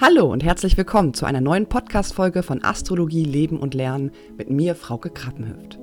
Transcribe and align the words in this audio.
Hallo 0.00 0.26
und 0.26 0.42
herzlich 0.42 0.76
willkommen 0.76 1.14
zu 1.14 1.24
einer 1.24 1.40
neuen 1.40 1.68
Podcast-Folge 1.68 2.42
von 2.42 2.64
Astrologie, 2.64 3.22
Leben 3.22 3.60
und 3.60 3.74
Lernen 3.74 4.10
mit 4.36 4.50
mir, 4.50 4.74
Frauke 4.74 5.08
Krappenhöft. 5.08 5.78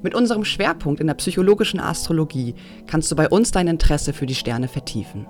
Mit 0.00 0.14
unserem 0.14 0.44
Schwerpunkt 0.44 1.00
in 1.00 1.08
der 1.08 1.14
psychologischen 1.14 1.80
Astrologie 1.80 2.54
kannst 2.86 3.10
du 3.10 3.16
bei 3.16 3.28
uns 3.28 3.50
dein 3.50 3.66
Interesse 3.66 4.12
für 4.12 4.26
die 4.26 4.36
Sterne 4.36 4.68
vertiefen. 4.68 5.26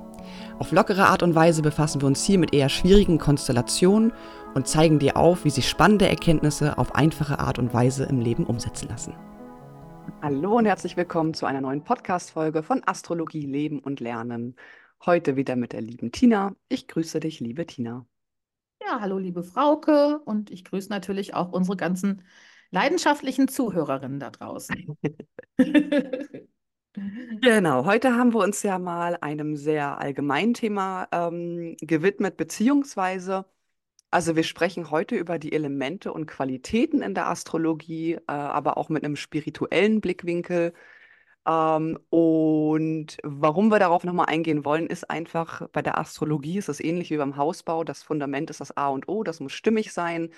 Auf 0.59 0.73
lockere 0.73 1.07
Art 1.07 1.23
und 1.23 1.35
Weise 1.35 1.63
befassen 1.63 2.03
wir 2.03 2.07
uns 2.07 2.23
hier 2.23 2.39
mit 2.39 2.53
eher 2.53 2.69
schwierigen 2.69 3.17
Konstellationen 3.17 4.13
und 4.53 4.69
zeigen 4.69 4.99
dir 4.99 5.17
auf, 5.17 5.47
wie 5.47 5.51
sich 5.51 5.67
spannende 5.67 6.07
Erkenntnisse 6.07 6.77
auf 6.77 6.95
einfache 6.95 7.39
Art 7.39 7.59
und 7.59 7.73
Weise 7.73 8.05
im 8.05 8.21
Leben 8.21 8.45
umsetzen 8.45 8.91
lassen. 8.91 9.15
Hallo 10.21 10.59
und 10.59 10.67
herzlich 10.67 10.99
willkommen 10.99 11.33
zu 11.33 11.47
einer 11.47 11.63
neuen 11.63 11.83
Podcast-Folge 11.83 12.63
von 12.63 12.83
Astrologie, 12.85 13.47
Leben 13.47 13.79
und 13.79 14.01
Lernen. 14.01 14.55
Heute 15.05 15.37
wieder 15.37 15.57
mit 15.57 15.73
der 15.73 15.81
lieben 15.81 16.13
Tina. 16.13 16.55
Ich 16.69 16.87
grüße 16.87 17.19
dich, 17.19 17.41
liebe 17.41 17.67
Tina. 17.67 18.07
Ja, 18.81 19.01
hallo, 19.01 19.19
liebe 19.19 19.43
Frauke. 19.43 20.21
Und 20.25 20.51
ich 20.51 20.65
grüße 20.65 20.89
natürlich 20.91 21.35
auch 21.35 21.53
unsere 21.53 21.77
ganzen 21.77 22.23
leidenschaftlichen 22.71 23.49
Zuhörerinnen 23.49 24.21
da 24.21 24.31
draußen. 24.31 24.97
Genau, 27.41 27.87
heute 27.87 28.15
haben 28.17 28.35
wir 28.35 28.41
uns 28.41 28.63
ja 28.63 28.79
mal 28.79 29.17
einem 29.23 29.57
sehr 29.57 29.99
allgemeinen 29.99 30.53
Thema 30.53 31.09
ähm, 31.11 31.75
gewidmet, 31.81 32.37
beziehungsweise, 32.37 33.47
also 34.11 34.37
wir 34.37 34.45
sprechen 34.45 34.91
heute 34.91 35.17
über 35.17 35.39
die 35.39 35.53
Elemente 35.53 36.13
und 36.13 36.27
Qualitäten 36.27 37.03
in 37.03 37.15
der 37.15 37.29
Astrologie, 37.29 38.15
äh, 38.15 38.21
aber 38.27 38.77
auch 38.77 38.91
mit 38.91 39.05
einem 39.05 39.17
spirituellen 39.17 40.01
Blickwinkel. 40.03 40.75
Ähm, 41.47 41.99
und 42.11 43.19
warum 43.25 43.69
wir 43.71 43.79
darauf 43.79 44.05
nochmal 44.05 44.27
eingehen 44.27 44.65
wollen, 44.65 44.87
ist 44.87 45.11
einfach, 45.11 45.69
bei 45.73 45.83
der 45.83 45.99
Astrologie 45.99 46.59
ist 46.59 46.69
es 46.69 46.81
ähnlich 46.81 47.11
wie 47.11 47.17
beim 47.17 47.37
Hausbau. 47.37 47.85
Das 47.85 48.03
Fundament 48.03 48.51
ist 48.51 48.61
das 48.61 48.77
A 48.77 48.89
und 48.89 49.09
O, 49.09 49.25
das 49.25 49.41
muss 49.41 49.53
stimmig 49.53 49.93
sein. 49.93 50.31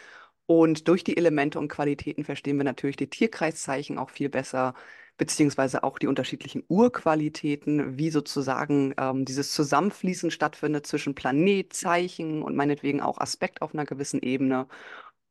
Und 0.46 0.88
durch 0.88 1.04
die 1.04 1.16
Elemente 1.16 1.58
und 1.58 1.68
Qualitäten 1.68 2.24
verstehen 2.24 2.58
wir 2.58 2.64
natürlich 2.64 2.96
die 2.96 3.10
Tierkreiszeichen 3.10 3.98
auch 3.98 4.10
viel 4.10 4.28
besser, 4.28 4.74
beziehungsweise 5.16 5.84
auch 5.84 5.98
die 5.98 6.06
unterschiedlichen 6.08 6.64
Urqualitäten, 6.68 7.98
wie 7.98 8.10
sozusagen 8.10 8.94
ähm, 8.98 9.24
dieses 9.24 9.52
Zusammenfließen 9.52 10.30
stattfindet 10.30 10.86
zwischen 10.86 11.14
Planet, 11.14 11.72
Zeichen 11.72 12.42
und 12.42 12.56
meinetwegen 12.56 13.00
auch 13.00 13.18
Aspekt 13.18 13.62
auf 13.62 13.74
einer 13.74 13.86
gewissen 13.86 14.22
Ebene. 14.22 14.68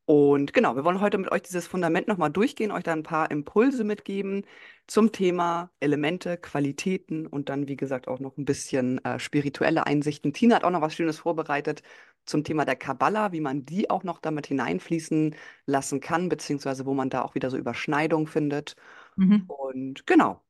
Und 0.06 0.52
genau, 0.54 0.76
wir 0.76 0.84
wollen 0.84 1.00
heute 1.00 1.18
mit 1.18 1.32
euch 1.32 1.44
dieses 1.44 1.66
Fundament 1.66 2.10
nochmal 2.10 2.30
durchgehen, 2.30 2.72
euch 2.72 2.84
da 2.84 2.92
ein 2.92 3.04
paar 3.04 3.32
Impulse 3.32 3.86
mitgeben 3.86 4.46
zum 4.86 5.14
Thema 5.14 5.72
Elemente, 5.80 6.38
Qualitäten 6.38 7.26
und 7.26 7.48
dann, 7.48 7.70
wie 7.70 7.78
gesagt, 7.78 8.10
auch 8.10 8.20
noch 8.20 8.38
ein 8.38 8.44
bisschen 8.44 9.04
äh, 9.06 9.18
spirituelle 9.18 9.88
Einsichten. 9.88 10.34
Tina 10.34 10.58
hat 10.58 10.66
auch 10.66 10.72
noch 10.72 10.82
was 10.82 10.94
Schönes 10.94 11.20
vorbereitet 11.20 11.84
zum 12.26 12.44
Thema 12.44 12.66
der 12.66 12.76
Kabbala, 12.76 13.32
wie 13.32 13.40
man 13.40 13.66
die 13.66 13.90
auch 13.90 14.04
noch 14.04 14.20
damit 14.20 14.48
hineinfließen 14.48 15.36
lassen 15.66 16.02
kann, 16.02 16.28
beziehungsweise 16.28 16.86
wo 16.86 16.94
man 16.94 17.10
da 17.10 17.22
auch 17.22 17.36
wieder 17.36 17.50
so 17.50 17.58
Überschneidung 17.58 18.28
findet. 18.28 18.76
Mhm. 19.16 19.46
Und 19.48 20.06
genau, 20.06 20.43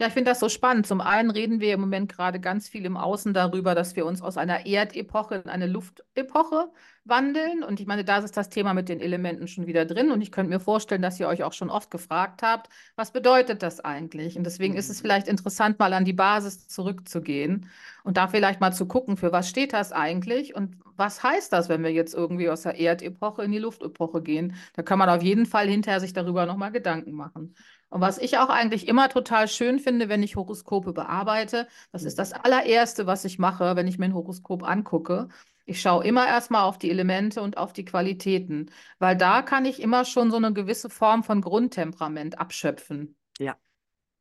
ja, 0.00 0.06
ich 0.06 0.12
finde 0.12 0.30
das 0.30 0.38
so 0.38 0.48
spannend. 0.48 0.86
Zum 0.86 1.00
einen 1.00 1.30
reden 1.30 1.60
wir 1.60 1.74
im 1.74 1.80
Moment 1.80 2.12
gerade 2.12 2.38
ganz 2.38 2.68
viel 2.68 2.84
im 2.84 2.96
Außen 2.96 3.34
darüber, 3.34 3.74
dass 3.74 3.96
wir 3.96 4.06
uns 4.06 4.22
aus 4.22 4.36
einer 4.36 4.64
Erdepoche 4.64 5.36
in 5.36 5.50
eine 5.50 5.66
Luftepoche 5.66 6.70
wandeln. 7.04 7.64
Und 7.64 7.80
ich 7.80 7.86
meine, 7.86 8.04
da 8.04 8.18
ist 8.18 8.36
das 8.36 8.48
Thema 8.48 8.74
mit 8.74 8.88
den 8.88 9.00
Elementen 9.00 9.48
schon 9.48 9.66
wieder 9.66 9.84
drin. 9.86 10.12
Und 10.12 10.20
ich 10.20 10.30
könnte 10.30 10.50
mir 10.50 10.60
vorstellen, 10.60 11.02
dass 11.02 11.18
ihr 11.18 11.26
euch 11.26 11.42
auch 11.42 11.52
schon 11.52 11.68
oft 11.68 11.90
gefragt 11.90 12.42
habt, 12.42 12.68
was 12.94 13.10
bedeutet 13.10 13.64
das 13.64 13.80
eigentlich? 13.80 14.36
Und 14.36 14.44
deswegen 14.44 14.76
ist 14.76 14.88
es 14.88 15.00
vielleicht 15.00 15.26
interessant, 15.26 15.80
mal 15.80 15.92
an 15.92 16.04
die 16.04 16.12
Basis 16.12 16.68
zurückzugehen 16.68 17.68
und 18.04 18.16
da 18.16 18.28
vielleicht 18.28 18.60
mal 18.60 18.72
zu 18.72 18.86
gucken, 18.86 19.16
für 19.16 19.32
was 19.32 19.48
steht 19.48 19.72
das 19.72 19.90
eigentlich 19.90 20.54
und 20.54 20.76
was 20.96 21.22
heißt 21.22 21.52
das, 21.52 21.68
wenn 21.68 21.82
wir 21.84 21.92
jetzt 21.92 22.12
irgendwie 22.14 22.50
aus 22.50 22.62
der 22.62 22.78
Erdepoche 22.78 23.42
in 23.44 23.52
die 23.52 23.58
Luftepoche 23.58 24.20
gehen? 24.22 24.54
Da 24.74 24.82
kann 24.82 24.98
man 24.98 25.08
auf 25.08 25.22
jeden 25.22 25.46
Fall 25.46 25.68
hinterher 25.68 26.00
sich 26.00 26.12
darüber 26.12 26.44
nochmal 26.44 26.72
Gedanken 26.72 27.12
machen. 27.12 27.54
Und 27.90 28.00
was 28.00 28.18
ich 28.18 28.38
auch 28.38 28.50
eigentlich 28.50 28.86
immer 28.86 29.08
total 29.08 29.48
schön 29.48 29.78
finde, 29.78 30.08
wenn 30.08 30.22
ich 30.22 30.36
Horoskope 30.36 30.92
bearbeite, 30.92 31.68
das 31.90 32.04
ist 32.04 32.18
das 32.18 32.32
allererste, 32.32 33.06
was 33.06 33.24
ich 33.24 33.38
mache, 33.38 33.76
wenn 33.76 33.86
ich 33.86 33.98
mir 33.98 34.06
ein 34.06 34.14
Horoskop 34.14 34.62
angucke. 34.62 35.28
Ich 35.64 35.80
schaue 35.80 36.04
immer 36.04 36.26
erstmal 36.26 36.64
auf 36.64 36.78
die 36.78 36.90
Elemente 36.90 37.42
und 37.42 37.56
auf 37.56 37.72
die 37.72 37.84
Qualitäten, 37.84 38.70
weil 38.98 39.16
da 39.16 39.42
kann 39.42 39.64
ich 39.64 39.80
immer 39.80 40.04
schon 40.04 40.30
so 40.30 40.36
eine 40.36 40.52
gewisse 40.52 40.90
Form 40.90 41.24
von 41.24 41.40
Grundtemperament 41.40 42.38
abschöpfen. 42.38 43.16
Ja. 43.38 43.56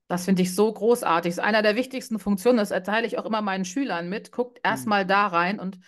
Das 0.08 0.26
finde 0.26 0.42
ich 0.42 0.56
so 0.56 0.72
großartig. 0.72 1.36
Das 1.36 1.38
ist 1.40 1.44
einer 1.44 1.62
der 1.62 1.76
wichtigsten 1.76 2.20
Funktionen, 2.20 2.58
das 2.58 2.72
erteile 2.72 3.06
ich 3.06 3.18
auch 3.18 3.26
immer 3.26 3.42
meinen 3.42 3.66
Schülern 3.66 4.08
mit. 4.08 4.32
Guckt 4.32 4.60
erstmal 4.64 5.04
mhm. 5.04 5.10
da 5.10 5.28
rein 5.28 5.60
und 5.60 5.80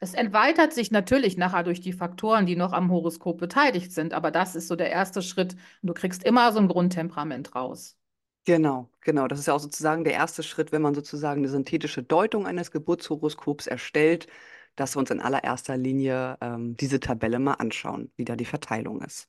es 0.00 0.14
entweitert 0.14 0.72
sich 0.72 0.90
natürlich 0.90 1.36
nachher 1.36 1.62
durch 1.64 1.80
die 1.80 1.92
Faktoren, 1.92 2.46
die 2.46 2.56
noch 2.56 2.72
am 2.72 2.90
Horoskop 2.90 3.38
beteiligt 3.38 3.92
sind, 3.92 4.14
aber 4.14 4.30
das 4.30 4.54
ist 4.56 4.68
so 4.68 4.76
der 4.76 4.90
erste 4.90 5.22
Schritt 5.22 5.54
und 5.82 5.88
du 5.88 5.94
kriegst 5.94 6.24
immer 6.24 6.52
so 6.52 6.60
ein 6.60 6.68
Grundtemperament 6.68 7.54
raus. 7.54 7.96
Genau, 8.44 8.88
genau. 9.02 9.28
Das 9.28 9.38
ist 9.38 9.46
ja 9.46 9.54
auch 9.54 9.60
sozusagen 9.60 10.04
der 10.04 10.14
erste 10.14 10.42
Schritt, 10.42 10.72
wenn 10.72 10.80
man 10.80 10.94
sozusagen 10.94 11.40
eine 11.40 11.48
synthetische 11.50 12.02
Deutung 12.02 12.46
eines 12.46 12.70
Geburtshoroskops 12.70 13.66
erstellt, 13.66 14.26
dass 14.74 14.96
wir 14.96 15.00
uns 15.00 15.10
in 15.10 15.20
allererster 15.20 15.76
Linie 15.76 16.38
ähm, 16.40 16.76
diese 16.76 16.98
Tabelle 17.00 17.40
mal 17.40 17.54
anschauen, 17.54 18.10
wie 18.16 18.24
da 18.24 18.36
die 18.36 18.46
Verteilung 18.46 19.02
ist. 19.02 19.28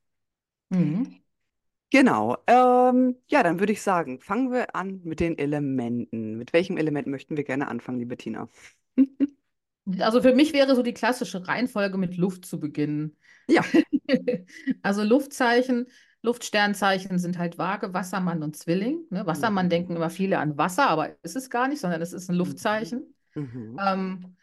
Mhm. 0.69 1.22
Genau. 1.91 2.38
Ähm, 2.47 3.16
ja, 3.28 3.44
dann 3.44 3.59
würde 3.59 3.74
ich 3.74 3.81
sagen, 3.81 4.19
fangen 4.22 4.52
wir 4.52 4.75
an 4.75 5.02
mit 5.03 5.19
den 5.19 5.38
Elementen. 5.38 6.38
Mit 6.38 6.53
welchem 6.53 6.78
Element 6.78 7.08
möchten 7.08 7.35
wir 7.38 7.44
gerne 7.44 7.68
anfangen, 7.68 8.00
liebe 8.00 8.18
Tina? 8.18 8.47
Also 10.00 10.22
für 10.22 10.33
mich 10.33 10.53
wäre 10.53 10.75
so 10.75 10.83
die 10.83 10.94
klassische 10.94 11.47
Reihenfolge 11.47 11.97
mit 11.97 12.17
Luft 12.17 12.45
zu 12.45 12.59
beginnen. 12.59 13.17
Ja. 13.47 13.63
also 14.81 15.03
Luftzeichen, 15.03 15.88
Luftsternzeichen 16.22 17.17
sind 17.17 17.38
halt 17.38 17.57
Waage, 17.57 17.94
Wassermann 17.94 18.44
und 18.44 18.55
Zwilling. 18.55 19.05
Ne? 19.09 19.25
Wassermann 19.25 19.67
mhm. 19.67 19.69
denken 19.69 19.95
immer 19.95 20.09
viele 20.09 20.39
an 20.39 20.57
Wasser, 20.57 20.89
aber 20.89 21.16
ist 21.23 21.35
es 21.35 21.49
gar 21.49 21.67
nicht, 21.67 21.79
sondern 21.79 22.01
es 22.01 22.13
ist 22.13 22.29
ein 22.29 22.33
mhm. 22.33 22.39
Luftzeichen. 22.39 23.16
Mhm. 23.35 23.79
Ähm, 23.83 24.35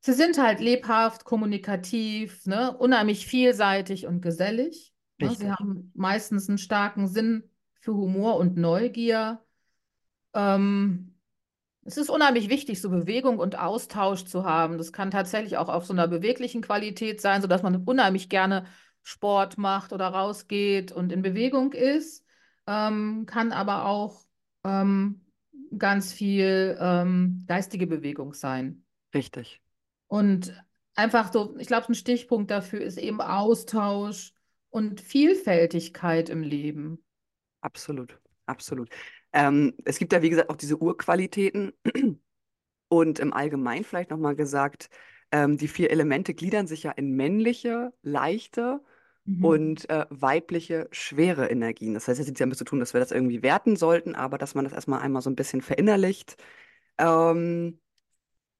sie 0.00 0.12
sind 0.12 0.38
halt 0.38 0.60
lebhaft, 0.60 1.24
kommunikativ, 1.24 2.46
ne? 2.46 2.76
unheimlich 2.76 3.26
vielseitig 3.26 4.06
und 4.06 4.22
gesellig. 4.22 4.92
Ne? 5.18 5.34
Sie 5.34 5.50
haben 5.50 5.92
meistens 5.94 6.48
einen 6.48 6.58
starken 6.58 7.06
Sinn 7.06 7.44
für 7.80 7.94
Humor 7.94 8.36
und 8.36 8.56
Neugier. 8.56 9.40
Ähm, 10.34 11.13
es 11.84 11.96
ist 11.96 12.10
unheimlich 12.10 12.48
wichtig, 12.48 12.80
so 12.80 12.90
Bewegung 12.90 13.38
und 13.38 13.58
Austausch 13.58 14.24
zu 14.24 14.44
haben. 14.44 14.78
Das 14.78 14.92
kann 14.92 15.10
tatsächlich 15.10 15.56
auch 15.58 15.68
auf 15.68 15.84
so 15.84 15.92
einer 15.92 16.08
beweglichen 16.08 16.62
Qualität 16.62 17.20
sein, 17.20 17.42
sodass 17.42 17.62
man 17.62 17.84
unheimlich 17.84 18.28
gerne 18.28 18.66
Sport 19.02 19.58
macht 19.58 19.92
oder 19.92 20.08
rausgeht 20.08 20.92
und 20.92 21.12
in 21.12 21.22
Bewegung 21.22 21.72
ist. 21.72 22.24
Ähm, 22.66 23.26
kann 23.26 23.52
aber 23.52 23.84
auch 23.84 24.24
ähm, 24.64 25.20
ganz 25.76 26.12
viel 26.12 26.76
ähm, 26.80 27.44
geistige 27.46 27.86
Bewegung 27.86 28.32
sein. 28.32 28.84
Richtig. 29.14 29.60
Und 30.08 30.54
einfach 30.94 31.32
so, 31.32 31.54
ich 31.58 31.66
glaube, 31.66 31.88
ein 31.88 31.94
Stichpunkt 31.94 32.50
dafür 32.50 32.80
ist 32.80 32.98
eben 32.98 33.20
Austausch 33.20 34.32
und 34.70 35.00
Vielfältigkeit 35.00 36.30
im 36.30 36.42
Leben. 36.42 37.04
Absolut, 37.60 38.18
absolut. 38.46 38.88
Ähm, 39.34 39.74
es 39.84 39.98
gibt 39.98 40.12
ja, 40.12 40.22
wie 40.22 40.30
gesagt, 40.30 40.48
auch 40.48 40.56
diese 40.56 40.80
Urqualitäten. 40.80 41.72
Und 42.88 43.18
im 43.18 43.32
Allgemeinen 43.32 43.84
vielleicht 43.84 44.10
nochmal 44.10 44.36
gesagt, 44.36 44.88
ähm, 45.32 45.56
die 45.56 45.68
vier 45.68 45.90
Elemente 45.90 46.32
gliedern 46.32 46.68
sich 46.68 46.84
ja 46.84 46.92
in 46.92 47.16
männliche, 47.16 47.92
leichte 48.02 48.80
mhm. 49.24 49.44
und 49.44 49.90
äh, 49.90 50.06
weibliche, 50.10 50.88
schwere 50.92 51.50
Energien. 51.50 51.94
Das 51.94 52.06
heißt, 52.06 52.20
es 52.20 52.28
hat 52.28 52.38
ja 52.38 52.44
damit 52.44 52.58
zu 52.58 52.64
tun, 52.64 52.78
dass 52.78 52.94
wir 52.94 53.00
das 53.00 53.10
irgendwie 53.10 53.42
werten 53.42 53.74
sollten, 53.74 54.14
aber 54.14 54.38
dass 54.38 54.54
man 54.54 54.64
das 54.64 54.72
erstmal 54.72 55.00
einmal 55.00 55.22
so 55.22 55.30
ein 55.30 55.34
bisschen 55.34 55.60
verinnerlicht. 55.60 56.36
Ähm, 56.98 57.80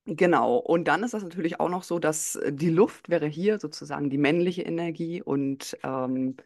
genau. 0.05 0.57
Und 0.57 0.89
dann 0.89 1.05
ist 1.05 1.15
das 1.15 1.23
natürlich 1.23 1.61
auch 1.61 1.69
noch 1.69 1.85
so, 1.85 2.01
dass 2.01 2.41
die 2.49 2.71
Luft 2.71 3.11
wäre 3.11 3.27
hier 3.27 3.61
sozusagen 3.61 4.11
die 4.11 4.19
männliche 4.19 4.63
Energie 4.63 5.23
und 5.23 5.79
ähm, 5.85 6.37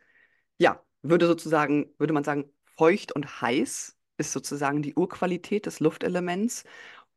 ja, 0.58 0.82
würde 1.00 1.26
sozusagen, 1.26 1.94
würde 1.97 2.12
man 2.12 2.25
sagen, 2.25 2.50
feucht 2.76 3.12
und 3.12 3.41
heiß 3.41 3.98
ist 4.19 4.32
sozusagen 4.32 4.82
die 4.82 4.94
Urqualität 4.94 5.67
des 5.67 5.81
Luftelements. 5.81 6.65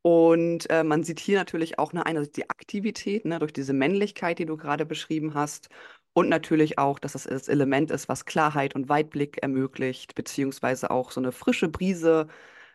Und 0.03 0.69
äh, 0.69 0.83
man 0.83 1.03
sieht 1.03 1.19
hier 1.19 1.37
natürlich 1.37 1.77
auch 1.79 1.93
ne, 1.93 2.05
eine, 2.05 2.27
die 2.27 2.49
Aktivität 2.49 3.25
ne, 3.25 3.39
durch 3.39 3.53
diese 3.53 3.73
Männlichkeit, 3.73 4.39
die 4.39 4.45
du 4.45 4.57
gerade 4.57 4.85
beschrieben 4.85 5.33
hast. 5.35 5.69
Und 6.13 6.29
natürlich 6.29 6.77
auch, 6.79 6.99
dass 6.99 7.13
das 7.13 7.23
das 7.25 7.47
Element 7.47 7.91
ist, 7.91 8.09
was 8.09 8.25
Klarheit 8.25 8.75
und 8.75 8.89
Weitblick 8.89 9.37
ermöglicht, 9.41 10.15
beziehungsweise 10.15 10.91
auch 10.91 11.11
so 11.11 11.21
eine 11.21 11.31
frische 11.31 11.69
Brise 11.69 12.27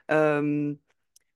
ähm, 0.08 0.81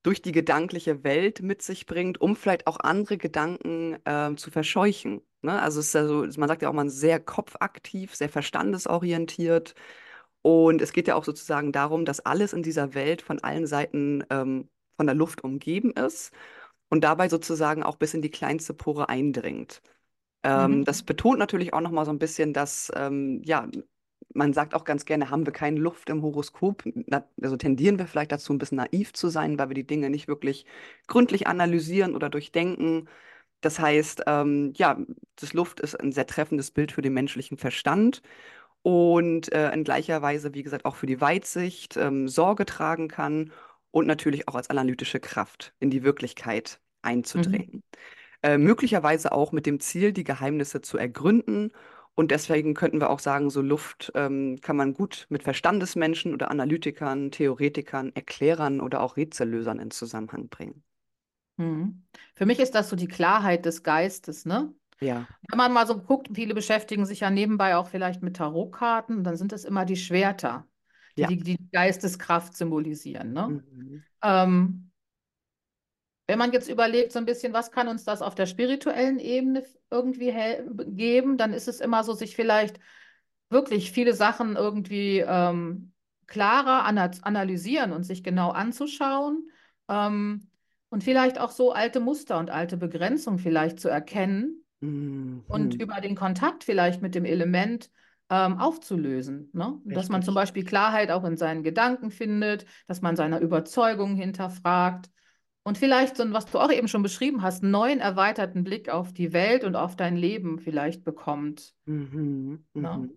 durch 0.03 0.23
die 0.23 0.33
gedankliche 0.33 1.05
Welt 1.05 1.43
mit 1.43 1.63
sich 1.63 1.87
bringt, 1.87 2.21
um 2.21 2.37
vielleicht 2.37 2.67
auch 2.67 2.81
andere 2.81 3.19
Gedanken 3.19 3.99
äh, 4.07 4.35
zu 4.37 4.51
verscheuchen. 4.51 5.23
Ne? 5.43 5.61
Also 5.61 5.81
ja 5.81 6.07
so, 6.07 6.27
man 6.41 6.49
sagt 6.49 6.63
ja 6.63 6.71
auch, 6.71 6.75
man 6.75 6.89
ist 6.89 7.01
sehr 7.01 7.21
kopfaktiv, 7.21 8.15
sehr 8.15 8.31
verstandesorientiert. 8.31 9.75
Und 10.43 10.81
es 10.83 10.93
geht 10.93 11.09
ja 11.09 11.15
auch 11.17 11.25
sozusagen 11.25 11.73
darum, 11.73 12.05
dass 12.05 12.21
alles 12.21 12.53
in 12.53 12.63
dieser 12.63 12.95
Welt 12.95 13.23
von 13.23 13.41
allen 13.43 13.67
Seiten 13.67 14.25
ähm, 14.31 14.69
von 14.97 15.07
der 15.07 15.15
Luft 15.17 15.45
umgeben 15.45 15.93
ist. 15.93 16.33
und 16.91 17.03
dabei 17.05 17.29
sozusagen 17.29 17.83
auch 17.83 17.97
bis 17.97 18.15
in 18.15 18.23
die 18.23 18.31
kleinste 18.31 18.75
Pore 18.75 19.09
eindringt. 19.09 19.83
Ähm, 20.43 20.85
Mhm. 20.85 20.85
das 20.85 21.03
betont 21.03 21.39
natürlich 21.39 21.73
auch 21.75 21.81
nochmal 21.81 22.05
so 22.07 22.13
ein 22.13 22.19
bisschen, 22.19 22.53
dass, 22.53 22.91
ähm, 22.97 23.43
ja, 23.45 23.69
man 24.35 24.53
sagt 24.53 24.75
auch 24.75 24.85
ganz 24.85 25.05
gerne, 25.05 25.31
haben 25.31 25.45
wir 25.47 25.53
keine 25.53 25.81
Luft 25.81 26.09
im 26.11 26.23
Horoskop. 26.23 26.85
Also 27.43 27.57
tendieren 27.57 27.99
wir 27.99 28.07
vielleicht 28.07 28.33
dazu, 28.33 28.53
ein 28.53 28.59
bisschen 28.59 28.77
naiv 28.79 29.13
zu 29.13 29.29
sein, 29.29 29.59
weil 29.59 29.69
wir 29.71 29.75
die 29.75 29.87
Dinge 29.87 30.09
nicht 30.11 30.29
wirklich 30.29 30.67
gründlich 31.09 31.47
analysieren 31.49 32.15
oder 32.15 32.31
durchdenken. 32.31 33.09
Das 33.63 33.79
heißt, 33.81 34.25
ähm, 34.27 34.73
ja, 34.77 34.99
das 35.37 35.53
Luft 35.55 35.81
ist 35.81 35.97
ein 36.01 36.13
sehr 36.13 36.27
treffendes 36.27 36.71
Bild 36.73 36.93
für 36.93 37.03
den 37.03 37.15
menschlichen 37.15 37.59
Verstand 37.59 38.23
und 38.83 39.53
äh, 39.53 39.73
in 39.73 39.85
gleicher 39.85 40.23
Weise, 40.23 40.55
wie 40.55 40.63
gesagt, 40.63 40.85
auch 40.85 40.97
für 40.97 41.07
die 41.07 41.21
Weitsicht 41.21 41.97
ähm, 41.97 42.29
Sorge 42.29 42.65
tragen 42.67 43.09
kann 43.09 43.53
und 43.91 44.07
natürlich 44.07 44.49
auch 44.49 44.55
als 44.55 44.71
analytische 44.71 45.21
Kraft 45.21 45.75
in 45.81 45.91
die 45.91 46.03
Wirklichkeit 46.03 46.81
Mhm. 47.35 47.65
einzudringen. 47.65 47.83
Äh, 48.43 48.59
möglicherweise 48.59 49.33
auch 49.33 49.53
mit 49.53 49.67
dem 49.67 49.81
Ziel, 49.81 50.13
die 50.13 50.25
Geheimnisse 50.25 50.81
zu 50.81 50.99
ergründen. 50.99 51.73
Und 52.15 52.31
deswegen 52.31 52.75
könnten 52.75 53.01
wir 53.01 53.11
auch 53.11 53.21
sagen, 53.21 53.51
so 53.51 53.63
Luft 53.63 54.13
ähm, 54.15 54.61
kann 54.63 54.77
man 54.77 54.95
gut 54.95 55.27
mit 55.31 55.43
Verstandesmenschen 55.43 56.35
oder 56.35 56.51
Analytikern, 56.51 57.31
Theoretikern, 57.31 58.13
Erklärern 58.15 58.81
oder 58.81 59.03
auch 59.03 59.17
Rätsellösern 59.17 59.79
in 59.79 59.91
Zusammenhang 59.91 60.49
bringen. 60.49 60.83
Mhm. 61.57 62.07
Für 62.35 62.47
mich 62.47 62.59
ist 62.59 62.75
das 62.75 62.89
so 62.89 62.97
die 62.97 63.09
Klarheit 63.09 63.65
des 63.67 63.83
Geistes, 63.83 64.47
ne? 64.47 64.75
Ja, 65.01 65.27
Wenn 65.49 65.57
man 65.57 65.73
mal 65.73 65.87
so 65.87 65.99
guckt, 65.99 66.29
viele 66.35 66.55
beschäftigen 66.55 67.07
sich 67.07 67.21
ja 67.21 67.31
nebenbei 67.31 67.77
auch 67.77 67.89
vielleicht 67.89 68.23
mit 68.23 68.37
Tarotkarten, 68.37 69.25
dann 69.25 69.37
sind 69.37 69.53
es 69.53 69.65
immer 69.65 69.85
die 69.85 69.97
Schwerter, 69.97 70.67
die 71.17 71.23
ja. 71.23 71.29
die, 71.29 71.39
die 71.39 71.71
Geisteskraft 71.73 72.57
symbolisieren, 72.57 73.33
ne? 73.33 73.49
Mhm. 73.49 74.05
Ähm, 74.23 74.91
wenn 76.27 76.39
man 76.39 76.53
jetzt 76.53 76.71
überlegt, 76.71 77.11
so 77.11 77.19
ein 77.19 77.25
bisschen, 77.27 77.53
was 77.53 77.73
kann 77.73 77.89
uns 77.89 78.05
das 78.05 78.23
auf 78.23 78.37
der 78.37 78.47
spirituellen 78.47 79.19
Ebene 79.19 79.65
irgendwie 79.91 80.33
geben, 80.95 81.37
dann 81.37 81.53
ist 81.53 81.67
es 81.67 81.81
immer 81.81 82.05
so, 82.05 82.13
sich 82.13 82.37
vielleicht 82.37 82.79
wirklich 83.49 83.91
viele 83.91 84.15
Sachen 84.15 84.55
irgendwie 84.55 85.25
ähm, 85.27 85.93
klarer 86.29 86.85
ana 86.85 87.11
analysieren 87.23 87.91
und 87.91 88.05
sich 88.05 88.23
genau 88.23 88.51
anzuschauen 88.51 89.51
ähm, 89.89 90.49
und 90.89 91.03
vielleicht 91.03 91.41
auch 91.41 91.51
so 91.51 91.73
alte 91.73 91.99
Muster 91.99 92.39
und 92.39 92.51
alte 92.51 92.77
Begrenzungen 92.77 93.41
vielleicht 93.41 93.81
zu 93.81 93.89
erkennen 93.89 94.60
und 94.81 95.75
Mhm. 95.75 95.81
über 95.81 96.01
den 96.01 96.15
Kontakt 96.17 96.65
vielleicht 96.65 97.03
mit 97.03 97.15
dem 97.15 97.25
Element 97.25 97.91
ähm, 98.31 98.59
aufzulösen. 98.59 99.51
Ne? 99.53 99.81
Dass 99.85 100.09
man 100.09 100.23
zum. 100.23 100.35
Beispiel 100.35 100.65
Klarheit 100.65 101.11
auch 101.11 101.25
in 101.25 101.37
seinen 101.37 101.63
Gedanken 101.63 102.11
findet, 102.11 102.65
dass 102.87 103.03
man 103.03 103.17
seine 103.17 103.41
Überzeugungen 103.41 104.17
hinterfragt 104.17 105.11
und 105.63 105.77
vielleicht 105.79 106.17
so, 106.17 106.23
ein- 106.23 106.33
was 106.33 106.47
du 106.47 106.59
auch 106.59 106.73
eben 106.73 106.89
schon 106.89 107.03
beschrieben 107.03 107.43
hast, 107.43 107.63
einen 107.63 107.73
neuen 107.73 108.01
erweiterten 108.01 108.65
Blick 108.65 108.89
auf 108.89 109.13
die 109.13 109.33
Welt 109.33 109.65
und 109.65 109.77
auf 109.77 109.97
dein 109.97 110.17
Leben 110.17 110.59
vielleicht 110.59 111.05
bekommt. 111.05 111.75
Mhm. 111.87 112.65
Ne? 112.75 113.11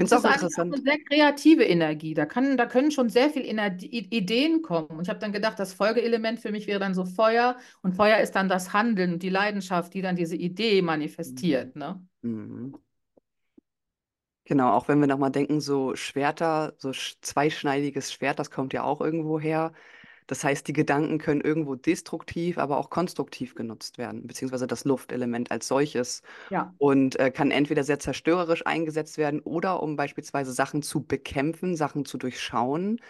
Mhm. 0.00 0.06
Finde 0.06 0.06
es 0.06 0.12
ist 0.12 0.24
auch 0.24 0.30
interessant. 0.30 0.76
eine 0.76 0.82
sehr 0.82 0.98
kreative 1.08 1.64
Energie. 1.64 2.14
Da 2.14 2.26
kann, 2.26 2.56
da 2.56 2.66
können 2.66 2.90
schon 2.90 3.08
sehr 3.10 3.30
viele 3.30 3.44
Ideen 3.46 4.62
kommen. 4.62 4.88
Und 4.88 5.02
ich 5.02 5.08
habe 5.10 5.18
dann 5.20 5.32
gedacht, 5.32 5.58
das 5.58 5.74
Folgeelement 5.74 6.40
für 6.40 6.52
mich 6.52 6.66
wäre 6.66 6.80
dann 6.80 6.94
so 6.94 7.04
Feuer. 7.04 7.58
Und 7.82 7.94
Feuer 7.96 8.18
ist 8.18 8.32
dann 8.32 8.48
das 8.48 8.72
Handeln 8.72 9.14
und 9.14 9.22
die 9.22 9.28
Leidenschaft, 9.30 9.92
die 9.94 10.02
dann 10.02 10.16
diese 10.16 10.36
Idee 10.36 10.82
Mhm. 10.82 10.86
manifestiert. 10.86 11.76
Ne? 11.76 12.02
Mhm. 12.22 12.74
Genau, 14.44 14.72
auch 14.72 14.88
wenn 14.88 14.98
wir 15.00 15.06
nochmal 15.06 15.30
denken, 15.30 15.60
so 15.60 15.94
Schwerter, 15.94 16.74
so 16.78 16.88
sch- 16.90 17.16
zweischneidiges 17.22 18.12
Schwert, 18.12 18.38
das 18.38 18.50
kommt 18.50 18.72
ja 18.72 18.82
auch 18.82 19.00
irgendwo 19.00 19.38
her. 19.38 19.72
Das 20.30 20.44
heißt, 20.44 20.68
die 20.68 20.72
Gedanken 20.72 21.18
können 21.18 21.40
irgendwo 21.40 21.74
destruktiv, 21.74 22.56
aber 22.56 22.78
auch 22.78 22.88
konstruktiv 22.88 23.56
genutzt 23.56 23.98
werden, 23.98 24.28
beziehungsweise 24.28 24.68
das 24.68 24.84
Luftelement 24.84 25.50
als 25.50 25.66
solches. 25.66 26.22
Ja. 26.50 26.72
Und 26.78 27.18
äh, 27.18 27.32
kann 27.32 27.50
entweder 27.50 27.82
sehr 27.82 27.98
zerstörerisch 27.98 28.64
eingesetzt 28.64 29.18
werden 29.18 29.40
oder 29.40 29.82
um 29.82 29.96
beispielsweise 29.96 30.52
Sachen 30.52 30.82
zu 30.82 31.02
bekämpfen, 31.02 31.74
Sachen 31.74 32.04
zu 32.04 32.16
durchschauen, 32.16 33.00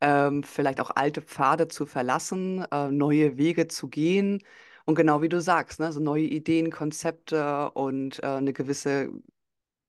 ähm, 0.00 0.44
vielleicht 0.44 0.80
auch 0.80 0.92
alte 0.94 1.20
Pfade 1.20 1.66
zu 1.66 1.84
verlassen, 1.84 2.64
äh, 2.70 2.92
neue 2.92 3.36
Wege 3.36 3.66
zu 3.66 3.88
gehen. 3.88 4.44
Und 4.84 4.94
genau 4.94 5.20
wie 5.20 5.28
du 5.28 5.40
sagst, 5.40 5.80
ne, 5.80 5.92
so 5.92 5.98
neue 5.98 6.22
Ideen, 6.26 6.70
Konzepte 6.70 7.72
und 7.72 8.22
äh, 8.22 8.26
eine 8.26 8.52
gewisse 8.52 9.10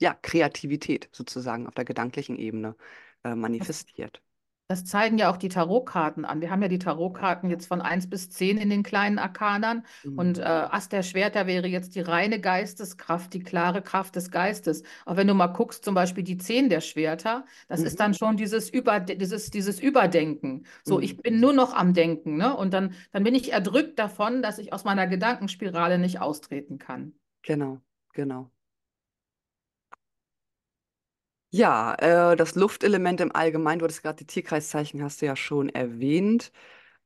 ja, 0.02 0.16
Kreativität 0.16 1.08
sozusagen 1.12 1.68
auf 1.68 1.76
der 1.76 1.86
gedanklichen 1.86 2.36
Ebene 2.36 2.76
äh, 3.24 3.36
manifestiert. 3.36 4.24
Das 4.70 4.86
zeigen 4.86 5.18
ja 5.18 5.32
auch 5.32 5.38
die 5.38 5.50
Tarotkarten 5.50 6.26
an. 6.26 6.42
Wir 6.42 6.52
haben 6.52 6.62
ja 6.62 6.68
die 6.68 6.78
Tarotkarten 6.78 7.50
jetzt 7.50 7.66
von 7.66 7.82
eins 7.82 8.08
bis 8.08 8.30
10 8.30 8.58
in 8.60 8.70
den 8.70 8.84
kleinen 8.84 9.18
Arkanern. 9.18 9.84
Und 10.14 10.38
äh, 10.38 10.42
Mhm. 10.42 10.44
Ass 10.44 10.90
der 10.90 11.02
Schwerter 11.02 11.48
wäre 11.48 11.68
jetzt 11.68 11.96
die 11.96 12.02
reine 12.02 12.40
Geisteskraft, 12.40 13.34
die 13.34 13.40
klare 13.42 13.82
Kraft 13.82 14.16
des 14.16 14.30
Geistes. 14.30 14.84
Auch 15.08 15.16
wenn 15.18 15.28
du 15.28 15.34
mal 15.34 15.48
guckst, 15.48 15.84
zum 15.84 15.96
Beispiel 15.96 16.24
die 16.24 16.38
10 16.38 16.70
der 16.70 16.82
Schwerter, 16.82 17.46
das 17.68 17.84
ist 17.84 17.94
Mhm. 17.94 17.98
dann 17.98 18.14
schon 18.14 18.38
dieses, 18.38 18.70
Über, 18.70 19.00
dieses, 19.00 19.50
dieses 19.50 19.80
Überdenken. 19.80 20.66
So, 20.84 21.00
ich 21.00 21.18
bin 21.18 21.36
Mhm. 21.36 21.42
nur 21.42 21.54
noch 21.54 21.74
am 21.74 21.94
Denken, 21.96 22.38
ne? 22.38 22.56
Und 22.56 22.72
dann, 22.74 22.94
dann 23.12 23.24
bin 23.24 23.34
ich 23.34 23.52
erdrückt 23.52 23.98
davon, 23.98 24.44
dass 24.44 24.60
ich 24.60 24.72
aus 24.72 24.84
meiner 24.84 25.08
Gedankenspirale 25.08 25.98
nicht 25.98 26.22
austreten 26.22 26.78
kann. 26.78 27.14
Genau, 27.42 27.82
genau. 28.14 28.52
Ja, 31.52 31.96
äh, 31.96 32.36
das 32.36 32.56
Luftelement 32.56 33.22
im 33.22 33.36
Allgemeinen, 33.36 33.80
du 33.80 33.86
hattest 33.86 34.04
gerade 34.04 34.18
die 34.18 34.28
Tierkreiszeichen, 34.28 35.02
hast 35.04 35.22
du 35.22 35.26
ja 35.26 35.36
schon 35.36 35.70
erwähnt. 35.70 36.52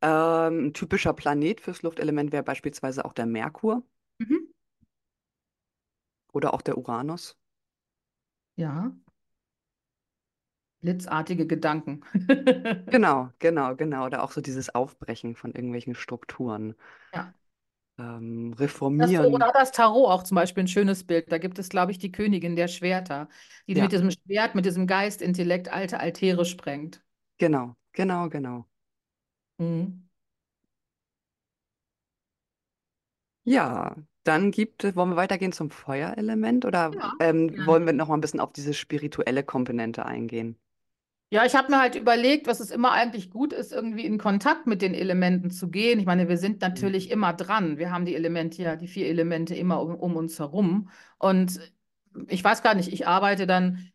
Ähm, 0.02 0.68
ein 0.68 0.74
typischer 0.74 1.14
Planet 1.14 1.62
fürs 1.62 1.84
Luftelement 1.84 2.32
wäre 2.34 2.44
beispielsweise 2.44 3.06
auch 3.06 3.14
der 3.14 3.26
Merkur 3.28 3.84
Mhm. 4.20 4.54
oder 6.34 6.54
auch 6.54 6.62
der 6.62 6.78
Uranus. 6.78 7.38
Ja, 8.56 8.94
blitzartige 10.82 11.48
Gedanken. 11.48 12.02
Genau, 12.92 13.32
genau, 13.40 13.76
genau. 13.76 14.06
Oder 14.06 14.24
auch 14.24 14.32
so 14.32 14.40
dieses 14.42 14.74
Aufbrechen 14.76 15.36
von 15.36 15.52
irgendwelchen 15.54 15.96
Strukturen. 15.96 16.76
Ja. 17.14 17.34
Ähm, 17.98 18.54
Das, 18.98 19.20
reformieren. 19.20 19.20
oder 19.20 19.52
das 19.54 19.72
Tarot 19.72 20.08
auch 20.10 20.24
zum 20.24 20.36
Beispiel 20.36 20.64
ein 20.64 20.68
schönes 20.68 21.04
Bild. 21.06 21.32
Da 21.32 21.38
gibt 21.40 21.58
es, 21.60 21.70
glaube 21.70 21.92
ich, 21.92 21.98
die 21.98 22.12
Königin 22.12 22.56
der 22.56 22.68
Schwerter, 22.68 23.28
die 23.68 23.76
mit 23.76 23.92
Ja, 23.92 23.92
diesem 23.92 24.12
Schwert, 24.12 24.54
mit 24.56 24.66
diesem 24.66 24.86
Geist, 24.88 25.22
Intellekt 25.22 25.70
alte 25.70 26.00
Altäre 26.00 26.46
sprengt. 26.46 27.02
genau, 27.38 27.76
genau, 27.94 28.30
genau. 28.30 28.66
Mhm. 29.60 30.04
Ja, 33.46 33.96
dann 34.24 34.52
gibt 34.52 34.84
es, 34.84 34.96
wollen 34.98 35.10
wir 35.12 35.16
weitergehen 35.18 35.52
zum 35.54 35.70
Feuerelement 35.72 36.66
oder 36.66 36.98
Ja, 36.98 37.14
ähm, 37.20 37.66
wollen 37.66 37.86
wir 37.86 37.94
noch 37.94 38.08
mal 38.10 38.16
ein 38.16 38.22
bisschen 38.22 38.40
auf 38.42 38.52
diese 38.54 38.74
spirituelle 38.74 39.44
Komponente 39.44 40.06
eingehen? 40.06 40.58
Ja, 41.34 41.46
ich 41.46 41.56
habe 41.56 41.72
mir 41.72 41.80
halt 41.80 41.96
überlegt, 41.96 42.46
was 42.46 42.60
es 42.60 42.70
immer 42.70 42.92
eigentlich 42.92 43.32
gut 43.32 43.54
ist, 43.54 43.72
irgendwie 43.72 44.06
in 44.06 44.20
Kontakt 44.20 44.68
mit 44.68 44.84
den 44.84 44.94
Elementen 44.94 45.50
zu 45.50 45.68
gehen. 45.72 46.00
Ich 46.00 46.06
meine, 46.06 46.30
wir 46.30 46.38
sind 46.38 46.62
natürlich 46.62 47.08
Mhm. 47.08 47.12
immer 47.14 47.34
dran. 47.34 47.78
Wir 47.80 47.90
haben 47.92 48.06
die 48.06 48.14
Elemente 48.14 48.62
ja, 48.62 48.76
die 48.76 48.88
vier 48.88 49.08
Elemente 49.08 49.56
immer 49.56 49.82
um, 49.82 49.96
um 49.96 50.16
uns 50.16 50.38
herum. 50.38 50.90
Und 51.18 51.60
ich 52.28 52.44
weiß 52.44 52.62
gar 52.62 52.76
nicht, 52.76 52.94
ich 52.94 53.08
arbeite 53.08 53.48
dann, 53.48 53.90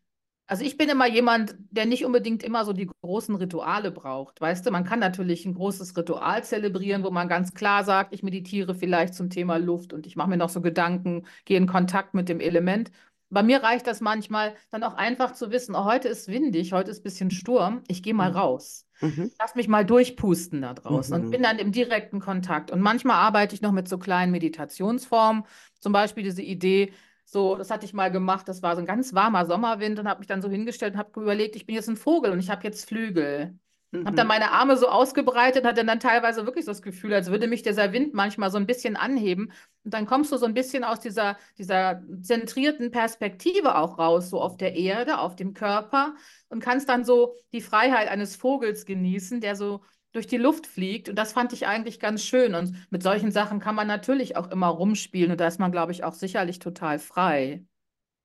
also 0.47 0.65
ich 0.65 0.75
bin 0.77 0.89
immer 0.89 1.07
jemand, 1.07 1.55
der 1.71 1.85
nicht 1.85 2.03
unbedingt 2.05 2.43
immer 2.43 2.65
so 2.65 2.73
die 2.73 2.89
großen 3.03 3.35
Rituale 3.35 3.91
braucht. 3.91 4.41
Weißt 4.41 4.65
du, 4.65 4.71
man 4.71 4.83
kann 4.83 4.99
natürlich 4.99 5.45
ein 5.45 5.53
großes 5.53 5.95
Ritual 5.95 6.43
zelebrieren, 6.43 7.03
wo 7.05 7.11
man 7.11 7.29
ganz 7.29 7.53
klar 7.53 7.85
sagt, 7.85 8.13
ich 8.13 8.23
meditiere 8.23 8.75
vielleicht 8.75 9.13
zum 9.13 9.29
Thema 9.29 9.57
Luft 9.57 9.93
und 9.93 10.05
ich 10.07 10.15
mache 10.17 10.29
mir 10.29 10.37
noch 10.37 10.49
so 10.49 10.59
Gedanken, 10.61 11.25
gehe 11.45 11.57
in 11.57 11.67
Kontakt 11.67 12.13
mit 12.15 12.27
dem 12.29 12.41
Element. 12.41 12.91
Bei 13.29 13.43
mir 13.43 13.61
reicht 13.63 13.87
das 13.87 14.01
manchmal 14.01 14.55
dann 14.71 14.83
auch 14.83 14.95
einfach 14.95 15.33
zu 15.33 15.51
wissen, 15.51 15.75
oh, 15.75 15.85
heute 15.85 16.07
ist 16.07 16.27
windig, 16.27 16.73
heute 16.73 16.91
ist 16.91 16.99
ein 17.01 17.03
bisschen 17.03 17.31
Sturm, 17.31 17.83
ich 17.87 18.01
gehe 18.03 18.13
mal 18.13 18.31
Mhm. 18.31 18.35
raus. 18.35 18.87
Mhm. 19.01 19.31
Lass 19.39 19.55
mich 19.55 19.67
mal 19.67 19.85
durchpusten 19.85 20.61
da 20.61 20.73
draußen 20.73 21.15
und 21.15 21.29
bin 21.29 21.41
Mhm. 21.41 21.43
dann 21.43 21.59
im 21.59 21.71
direkten 21.71 22.19
Kontakt. 22.19 22.71
Und 22.71 22.81
manchmal 22.81 23.17
arbeite 23.17 23.55
ich 23.55 23.61
noch 23.61 23.71
mit 23.71 23.87
so 23.87 23.97
kleinen 23.97 24.31
Meditationsformen, 24.31 25.43
zum 25.79 25.93
Beispiel 25.93 26.23
diese 26.23 26.41
Idee, 26.41 26.93
so, 27.25 27.55
das 27.55 27.69
hatte 27.71 27.85
ich 27.85 27.93
mal 27.93 28.11
gemacht, 28.11 28.47
das 28.47 28.63
war 28.63 28.75
so 28.75 28.81
ein 28.81 28.87
ganz 28.87 29.13
warmer 29.13 29.45
Sommerwind 29.45 29.99
und 29.99 30.07
habe 30.07 30.19
mich 30.19 30.27
dann 30.27 30.41
so 30.41 30.49
hingestellt 30.49 30.93
und 30.95 30.99
habe 30.99 31.21
überlegt, 31.21 31.55
ich 31.55 31.65
bin 31.67 31.75
jetzt 31.75 31.87
ein 31.89 31.95
Vogel 31.97 32.31
und 32.31 32.39
ich 32.39 32.49
habe 32.49 32.63
jetzt 32.63 32.87
Flügel. 32.87 33.57
Habe 34.05 34.15
dann 34.15 34.27
Mhm. 34.27 34.27
meine 34.27 34.51
Arme 34.51 34.77
so 34.77 34.87
ausgebreitet, 34.87 35.65
hatte 35.65 35.83
dann 35.85 35.99
teilweise 35.99 36.45
wirklich 36.45 36.65
so 36.65 36.71
das 36.71 36.81
Gefühl, 36.81 37.13
als 37.13 37.29
würde 37.29 37.47
mich 37.47 37.63
dieser 37.63 37.91
Wind 37.91 38.13
manchmal 38.13 38.49
so 38.49 38.57
ein 38.57 38.65
bisschen 38.65 38.95
anheben. 38.95 39.51
Und 39.83 39.93
dann 39.93 40.05
kommst 40.05 40.31
du 40.31 40.37
so 40.37 40.45
ein 40.45 40.53
bisschen 40.53 40.83
aus 40.83 40.99
dieser, 40.99 41.37
dieser 41.57 42.01
zentrierten 42.21 42.91
Perspektive 42.91 43.75
auch 43.75 43.97
raus, 43.99 44.29
so 44.29 44.41
auf 44.41 44.57
der 44.57 44.75
Erde, 44.75 45.19
auf 45.19 45.35
dem 45.35 45.53
Körper 45.53 46.15
und 46.49 46.61
kannst 46.61 46.87
dann 46.89 47.03
so 47.03 47.35
die 47.53 47.61
Freiheit 47.61 48.07
eines 48.09 48.35
Vogels 48.35 48.85
genießen, 48.85 49.41
der 49.41 49.55
so 49.55 49.81
durch 50.11 50.27
die 50.27 50.37
Luft 50.37 50.65
fliegt. 50.65 51.09
Und 51.09 51.15
das 51.15 51.33
fand 51.33 51.53
ich 51.53 51.67
eigentlich 51.67 51.99
ganz 51.99 52.23
schön. 52.23 52.55
Und 52.55 52.75
mit 52.89 53.03
solchen 53.03 53.31
Sachen 53.31 53.59
kann 53.59 53.75
man 53.75 53.87
natürlich 53.87 54.35
auch 54.37 54.49
immer 54.49 54.67
rumspielen. 54.67 55.31
Und 55.31 55.39
da 55.39 55.47
ist 55.47 55.59
man, 55.59 55.71
glaube 55.71 55.91
ich, 55.91 56.03
auch 56.03 56.13
sicherlich 56.13 56.59
total 56.59 56.99
frei. 56.99 57.63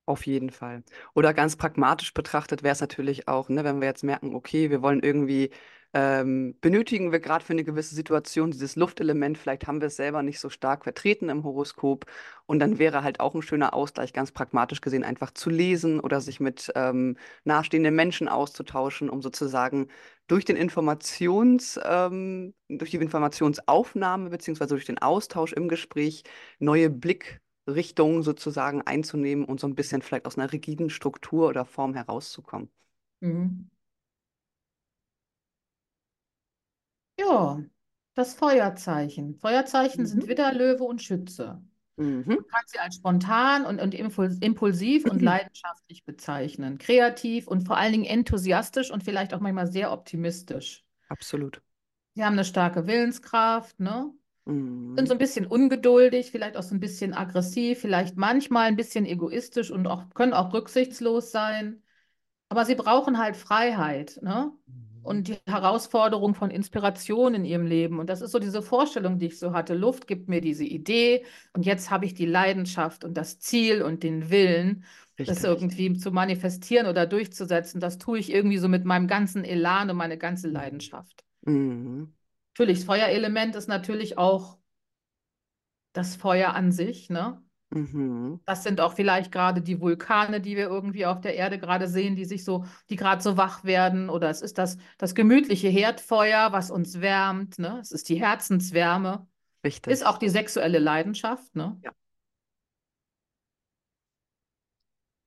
Auf 0.07 0.27
jeden 0.27 0.51
Fall. 0.51 0.83
Oder 1.15 1.33
ganz 1.33 1.55
pragmatisch 1.55 2.13
betrachtet 2.13 2.61
wäre 2.61 2.73
es 2.73 2.81
natürlich 2.81 3.27
auch, 3.27 3.49
ne, 3.49 3.63
wenn 3.63 3.81
wir 3.81 3.87
jetzt 3.87 4.03
merken, 4.03 4.35
okay, 4.35 4.69
wir 4.69 4.83
wollen 4.83 5.01
irgendwie 5.01 5.49
ähm, 5.95 6.55
benötigen 6.59 7.11
wir 7.13 7.19
gerade 7.21 7.43
für 7.43 7.53
eine 7.53 7.63
gewisse 7.63 7.95
Situation 7.95 8.51
dieses 8.51 8.75
Luftelement. 8.75 9.37
Vielleicht 9.37 9.65
haben 9.65 9.79
wir 9.79 9.87
es 9.87 9.95
selber 9.95 10.21
nicht 10.23 10.39
so 10.41 10.49
stark 10.49 10.83
vertreten 10.83 11.29
im 11.29 11.43
Horoskop. 11.45 12.05
Und 12.45 12.59
dann 12.59 12.77
wäre 12.79 13.01
halt 13.01 13.21
auch 13.21 13.33
ein 13.33 13.41
schöner 13.41 13.73
Ausgleich, 13.73 14.11
ganz 14.11 14.31
pragmatisch 14.33 14.81
gesehen, 14.81 15.05
einfach 15.05 15.31
zu 15.31 15.49
lesen 15.49 16.01
oder 16.01 16.19
sich 16.19 16.39
mit 16.41 16.69
ähm, 16.75 17.17
nahestehenden 17.45 17.95
Menschen 17.95 18.27
auszutauschen, 18.27 19.09
um 19.09 19.21
sozusagen 19.21 19.87
durch 20.27 20.43
den 20.43 20.57
Informations, 20.57 21.79
ähm, 21.83 22.53
durch 22.67 22.91
die 22.91 22.97
Informationsaufnahme 22.97 24.29
beziehungsweise 24.29 24.75
durch 24.75 24.85
den 24.85 24.99
Austausch 25.01 25.53
im 25.53 25.69
Gespräch 25.69 26.23
neue 26.59 26.89
Blickrichtungen 27.65 28.23
sozusagen 28.23 28.81
einzunehmen 28.83 29.45
und 29.45 29.59
so 29.59 29.67
ein 29.67 29.75
bisschen 29.75 30.01
vielleicht 30.01 30.25
aus 30.25 30.37
einer 30.37 30.51
rigiden 30.51 30.89
Struktur 30.89 31.47
oder 31.49 31.65
Form 31.65 31.93
herauszukommen. 31.95 32.69
Mhm. 33.21 33.67
Ja, 37.19 37.61
das 38.13 38.35
Feuerzeichen. 38.35 39.35
Feuerzeichen 39.35 40.05
sind 40.05 40.23
Mhm. 40.23 40.29
Widder, 40.29 40.53
Löwe 40.53 40.83
und 40.83 41.01
Schütze. 41.01 41.61
Mhm. 41.97 42.37
Man 42.37 42.47
kann 42.47 42.63
sie 42.67 42.79
als 42.79 42.95
spontan 42.95 43.65
und, 43.65 43.81
und 43.81 43.95
impul- 43.95 44.41
impulsiv 44.43 45.07
und 45.07 45.21
leidenschaftlich 45.21 46.05
bezeichnen, 46.05 46.77
kreativ 46.79 47.47
und 47.47 47.65
vor 47.67 47.77
allen 47.77 47.93
Dingen 47.93 48.05
enthusiastisch 48.05 48.91
und 48.91 49.03
vielleicht 49.03 49.33
auch 49.33 49.41
manchmal 49.41 49.67
sehr 49.71 49.91
optimistisch. 49.91 50.85
Absolut. 51.09 51.61
Sie 52.15 52.23
haben 52.25 52.33
eine 52.33 52.43
starke 52.45 52.87
Willenskraft, 52.87 53.79
ne? 53.79 54.11
Sind 54.97 55.07
Mhm. 55.07 55.09
so 55.09 55.13
ein 55.13 55.17
bisschen 55.19 55.45
ungeduldig, 55.45 56.31
vielleicht 56.31 56.55
auch 56.57 56.63
so 56.63 56.73
ein 56.75 56.79
bisschen 56.79 57.13
aggressiv, 57.13 57.79
vielleicht 57.81 58.15
manchmal 58.17 58.67
ein 58.67 58.77
bisschen 58.77 59.05
egoistisch 59.05 59.71
und 59.71 59.87
auch, 59.87 60.09
können 60.13 60.33
auch 60.33 60.53
rücksichtslos 60.53 61.31
sein. 61.31 61.83
Aber 62.49 62.65
sie 62.65 62.75
brauchen 62.75 63.17
halt 63.17 63.37
Freiheit, 63.37 64.19
ne? 64.21 64.51
Mhm. 64.67 64.75
Und 65.01 65.27
die 65.27 65.37
Herausforderung 65.47 66.33
von 66.35 66.49
Inspiration 66.49 67.35
in 67.35 67.45
ihrem 67.45 67.67
Leben. 67.67 67.99
Und 67.99 68.09
das 68.09 68.21
ist 68.21 68.31
so 68.31 68.39
diese 68.39 68.63
Vorstellung, 68.63 69.19
die 69.19 69.27
ich 69.27 69.37
so 69.39 69.53
hatte. 69.53 69.75
Luft 69.75 70.07
gibt 70.07 70.29
mir 70.29 70.41
diese 70.41 70.63
Idee 70.65 71.25
und 71.53 71.63
jetzt 71.65 71.91
habe 71.91 72.05
ich 72.05 72.15
die 72.15 72.25
Leidenschaft 72.25 73.03
und 73.03 73.15
das 73.15 73.39
Ziel 73.39 73.83
und 73.83 74.01
den 74.03 74.31
Willen, 74.31 74.83
das 75.25 75.43
Richtig. 75.43 75.45
irgendwie 75.45 75.93
zu 75.93 76.11
manifestieren 76.11 76.87
oder 76.87 77.05
durchzusetzen. 77.05 77.79
Das 77.79 77.99
tue 77.99 78.17
ich 78.19 78.31
irgendwie 78.33 78.57
so 78.57 78.67
mit 78.67 78.83
meinem 78.85 79.07
ganzen 79.07 79.43
Elan 79.43 79.91
und 79.91 79.97
meine 79.97 80.17
ganze 80.17 80.47
Leidenschaft. 80.49 81.23
Mhm. 81.47 82.14
Natürlich, 82.57 82.79
das 82.79 82.85
Feuerelement 82.85 83.55
ist 83.55 83.67
natürlich 83.67 84.17
auch 84.17 84.57
das 85.91 86.15
Feuer 86.15 86.53
an 86.53 86.71
sich, 86.71 87.09
ne? 87.09 87.41
Mhm. 87.71 88.39
Das 88.45 88.63
sind 88.63 88.79
auch 88.79 88.93
vielleicht 88.93 89.31
gerade 89.31 89.61
die 89.61 89.81
Vulkane, 89.81 90.39
die 90.39 90.55
wir 90.55 90.67
irgendwie 90.67 91.05
auf 91.05 91.19
der 91.19 91.35
Erde 91.35 91.59
gerade 91.59 91.87
sehen, 91.87 92.15
die 92.15 92.25
sich 92.25 92.45
so, 92.45 92.63
die 92.89 92.95
gerade 92.95 93.21
so 93.21 93.37
wach 93.37 93.63
werden. 93.65 94.09
Oder 94.09 94.29
es 94.29 94.41
ist 94.41 94.57
das, 94.57 94.77
das 94.97 95.15
gemütliche 95.15 95.67
Herdfeuer, 95.67 96.51
was 96.53 96.71
uns 96.71 97.01
wärmt, 97.01 97.59
ne? 97.59 97.79
Es 97.81 97.91
ist 97.91 98.07
die 98.07 98.15
Herzenswärme. 98.21 99.27
Ist 99.87 100.05
auch 100.05 100.13
Richtig. 100.13 100.19
die 100.19 100.29
sexuelle 100.29 100.79
Leidenschaft, 100.79 101.55
ne? 101.55 101.77
Ja. 101.83 101.91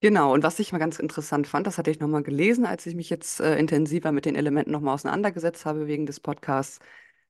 Genau, 0.01 0.33
und 0.33 0.45
was 0.45 0.61
ich 0.61 0.71
mal 0.71 0.79
ganz 0.79 1.01
interessant 1.01 1.49
fand, 1.49 1.67
das 1.67 1.77
hatte 1.77 1.91
ich 1.91 1.99
nochmal 1.99 2.23
gelesen, 2.23 2.67
als 2.67 2.87
ich 2.87 2.95
mich 2.95 3.11
jetzt 3.11 3.41
äh, 3.41 3.59
intensiver 3.59 4.13
mit 4.13 4.27
den 4.27 4.37
Elementen 4.37 4.71
nochmal 4.71 4.95
auseinandergesetzt 4.95 5.67
habe 5.67 5.89
wegen 5.89 6.07
des 6.07 6.21
Podcasts, 6.21 6.79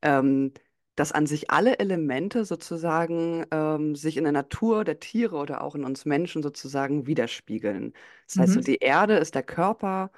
ähm, 0.03 0.53
dass 0.97 1.13
an 1.13 1.27
sich 1.27 1.51
alle 1.51 1.79
Elemente 1.79 2.45
sozusagen 2.45 3.47
ähm, 3.53 3.95
sich 3.95 4.17
in 4.17 4.25
der 4.25 4.33
Natur 4.33 4.85
der 4.85 4.99
Tiere 5.01 5.37
oder 5.37 5.63
auch 5.63 5.75
in 5.77 5.85
uns 5.85 6.05
Menschen 6.05 6.43
sozusagen 6.43 7.07
widerspiegeln. 7.07 7.93
Das 8.27 8.39
heißt, 8.39 8.55
so 8.55 8.61
Mhm. 8.61 8.63
die 8.63 8.77
Erde 8.79 9.17
ist 9.19 9.35
der 9.35 9.43
Körper, 9.45 10.11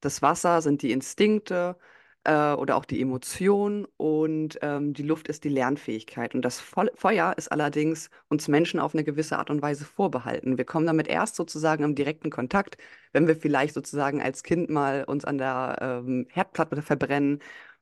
das 0.00 0.22
Wasser 0.22 0.60
sind 0.62 0.82
die 0.82 0.92
Instinkte 0.92 1.76
äh, 2.24 2.52
oder 2.54 2.76
auch 2.76 2.84
die 2.84 3.00
Emotionen 3.00 3.86
und 3.96 4.58
ähm, 4.62 4.94
die 4.94 5.02
Luft 5.02 5.28
ist 5.28 5.44
die 5.44 5.48
Lernfähigkeit. 5.48 6.34
Und 6.34 6.42
das 6.42 6.60
Fol 6.60 6.90
Feuer 6.94 7.34
ist 7.36 7.52
allerdings 7.52 8.10
uns 8.28 8.48
Menschen 8.48 8.80
auf 8.80 8.94
eine 8.94 9.04
gewisse 9.04 9.38
Art 9.38 9.50
und 9.50 9.62
Weise 9.62 9.84
vorbehalten. 9.84 10.58
Wir 10.58 10.64
kommen 10.64 10.86
damit 10.86 11.08
erst 11.08 11.36
sozusagen 11.36 11.84
im 11.84 11.94
direkten 11.94 12.30
Kontakt, 12.30 12.76
wenn 13.12 13.26
wir 13.26 13.36
vielleicht 13.36 13.74
sozusagen 13.74 14.20
als 14.22 14.42
Kind 14.42 14.70
mal 14.70 15.04
uns 15.04 15.24
an 15.24 15.38
der 15.38 15.78
ähm, 15.80 16.26
Herdplatte 16.30 16.82
verbrennen 16.82 17.40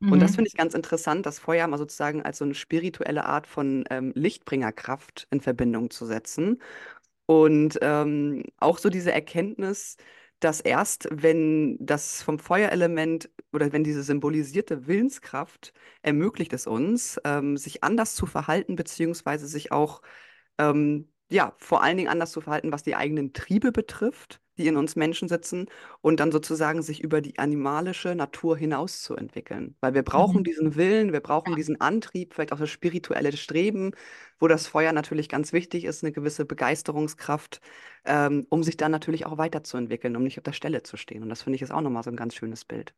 und 0.09 0.21
das 0.21 0.35
Mhm. 0.35 0.37
finde 0.37 0.49
ich 0.49 0.55
ganz 0.57 0.75
interessant, 0.75 1.25
das 1.27 1.39
Feuer 1.39 1.67
mal 1.69 1.79
sozusagen 1.79 2.23
als 2.23 2.39
so 2.39 2.45
eine 2.45 2.55
spirituelle 2.55 3.25
Art 3.25 3.47
von 3.47 3.85
ähm, 3.91 4.13
Lichtbringerkraft 4.15 5.27
in 5.31 5.41
Verbindung 5.41 5.91
zu 5.91 6.05
setzen. 6.07 6.61
Und 7.27 7.79
ähm, 7.83 8.45
auch 8.59 8.79
so 8.79 8.91
diese 8.91 9.13
Erkenntnis, 9.13 9.97
dass 10.45 10.61
erst, 10.61 11.09
wenn 11.11 11.77
das 11.81 12.23
vom 12.23 12.39
Feuerelement 12.39 13.31
oder 13.53 13.73
wenn 13.73 13.85
diese 13.85 14.03
symbolisierte 14.03 14.87
Willenskraft 14.87 15.73
ermöglicht 16.03 16.53
es 16.53 16.67
uns, 16.67 17.21
ähm, 17.25 17.57
sich 17.57 17.85
anders 17.85 18.15
zu 18.15 18.27
verhalten, 18.27 18.77
beziehungsweise 18.77 19.47
sich 19.47 19.73
auch 19.73 20.03
ähm, 20.59 21.11
ja, 21.31 21.55
vor 21.59 21.83
allen 21.83 21.97
Dingen 21.97 22.11
anders 22.11 22.33
zu 22.33 22.43
verhalten, 22.43 22.73
was 22.73 22.83
die 22.83 22.97
eigenen 22.97 23.33
Triebe 23.33 23.73
betrifft, 23.73 24.42
die 24.59 24.67
in 24.69 24.77
uns 24.77 24.97
Menschen 24.97 25.29
sitzen, 25.29 25.67
und 26.01 26.21
dann 26.21 26.33
sozusagen 26.33 26.83
sich 26.83 27.01
über 27.03 27.21
die 27.21 27.39
animalische 27.39 28.15
Natur 28.15 28.57
hinaus 28.57 29.03
zu 29.03 29.17
entwickeln. 29.17 29.77
Weil 29.81 29.95
wir 29.95 30.03
brauchen 30.03 30.43
Mhm. 30.43 30.45
diesen 30.45 30.75
Willen, 30.77 31.13
wir 31.13 31.21
brauchen 31.21 31.55
diesen 31.57 31.81
Antrieb, 31.81 32.35
vielleicht 32.35 32.53
auch 32.53 32.59
das 32.59 32.71
spirituelle 32.71 33.33
Streben, 33.37 33.93
wo 34.39 34.49
das 34.49 34.67
Feuer 34.67 34.93
natürlich 34.93 35.29
ganz 35.29 35.53
wichtig 35.53 35.85
ist, 35.85 36.03
eine 36.05 36.13
gewisse 36.13 36.45
Begeisterungskraft, 36.45 37.61
ähm, 38.05 38.47
um 38.51 38.63
sich 38.63 38.77
dann 38.77 38.91
natürlich 38.93 39.27
auch 39.27 39.39
weiterzuentwickeln, 39.39 40.17
um 40.17 40.23
nicht 40.25 40.39
auf 40.39 40.45
der 40.45 40.53
Stelle 40.53 40.83
zu 40.83 40.97
stehen. 40.97 41.23
Und 41.23 41.29
das 41.29 41.43
finde 41.43 41.57
ich 41.57 41.63
ist 41.63 41.71
auch 41.73 41.81
nochmal 41.81 42.03
so 42.03 42.11
ein 42.11 42.17
ganz 42.17 42.35
schönes 42.35 42.65
Bild. 42.65 42.95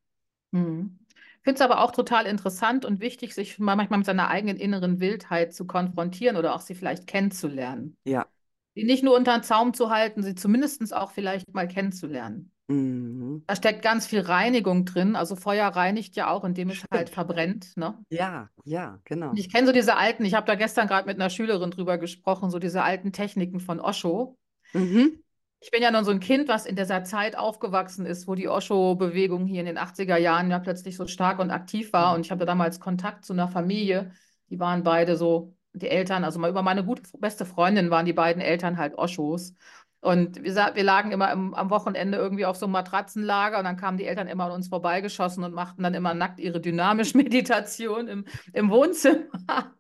Mhm. 0.52 0.98
Ich 1.38 1.42
finde 1.44 1.56
es 1.56 1.60
aber 1.60 1.80
auch 1.84 1.90
total 1.92 2.24
interessant 2.26 2.84
und 2.86 3.00
wichtig, 3.00 3.34
sich 3.34 3.58
mal 3.58 3.76
manchmal 3.76 3.98
mit 3.98 4.06
seiner 4.06 4.28
eigenen 4.28 4.56
inneren 4.56 4.98
Wildheit 5.00 5.52
zu 5.54 5.66
konfrontieren 5.66 6.36
oder 6.36 6.54
auch 6.54 6.60
sie 6.60 6.74
vielleicht 6.74 7.06
kennenzulernen. 7.06 7.96
Ja. 8.04 8.28
Die 8.76 8.84
nicht 8.84 9.04
nur 9.04 9.16
unter 9.16 9.38
den 9.38 9.42
Zaum 9.42 9.72
zu 9.72 9.90
halten, 9.90 10.22
sie 10.22 10.34
zumindest 10.34 10.94
auch 10.94 11.12
vielleicht 11.12 11.52
mal 11.54 11.68
kennenzulernen. 11.68 12.50
Mhm. 12.66 13.44
Da 13.46 13.56
steckt 13.56 13.82
ganz 13.82 14.06
viel 14.06 14.20
Reinigung 14.20 14.84
drin. 14.84 15.16
Also 15.16 15.36
Feuer 15.36 15.68
reinigt 15.68 16.16
ja 16.16 16.30
auch, 16.30 16.44
indem 16.44 16.70
es 16.70 16.84
halt 16.90 17.10
verbrennt, 17.10 17.76
ne? 17.76 17.98
Ja, 18.10 18.48
ja, 18.64 18.94
Und 18.94 19.04
genau. 19.04 19.32
ich 19.34 19.52
kenne 19.52 19.66
so 19.66 19.72
diese 19.72 19.96
alten, 19.96 20.24
ich 20.24 20.34
habe 20.34 20.46
da 20.46 20.54
gestern 20.54 20.88
gerade 20.88 21.06
mit 21.06 21.20
einer 21.20 21.30
Schülerin 21.30 21.70
drüber 21.70 21.98
gesprochen, 21.98 22.50
so 22.50 22.58
diese 22.58 22.82
alten 22.82 23.12
Techniken 23.12 23.60
von 23.60 23.80
Osho. 23.80 24.38
Mhm. 24.72 25.20
Ich 25.60 25.70
bin 25.70 25.82
ja 25.82 25.90
nun 25.90 26.04
so 26.04 26.10
ein 26.10 26.20
Kind, 26.20 26.48
was 26.48 26.66
in 26.66 26.76
dieser 26.76 27.04
Zeit 27.04 27.36
aufgewachsen 27.38 28.04
ist, 28.04 28.28
wo 28.28 28.34
die 28.34 28.48
Osho-Bewegung 28.48 29.46
hier 29.46 29.60
in 29.60 29.66
den 29.66 29.78
80er 29.78 30.18
Jahren 30.18 30.50
ja 30.50 30.58
plötzlich 30.58 30.96
so 30.96 31.06
stark 31.06 31.38
und 31.38 31.50
aktiv 31.50 31.92
war. 31.94 32.14
Und 32.14 32.26
ich 32.26 32.30
hatte 32.30 32.44
damals 32.44 32.80
Kontakt 32.80 33.24
zu 33.24 33.32
einer 33.32 33.48
Familie, 33.48 34.12
die 34.50 34.60
waren 34.60 34.82
beide 34.82 35.16
so, 35.16 35.54
die 35.74 35.88
Eltern, 35.88 36.24
also 36.24 36.38
mal 36.38 36.50
über 36.50 36.62
meine 36.62 36.84
gute 36.84 37.02
beste 37.18 37.44
Freundin 37.44 37.90
waren 37.90 38.06
die 38.06 38.12
beiden 38.12 38.40
Eltern 38.40 38.78
halt 38.78 38.96
Oshos. 38.96 39.54
Und 40.00 40.42
wir, 40.42 40.54
wir 40.54 40.84
lagen 40.84 41.12
immer 41.12 41.32
im, 41.32 41.54
am 41.54 41.70
Wochenende 41.70 42.18
irgendwie 42.18 42.44
auf 42.44 42.56
so 42.56 42.66
einem 42.66 42.74
Matratzenlager 42.74 43.58
und 43.58 43.64
dann 43.64 43.78
kamen 43.78 43.96
die 43.96 44.04
Eltern 44.04 44.28
immer 44.28 44.44
an 44.44 44.52
uns 44.52 44.68
vorbeigeschossen 44.68 45.42
und 45.44 45.54
machten 45.54 45.82
dann 45.82 45.94
immer 45.94 46.14
nackt 46.14 46.40
ihre 46.40 46.60
dynamische 46.60 47.16
Meditation 47.16 48.08
im, 48.08 48.24
im 48.52 48.70
Wohnzimmer. 48.70 49.74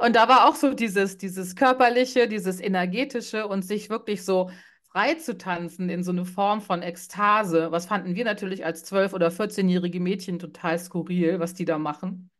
Und 0.00 0.16
da 0.16 0.28
war 0.28 0.48
auch 0.48 0.54
so 0.54 0.72
dieses, 0.72 1.18
dieses 1.18 1.54
körperliche, 1.54 2.28
dieses 2.28 2.60
energetische 2.60 3.46
und 3.46 3.62
sich 3.62 3.90
wirklich 3.90 4.24
so 4.24 4.50
frei 4.90 5.14
zu 5.14 5.36
tanzen 5.36 5.88
in 5.88 6.02
so 6.02 6.10
eine 6.10 6.24
Form 6.24 6.60
von 6.60 6.82
Ekstase. 6.82 7.70
Was 7.70 7.86
fanden 7.86 8.14
wir 8.14 8.24
natürlich 8.24 8.64
als 8.64 8.90
12- 8.90 9.12
oder 9.12 9.28
14-jährige 9.28 10.00
Mädchen 10.00 10.38
total 10.38 10.78
skurril, 10.78 11.38
was 11.38 11.54
die 11.54 11.64
da 11.64 11.78
machen. 11.78 12.30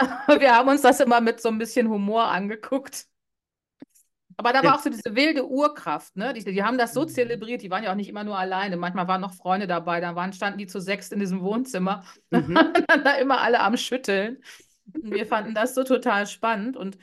Wir 0.40 0.54
haben 0.54 0.68
uns 0.68 0.82
das 0.82 1.00
immer 1.00 1.20
mit 1.20 1.40
so 1.40 1.48
ein 1.48 1.58
bisschen 1.58 1.88
Humor 1.88 2.24
angeguckt. 2.24 3.06
Aber 4.36 4.52
da 4.52 4.62
war 4.64 4.76
auch 4.76 4.80
so 4.82 4.90
diese 4.90 5.16
wilde 5.16 5.48
Urkraft, 5.48 6.14
ne? 6.16 6.32
Die, 6.32 6.44
die 6.44 6.62
haben 6.62 6.78
das 6.78 6.94
so 6.94 7.04
Mhm. 7.04 7.08
zelebriert, 7.08 7.62
die 7.62 7.70
waren 7.70 7.82
ja 7.82 7.90
auch 7.90 7.96
nicht 7.96 8.08
immer 8.08 8.22
nur 8.22 8.38
alleine. 8.38 8.76
Manchmal 8.76 9.08
waren 9.08 9.20
noch 9.20 9.34
Freunde 9.34 9.66
dabei, 9.66 10.00
da 10.00 10.14
waren, 10.14 10.32
standen 10.32 10.58
die 10.58 10.66
zu 10.68 10.80
sechs 10.80 11.10
in 11.10 11.18
diesem 11.18 11.40
Wohnzimmer, 11.42 12.04
Mhm. 12.30 12.72
dann 12.88 13.02
da 13.04 13.12
immer 13.16 13.40
alle 13.40 13.60
am 13.60 13.76
Schütteln. 13.76 14.38
Und 15.02 15.12
wir 15.14 15.26
fanden 15.26 15.54
das 15.54 15.74
so 15.74 15.84
total 15.84 16.26
spannend 16.26 16.76
und 16.76 16.98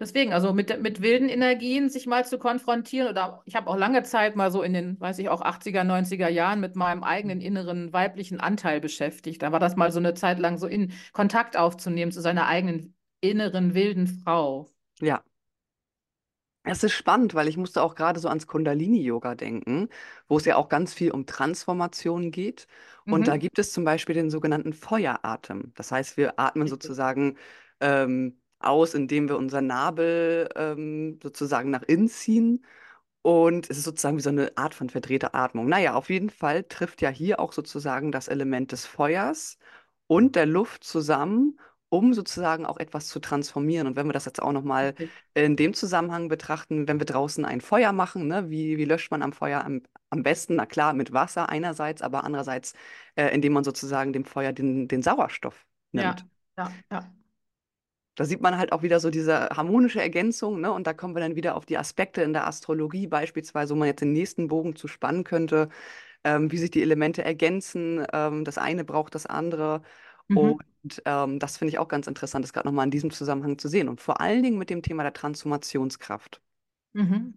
deswegen, 0.00 0.32
also 0.32 0.52
mit, 0.52 0.80
mit 0.82 1.00
wilden 1.02 1.28
Energien 1.28 1.88
sich 1.90 2.06
mal 2.06 2.24
zu 2.26 2.38
konfrontieren 2.38 3.08
oder 3.08 3.42
ich 3.44 3.54
habe 3.56 3.68
auch 3.70 3.76
lange 3.76 4.02
Zeit 4.02 4.36
mal 4.36 4.50
so 4.50 4.62
in 4.62 4.72
den, 4.72 5.00
weiß 5.00 5.18
ich 5.20 5.28
auch, 5.28 5.42
80er, 5.42 5.84
90er 5.84 6.28
Jahren 6.28 6.60
mit 6.60 6.76
meinem 6.76 7.04
eigenen 7.04 7.40
inneren 7.40 7.92
weiblichen 7.92 8.40
Anteil 8.40 8.80
beschäftigt. 8.80 9.42
Da 9.42 9.52
war 9.52 9.60
das 9.60 9.76
mal 9.76 9.92
so 9.92 9.98
eine 10.00 10.14
Zeit 10.14 10.38
lang 10.40 10.58
so 10.58 10.66
in 10.66 10.92
Kontakt 11.12 11.56
aufzunehmen 11.56 12.12
zu 12.12 12.20
seiner 12.20 12.46
eigenen 12.46 12.96
inneren 13.20 13.74
wilden 13.74 14.06
Frau. 14.08 14.68
Ja. 15.00 15.22
Es 16.62 16.84
ist 16.84 16.92
spannend, 16.92 17.34
weil 17.34 17.48
ich 17.48 17.56
musste 17.56 17.82
auch 17.82 17.94
gerade 17.94 18.20
so 18.20 18.28
ans 18.28 18.46
Kundalini-Yoga 18.46 19.34
denken, 19.34 19.88
wo 20.28 20.36
es 20.36 20.44
ja 20.44 20.56
auch 20.56 20.68
ganz 20.68 20.92
viel 20.92 21.10
um 21.10 21.24
Transformation 21.26 22.30
geht. 22.30 22.66
Und 23.08 23.28
da 23.28 23.36
Mhm. 23.36 23.38
gibt 23.38 23.58
es 23.58 23.72
zum 23.72 23.84
Beispiel 23.84 24.14
den 24.14 24.30
sogenannten 24.30 24.74
Feueratem. 24.74 25.72
Das 25.74 25.90
heißt, 25.90 26.16
wir 26.18 26.38
atmen 26.38 26.68
sozusagen 26.68 27.38
ähm, 27.80 28.38
aus, 28.60 28.94
indem 28.94 29.28
wir 29.28 29.36
unseren 29.38 29.66
Nabel 29.66 30.48
ähm, 30.56 31.18
sozusagen 31.22 31.70
nach 31.70 31.82
innen 31.82 32.08
ziehen. 32.08 32.64
Und 33.22 33.68
es 33.70 33.78
ist 33.78 33.84
sozusagen 33.84 34.16
wie 34.16 34.22
so 34.22 34.30
eine 34.30 34.56
Art 34.56 34.74
von 34.74 34.88
verdrehter 34.90 35.34
Atmung. 35.34 35.68
Naja, 35.68 35.94
auf 35.94 36.08
jeden 36.10 36.30
Fall 36.30 36.64
trifft 36.64 37.02
ja 37.02 37.10
hier 37.10 37.40
auch 37.40 37.52
sozusagen 37.52 38.12
das 38.12 38.28
Element 38.28 38.72
des 38.72 38.86
Feuers 38.86 39.58
und 40.06 40.36
der 40.36 40.46
Luft 40.46 40.84
zusammen, 40.84 41.58
um 41.90 42.14
sozusagen 42.14 42.64
auch 42.66 42.78
etwas 42.78 43.08
zu 43.08 43.20
transformieren. 43.20 43.86
Und 43.86 43.96
wenn 43.96 44.06
wir 44.06 44.12
das 44.14 44.24
jetzt 44.24 44.40
auch 44.40 44.52
nochmal 44.52 44.94
in 45.34 45.56
dem 45.56 45.74
Zusammenhang 45.74 46.28
betrachten, 46.28 46.88
wenn 46.88 46.98
wir 46.98 47.06
draußen 47.06 47.44
ein 47.44 47.60
Feuer 47.60 47.92
machen, 47.92 48.28
ne, 48.28 48.48
wie, 48.50 48.78
wie 48.78 48.84
löscht 48.84 49.10
man 49.10 49.22
am 49.22 49.32
Feuer 49.32 49.64
am, 49.64 49.82
am 50.08 50.22
besten? 50.22 50.56
Na 50.56 50.66
klar, 50.66 50.94
mit 50.94 51.12
Wasser 51.12 51.48
einerseits, 51.48 52.00
aber 52.02 52.24
andererseits, 52.24 52.74
äh, 53.16 53.28
indem 53.34 53.52
man 53.52 53.64
sozusagen 53.64 54.12
dem 54.12 54.24
Feuer 54.24 54.52
den, 54.52 54.88
den 54.88 55.02
Sauerstoff 55.02 55.66
nimmt. 55.92 56.24
Ja, 56.56 56.64
ja, 56.64 56.72
ja. 56.90 57.19
Da 58.20 58.26
sieht 58.26 58.42
man 58.42 58.58
halt 58.58 58.72
auch 58.72 58.82
wieder 58.82 59.00
so 59.00 59.08
diese 59.10 59.48
harmonische 59.50 60.00
Ergänzung, 60.02 60.60
ne? 60.60 60.70
Und 60.72 60.86
da 60.86 60.92
kommen 60.92 61.14
wir 61.16 61.20
dann 61.22 61.36
wieder 61.36 61.56
auf 61.56 61.64
die 61.66 61.78
Aspekte 61.78 62.22
in 62.22 62.34
der 62.34 62.46
Astrologie 62.46 63.06
beispielsweise, 63.06 63.74
wo 63.74 63.78
man 63.78 63.88
jetzt 63.88 64.00
den 64.02 64.12
nächsten 64.12 64.48
Bogen 64.48 64.76
zu 64.76 64.88
spannen 64.88 65.24
könnte, 65.24 65.70
ähm, 66.24 66.52
wie 66.52 66.58
sich 66.58 66.70
die 66.72 66.82
Elemente 66.82 67.24
ergänzen. 67.24 68.06
Ähm, 68.12 68.44
das 68.44 68.58
eine 68.58 68.84
braucht 68.84 69.14
das 69.14 69.26
andere. 69.26 69.82
Und 70.32 70.56
Mhm. 70.56 70.60
ähm, 71.06 71.38
das 71.38 71.58
finde 71.58 71.70
ich 71.70 71.78
auch 71.78 71.88
ganz 71.88 72.06
interessant, 72.08 72.44
das 72.44 72.52
gerade 72.52 72.68
nochmal 72.68 72.86
in 72.86 72.90
diesem 72.92 73.10
Zusammenhang 73.12 73.58
zu 73.58 73.68
sehen. 73.68 73.88
Und 73.88 74.00
vor 74.00 74.20
allen 74.20 74.42
Dingen 74.42 74.58
mit 74.58 74.70
dem 74.70 74.82
Thema 74.82 75.04
der 75.04 75.12
Transformationskraft. 75.14 76.42
Mhm. 76.94 77.32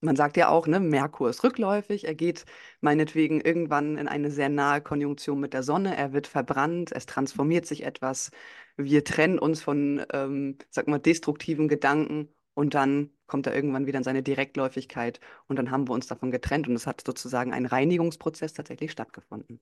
Man 0.00 0.14
sagt 0.16 0.36
ja 0.36 0.48
auch, 0.50 0.66
ne, 0.66 0.78
Merkur 0.78 1.30
ist 1.30 1.42
rückläufig, 1.42 2.06
er 2.06 2.14
geht 2.14 2.44
meinetwegen 2.80 3.40
irgendwann 3.40 3.96
in 3.96 4.08
eine 4.08 4.30
sehr 4.30 4.48
nahe 4.50 4.80
Konjunktion 4.82 5.40
mit 5.40 5.52
der 5.54 5.62
Sonne, 5.62 5.96
er 5.96 6.12
wird 6.12 6.26
verbrannt, 6.26 6.92
es 6.92 7.06
transformiert 7.06 7.66
sich 7.66 7.82
etwas, 7.84 8.30
wir 8.76 9.04
trennen 9.04 9.38
uns 9.38 9.62
von, 9.62 10.04
ähm, 10.12 10.58
sag 10.70 10.88
mal, 10.88 10.98
destruktiven 10.98 11.68
Gedanken 11.68 12.28
und 12.54 12.74
dann 12.74 13.10
kommt 13.26 13.46
er 13.46 13.54
irgendwann 13.54 13.86
wieder 13.86 13.98
in 13.98 14.04
seine 14.04 14.22
Direktläufigkeit 14.22 15.20
und 15.48 15.56
dann 15.56 15.70
haben 15.70 15.88
wir 15.88 15.94
uns 15.94 16.06
davon 16.06 16.30
getrennt 16.30 16.68
und 16.68 16.74
es 16.76 16.86
hat 16.86 17.02
sozusagen 17.06 17.52
ein 17.52 17.66
Reinigungsprozess 17.66 18.52
tatsächlich 18.54 18.92
stattgefunden. 18.92 19.60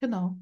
Genau. 0.00 0.36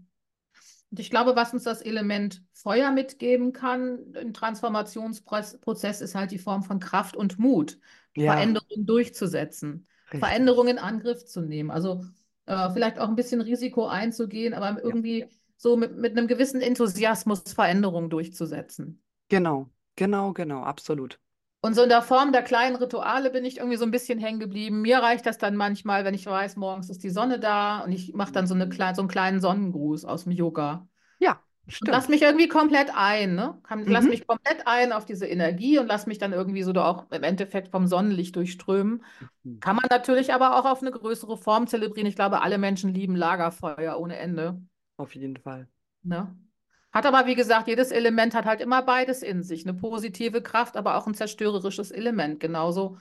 Und 0.91 1.01
ich 1.01 1.11
glaube, 1.11 1.37
was 1.37 1.53
uns 1.55 1.65
das 1.65 1.83
Element 1.83 2.43
Feuer 2.53 2.91
mitgeben 2.93 3.53
kann 3.53 4.13
im 4.15 4.35
Transformationsprozess, 4.35 6.01
ist 6.01 6.15
halt 6.15 6.33
die 6.33 6.39
Form 6.39 6.63
von 6.65 6.81
Kraft 6.81 7.17
und 7.17 7.39
Mut, 7.39 7.79
Ja, 8.15 8.47
Veränderungen 8.47 8.87
durchzusetzen, 8.87 9.89
richtig. 10.13 10.41
Veränderungen 10.41 10.79
in 10.79 10.79
Angriff 10.79 11.25
zu 11.27 11.43
nehmen. 11.43 11.71
Also 11.71 12.05
äh, 12.47 12.71
vielleicht 12.73 12.99
auch 12.99 13.09
ein 13.09 13.17
bisschen 13.17 13.41
Risiko 13.41 13.87
einzugehen, 13.87 14.55
aber 14.55 14.83
Ja, 14.83 14.95
irgendwie 14.95 15.29
so 15.61 15.77
mit, 15.77 15.97
mit 15.99 16.17
einem 16.17 16.27
gewissen 16.29 16.61
Enthusiasmus 16.63 17.43
Veränderungen 17.55 18.11
durchzusetzen. 18.11 19.03
genau, 19.31 19.71
genau, 19.97 20.33
genau, 20.35 20.63
absolut. 20.63 21.19
Und 21.63 21.75
so 21.75 21.83
in 21.83 21.91
der 21.91 22.01
Form 22.03 22.33
der 22.33 22.43
kleinen 22.43 22.77
Rituale 22.77 23.31
bin 23.31 23.45
ich 23.45 23.59
irgendwie 23.59 23.77
so 23.77 23.85
ein 23.85 23.91
bisschen 23.91 24.19
hängen 24.19 24.41
geblieben. 24.41 24.81
Mir 24.81 24.99
reicht 24.99 25.27
das 25.27 25.37
dann 25.37 25.57
manchmal, 25.57 26.05
wenn 26.05 26.15
ich 26.15 26.25
weiß, 26.27 26.57
morgens 26.57 26.89
ist 26.89 27.03
die 27.03 27.11
Sonne 27.11 27.39
da 27.39 27.81
und 27.81 27.93
ich 27.93 28.15
mache 28.15 28.33
dann 28.33 28.47
so, 28.47 28.55
eine, 28.55 28.67
so 28.95 29.03
einen 29.03 29.09
kleinen 29.09 29.41
Sonnengruß 29.41 30.07
aus 30.07 30.25
dem 30.25 30.33
Yoga. 30.33 30.89
Ja, 31.19 31.45
Und 31.81 31.91
lass 31.91 32.09
stimmt. 32.09 32.09
mich 32.09 32.23
irgendwie 32.23 32.49
komplett 32.49 32.91
ein, 32.95 33.35
ne? 33.37 33.61
Lass 33.87 34.07
Mhm. 34.07 34.09
mich 34.09 34.27
komplett 34.27 34.67
ein 34.67 34.93
auf 34.93 35.07
diese 35.07 35.27
Energie 35.27 35.79
und 35.79 35.87
lass 35.89 36.07
mich 36.07 36.19
dann 36.19 36.33
irgendwie 36.33 36.63
so 36.63 36.73
da 36.73 36.87
auch 36.87 37.11
im 37.13 37.23
Endeffekt 37.25 37.69
vom 37.69 37.87
Sonnenlicht 37.87 38.37
durchströmen. 38.37 39.05
Mhm. 39.45 39.61
Kann 39.61 39.77
man 39.77 39.87
natürlich 39.91 40.35
aber 40.35 40.59
auch 40.59 40.67
auf 40.67 40.83
eine 40.83 40.91
größere 40.93 41.39
Form 41.39 41.67
zelebrieren. 41.69 42.07
Ich 42.09 42.17
glaube, 42.17 42.43
alle 42.43 42.59
Menschen 42.59 42.95
lieben 42.95 43.17
Lagerfeuer 43.17 43.99
ohne 44.01 44.19
Ende, 44.19 44.63
Auf 45.01 45.17
jeden 45.17 45.37
Fall. 45.37 45.67
ne? 46.03 46.37
Hat 46.93 47.07
aber, 47.07 47.27
wie 47.27 47.37
gesagt, 47.37 47.69
jedes 47.69 47.93
Element 47.93 48.35
hat 48.35 48.47
halt 48.47 48.61
immer 48.61 48.83
beides 48.83 49.23
in 49.23 49.43
sich. 49.45 49.65
Eine 49.67 49.75
positive 49.79 50.43
Kraft, 50.43 50.77
aber 50.77 50.97
auch 50.97 51.07
ein 51.07 51.15
zerstörerisches 51.15 51.91
Element. 51.93 52.41
Genauso 52.41 52.99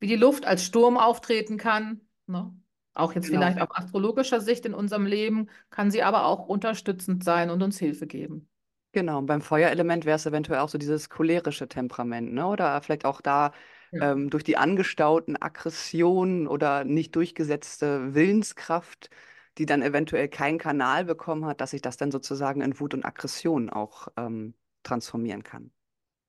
wie 0.00 0.08
die 0.08 0.16
Luft 0.16 0.46
als 0.46 0.64
Sturm 0.64 0.98
auftreten 0.98 1.56
kann, 1.58 2.00
ne? 2.26 2.54
Auch 2.94 3.14
jetzt 3.14 3.28
Genau. 3.28 3.40
vielleicht 3.40 3.60
auf 3.60 3.70
astrologischer 3.76 4.40
Sicht 4.40 4.66
in 4.66 4.74
unserem 4.74 5.06
Leben, 5.06 5.48
kann 5.70 5.90
sie 5.90 6.02
aber 6.02 6.26
auch 6.26 6.48
unterstützend 6.48 7.24
sein 7.24 7.50
und 7.50 7.62
uns 7.62 7.78
Hilfe 7.78 8.06
geben. 8.06 8.48
Genau, 8.92 9.18
und 9.18 9.26
beim 9.26 9.40
Feuerelement 9.40 10.04
wäre 10.04 10.16
es 10.16 10.26
eventuell 10.26 10.58
auch 10.60 10.68
so 10.68 10.76
dieses 10.76 11.08
cholerische 11.08 11.66
Temperament, 11.66 12.32
ne? 12.34 12.46
Oder 12.46 12.80
vielleicht 12.82 13.06
auch 13.06 13.22
da 13.22 13.52
Ja. 13.90 14.00
ähm, 14.00 14.28
durch 14.28 14.44
die 14.44 14.58
angestauten 14.58 15.40
Aggressionen 15.40 16.46
oder 16.46 16.84
nicht 16.84 17.16
durchgesetzte 17.16 18.14
Willenskraft, 18.14 19.08
die 19.58 19.66
dann 19.66 19.82
eventuell 19.82 20.28
keinen 20.28 20.58
Kanal 20.58 21.04
bekommen 21.04 21.44
hat, 21.46 21.60
dass 21.60 21.70
sich 21.72 21.82
das 21.82 21.96
dann 21.96 22.10
sozusagen 22.10 22.60
in 22.62 22.78
Wut 22.80 22.94
und 22.94 23.04
Aggression 23.04 23.70
auch 23.70 24.08
ähm, 24.16 24.54
transformieren 24.82 25.42
kann. 25.44 25.72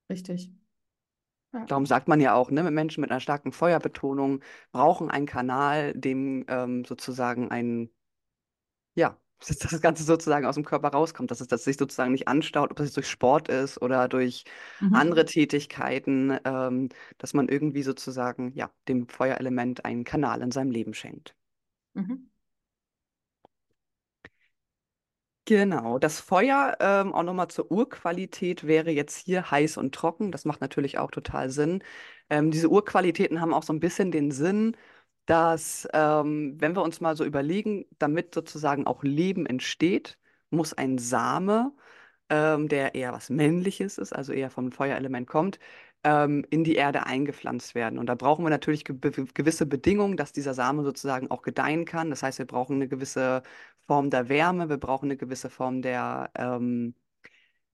Richtig. 0.09 0.49
Ja. 1.53 1.67
Darum 1.67 1.85
sagt 1.85 2.07
man 2.07 2.19
ja 2.21 2.33
auch, 2.35 2.51
ne, 2.51 2.69
Menschen 2.71 3.01
mit 3.01 3.11
einer 3.11 3.19
starken 3.21 3.51
Feuerbetonung 3.51 4.41
brauchen 4.71 5.09
einen 5.11 5.25
Kanal, 5.25 5.93
dem 5.93 6.45
ähm, 6.49 6.83
sozusagen 6.85 7.51
ein 7.51 7.89
Ja, 8.95 9.19
dass 9.47 9.57
das 9.57 9.81
Ganze 9.81 10.03
sozusagen 10.03 10.45
aus 10.45 10.55
dem 10.55 10.63
Körper 10.65 10.89
rauskommt, 10.89 11.29
dass 11.31 11.41
es 11.41 11.47
dass 11.47 11.61
es 11.61 11.65
sich 11.65 11.77
sozusagen 11.77 12.11
nicht 12.13 12.27
anstaut, 12.27 12.71
ob 12.71 12.77
das 12.77 12.87
jetzt 12.87 12.97
durch 12.97 13.09
Sport 13.09 13.49
ist 13.49 13.81
oder 13.81 14.07
durch 14.07 14.45
andere 14.91 15.25
Mhm. 15.25 15.25
Tätigkeiten, 15.25 16.37
ähm, 16.45 16.89
dass 17.17 17.33
man 17.33 17.49
irgendwie 17.49 17.83
sozusagen, 17.83 18.53
ja, 18.55 18.71
dem 18.87 19.07
Feuerelement 19.07 19.85
einen 19.85 20.03
Kanal 20.05 20.41
in 20.41 20.51
seinem 20.51 20.71
Leben 20.71 20.93
schenkt. 20.93 21.35
Mhm. 21.95 22.32
Genau, 25.45 25.99
das 25.99 26.21
Feuer, 26.21 26.77
ähm, 26.79 27.13
auch 27.13 27.23
nochmal 27.23 27.49
zur 27.49 27.69
Urqualität, 27.69 28.65
wäre 28.65 28.91
jetzt 28.91 29.17
hier 29.17 29.51
heiß 29.51 29.75
und 29.75 29.93
trocken. 29.93 30.31
Das 30.31 30.45
macht 30.45 30.61
natürlich 30.61 30.97
auch 30.99 31.11
total 31.11 31.49
Sinn. 31.49 31.83
Ähm, 32.29 32.49
diese 32.49 32.69
Urqualitäten 32.69 33.41
haben 33.41 33.53
auch 33.53 33.63
so 33.63 33.73
ein 33.73 33.81
bisschen 33.81 34.09
den 34.11 34.31
Sinn, 34.31 34.77
dass, 35.25 35.85
ähm, 35.93 36.55
wenn 36.61 36.75
wir 36.77 36.81
uns 36.83 37.01
mal 37.01 37.17
so 37.17 37.25
überlegen, 37.25 37.85
damit 37.99 38.33
sozusagen 38.33 38.87
auch 38.87 39.03
Leben 39.03 39.45
entsteht, 39.45 40.17
muss 40.49 40.73
ein 40.73 40.97
Same, 40.97 41.73
ähm, 42.29 42.67
der 42.69 42.95
eher 42.95 43.13
was 43.13 43.29
Männliches 43.29 43.97
ist, 43.97 44.13
also 44.13 44.31
eher 44.33 44.49
vom 44.49 44.71
Feuerelement 44.71 45.27
kommt, 45.27 45.59
ähm, 46.03 46.45
in 46.49 46.63
die 46.63 46.75
Erde 46.75 47.05
eingepflanzt 47.05 47.75
werden. 47.75 47.99
Und 47.99 48.07
da 48.07 48.15
brauchen 48.15 48.45
wir 48.45 48.49
natürlich 48.49 48.85
ge 48.85 48.95
gewisse 49.33 49.65
Bedingungen, 49.65 50.17
dass 50.17 50.31
dieser 50.33 50.53
Same 50.53 50.83
sozusagen 50.83 51.29
auch 51.31 51.41
gedeihen 51.41 51.85
kann. 51.85 52.09
Das 52.09 52.23
heißt, 52.23 52.39
wir 52.39 52.47
brauchen 52.47 52.75
eine 52.77 52.87
gewisse 52.87 53.43
Form 53.87 54.09
der 54.09 54.29
Wärme, 54.29 54.69
wir 54.69 54.77
brauchen 54.77 55.05
eine 55.07 55.17
gewisse 55.17 55.49
Form 55.49 55.81
der, 55.81 56.31
ähm, 56.35 56.95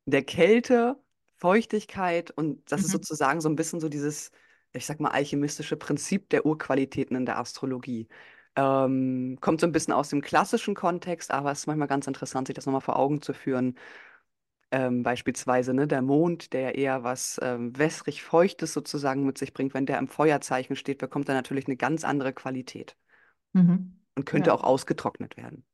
der 0.05 0.23
Kälte, 0.23 0.97
Feuchtigkeit 1.37 2.31
und 2.31 2.71
das 2.71 2.83
ist 2.83 2.91
Mhm. 2.91 2.93
sozusagen 2.93 3.41
so 3.41 3.49
ein 3.49 3.55
bisschen 3.55 3.79
so 3.79 3.89
dieses, 3.89 4.31
ich 4.73 4.85
sag 4.85 4.99
mal, 4.99 5.11
alchemistische 5.11 5.77
Prinzip 5.77 6.29
der 6.29 6.45
Urqualitäten 6.45 7.15
in 7.17 7.25
der 7.25 7.39
Astrologie. 7.39 8.07
Ähm, 8.55 9.37
kommt 9.41 9.61
so 9.61 9.67
ein 9.67 9.71
bisschen 9.71 9.93
aus 9.93 10.09
dem 10.09 10.21
klassischen 10.21 10.75
Kontext, 10.75 11.31
aber 11.31 11.51
es 11.51 11.59
ist 11.59 11.67
manchmal 11.67 11.87
ganz 11.87 12.07
interessant, 12.07 12.47
sich 12.47 12.55
das 12.55 12.65
nochmal 12.65 12.81
vor 12.81 12.97
Augen 12.97 13.21
zu 13.21 13.33
führen. 13.33 13.75
Ähm, 14.71 15.03
beispielsweise 15.03 15.73
ne, 15.73 15.87
der 15.87 16.01
Mond, 16.03 16.53
der 16.53 16.75
eher 16.75 17.03
was 17.03 17.39
ähm, 17.43 17.77
wässrig-feuchtes 17.77 18.73
sozusagen 18.73 19.25
mit 19.25 19.37
sich 19.37 19.53
bringt, 19.53 19.73
wenn 19.75 19.85
der 19.87 19.99
im 19.99 20.07
Feuerzeichen 20.07 20.75
steht, 20.75 20.99
bekommt 20.99 21.29
er 21.29 21.35
natürlich 21.35 21.67
eine 21.67 21.77
ganz 21.77 22.03
andere 22.03 22.33
Qualität 22.33 22.95
Mhm. 23.53 23.99
und 24.15 24.25
könnte 24.25 24.53
Ja. 24.53 24.53
auch 24.53 24.63
ausgetrocknet 24.63 25.35
werden. 25.37 25.65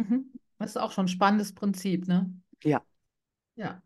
Mhm. 0.00 0.32
Das 0.58 0.70
ist 0.70 0.76
auch 0.76 0.92
schon 0.92 1.06
ein 1.06 1.08
spannendes 1.08 1.54
Prinzip, 1.54 2.06
ne? 2.08 2.32
Ja. 2.64 2.84
Ja. 3.56 3.82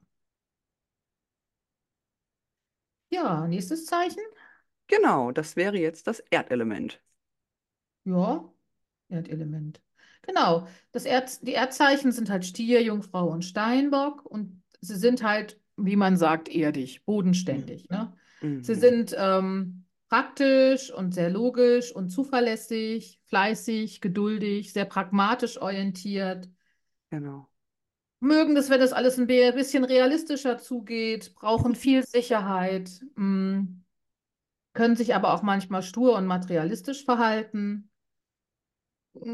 Ja, 3.10 3.46
nächstes 3.48 3.86
Zeichen. 3.86 4.20
Genau, 4.86 5.30
das 5.30 5.56
wäre 5.56 5.76
jetzt 5.78 6.06
das 6.06 6.20
Erdelement. 6.20 7.02
Ja, 8.04 8.50
Erdelement. 9.08 9.82
Genau. 10.22 10.68
Das 10.92 11.04
Erd, 11.06 11.46
die 11.46 11.52
Erdzeichen 11.54 12.12
sind 12.12 12.30
halt 12.30 12.44
Stier, 12.46 12.82
Jungfrau 12.82 13.28
und 13.30 13.44
Steinbock 13.44 14.24
und 14.26 14.62
sie 14.80 14.96
sind 14.96 15.22
halt, 15.24 15.60
wie 15.76 15.96
man 15.96 16.16
sagt, 16.16 16.48
erdig, 16.48 17.04
Mhm. 17.46 17.66
bodenständig, 17.66 17.88
ne? 17.90 18.16
Sie 18.60 18.74
Mhm. 18.74 18.76
sind 18.76 19.14
ähm, 19.18 19.83
praktisch 20.14 20.92
und 20.92 21.12
sehr 21.14 21.28
logisch 21.30 21.92
und 21.94 22.10
zuverlässig, 22.10 23.20
fleißig, 23.26 24.00
geduldig, 24.00 24.72
sehr 24.72 24.84
pragmatisch 24.84 25.60
orientiert. 25.60 26.48
Genau. 27.10 27.48
Mögen 28.20 28.54
das, 28.56 28.70
wenn 28.70 28.80
das 28.80 28.92
alles 28.92 29.18
ein 29.18 29.26
bi- 29.28 29.52
bisschen 29.52 29.84
realistischer 29.84 30.58
zugeht, 30.58 31.34
brauchen 31.34 31.74
viel 31.76 32.04
Sicherheit, 32.04 32.90
mh, 33.16 33.66
können 34.74 34.94
sich 34.96 35.14
aber 35.14 35.32
auch 35.34 35.42
manchmal 35.42 35.82
stur 35.82 36.16
und 36.16 36.26
materialistisch 36.26 37.04
verhalten. 37.04 37.90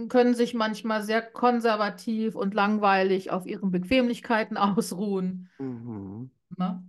können 0.09 0.35
sich 0.35 0.55
manchmal 0.55 1.03
sehr 1.03 1.21
konservativ 1.23 2.35
und 2.35 2.55
langweilig 2.55 3.31
auf 3.31 3.45
ihren 3.47 3.71
Bequemlichkeiten 3.71 4.57
ausruhen. 4.57 5.49
Mhm. 5.59 6.31
Ne? 6.59 6.83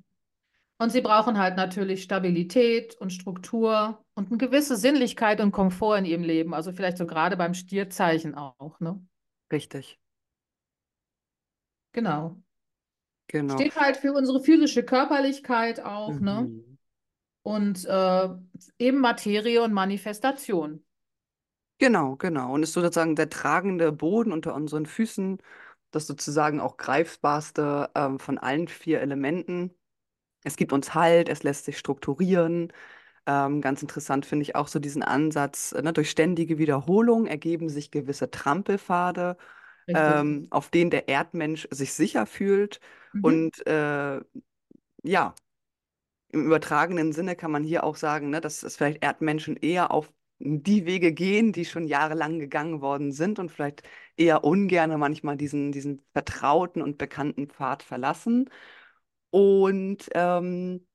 Und 0.81 0.89
sie 0.89 1.01
brauchen 1.01 1.37
halt 1.37 1.57
natürlich 1.57 2.01
Stabilität 2.01 2.95
und 2.95 3.13
Struktur 3.13 4.03
und 4.15 4.29
eine 4.29 4.39
gewisse 4.39 4.75
Sinnlichkeit 4.75 5.39
und 5.39 5.51
Komfort 5.51 5.99
in 5.99 6.05
ihrem 6.05 6.23
Leben. 6.23 6.55
Also 6.55 6.71
vielleicht 6.71 6.97
so 6.97 7.05
gerade 7.05 7.37
beim 7.37 7.53
Stierzeichen 7.53 8.33
auch. 8.33 8.79
Ne? 8.79 8.99
Richtig. 9.51 9.99
Genau. 11.91 12.41
Genau. 13.27 13.53
Steht 13.53 13.75
halt 13.75 13.97
für 13.97 14.11
unsere 14.11 14.41
physische 14.41 14.81
Körperlichkeit 14.81 15.85
auch. 15.85 16.19
Ne? 16.19 16.49
Mhm. 16.49 16.77
Und 17.43 17.85
äh, 17.85 18.29
eben 18.79 19.01
Materie 19.01 19.61
und 19.61 19.73
Manifestation. 19.73 20.83
Genau, 21.77 22.15
genau. 22.15 22.55
Und 22.55 22.63
ist 22.63 22.73
sozusagen 22.73 23.15
der 23.15 23.29
tragende 23.29 23.91
Boden 23.91 24.31
unter 24.31 24.55
unseren 24.55 24.87
Füßen. 24.87 25.43
Das 25.91 26.07
sozusagen 26.07 26.59
auch 26.59 26.77
greifbarste 26.77 27.91
ähm, 27.93 28.17
von 28.17 28.39
allen 28.39 28.67
vier 28.67 29.01
Elementen. 29.01 29.75
Es 30.43 30.55
gibt 30.55 30.73
uns 30.73 30.93
Halt, 30.93 31.29
es 31.29 31.43
lässt 31.43 31.65
sich 31.65 31.77
strukturieren. 31.77 32.71
Ähm, 33.27 33.61
ganz 33.61 33.81
interessant 33.81 34.25
finde 34.25 34.43
ich 34.43 34.55
auch 34.55 34.67
so 34.67 34.79
diesen 34.79 35.03
Ansatz, 35.03 35.73
äh, 35.73 35.81
ne, 35.81 35.93
durch 35.93 36.09
ständige 36.09 36.57
Wiederholung 36.57 37.27
ergeben 37.27 37.69
sich 37.69 37.91
gewisse 37.91 38.31
Trampelpfade, 38.31 39.37
ähm, 39.87 40.47
auf 40.49 40.69
denen 40.69 40.89
der 40.89 41.07
Erdmensch 41.07 41.67
sich 41.71 41.93
sicher 41.93 42.25
fühlt. 42.25 42.79
Mhm. 43.13 43.23
Und 43.23 43.67
äh, 43.67 44.21
ja, 45.03 45.35
im 46.31 46.45
übertragenen 46.45 47.11
Sinne 47.13 47.35
kann 47.35 47.51
man 47.51 47.63
hier 47.63 47.83
auch 47.83 47.95
sagen, 47.95 48.29
ne, 48.29 48.41
dass 48.41 48.63
es 48.63 48.77
vielleicht 48.77 49.03
Erdmenschen 49.03 49.57
eher 49.57 49.91
auf 49.91 50.11
die 50.39 50.85
Wege 50.85 51.11
gehen, 51.13 51.51
die 51.53 51.65
schon 51.65 51.85
jahrelang 51.87 52.39
gegangen 52.39 52.81
worden 52.81 53.11
sind 53.11 53.37
und 53.39 53.51
vielleicht 53.51 53.83
eher 54.17 54.43
ungerne 54.43 54.97
manchmal 54.97 55.37
diesen, 55.37 55.71
diesen 55.71 56.01
vertrauten 56.13 56.81
und 56.81 56.97
bekannten 56.97 57.47
Pfad 57.47 57.83
verlassen. 57.83 58.49
Und 59.31 60.09
ähm, 60.13 60.85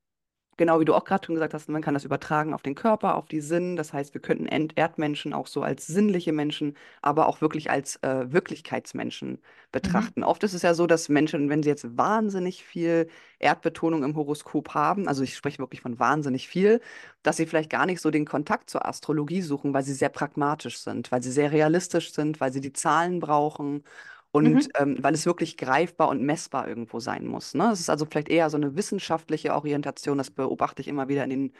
Genau 0.59 0.81
wie 0.81 0.87
du 0.87 0.94
auch 0.94 1.05
gerade 1.05 1.27
schon 1.27 1.35
gesagt 1.37 1.55
hast, 1.55 1.68
man 1.68 1.83
kann 1.83 1.94
das 1.94 2.05
übertragen 2.05 2.55
auf 2.55 2.62
den 2.62 2.77
Körper, 2.77 3.16
auf 3.16 3.27
die 3.29 3.40
Sinn. 3.40 3.77
Das 3.77 3.92
heißt, 3.92 4.14
wir 4.14 4.22
könnten 4.22 4.46
Erdmenschen 4.77 5.35
auch 5.35 5.49
so 5.49 5.62
als 5.62 5.87
sinnliche 5.87 6.33
Menschen, 6.33 6.77
aber 7.03 7.29
auch 7.29 7.42
wirklich 7.42 7.70
als 7.70 7.96
äh, 8.03 8.33
Wirklichkeitsmenschen 8.33 9.40
Mhm. 9.83 10.11
betrachten. 10.11 10.25
Oft 10.25 10.44
ist 10.44 10.55
es 10.55 10.62
ja 10.62 10.75
so, 10.75 10.87
dass 10.87 11.09
Menschen, 11.11 11.51
wenn 11.51 11.62
sie 11.62 11.70
jetzt 11.70 11.99
wahnsinnig 11.99 12.64
viel 12.64 13.09
Erdbetonung 13.38 14.05
im 14.05 14.16
Horoskop 14.16 14.75
haben, 14.75 15.09
also 15.09 15.22
ich 15.25 15.37
spreche 15.37 15.59
wirklich 15.59 15.83
von 15.83 15.99
wahnsinnig 15.99 16.49
viel, 16.49 16.81
dass 17.22 17.37
sie 17.37 17.46
vielleicht 17.46 17.70
gar 17.70 17.87
nicht 17.87 18.01
so 18.01 18.11
den 18.11 18.25
Kontakt 18.27 18.70
zur 18.70 18.87
Astrologie 18.87 19.42
suchen, 19.42 19.75
weil 19.75 19.83
sie 19.85 19.94
sehr 19.94 20.09
pragmatisch 20.11 20.79
sind, 20.79 21.12
weil 21.12 21.22
sie 21.22 21.33
sehr 21.33 21.53
realistisch 21.53 22.12
sind, 22.12 22.40
weil 22.40 22.53
sie 22.53 22.61
die 22.61 22.72
Zahlen 22.72 23.20
brauchen 23.20 23.85
und 24.37 24.68
Mhm. 24.68 24.70
ähm, 24.79 24.96
weil 25.03 25.14
es 25.14 25.27
wirklich 25.27 25.57
greifbar 25.57 26.09
und 26.09 26.22
messbar 26.22 26.68
irgendwo 26.68 27.01
sein 27.01 27.27
muss. 27.27 27.55
Ne? 27.55 27.70
Es 27.72 27.81
ist 27.81 27.90
also 27.90 28.07
vielleicht 28.07 28.29
eher 28.29 28.51
so 28.51 28.57
eine 28.57 28.77
wissenschaftliche 28.77 29.55
Orientation, 29.55 30.18
das 30.18 30.31
beobachte 30.31 30.83
ich 30.83 30.88
immer 30.88 31.09
wieder 31.09 31.25
in 31.25 31.31
den 31.31 31.53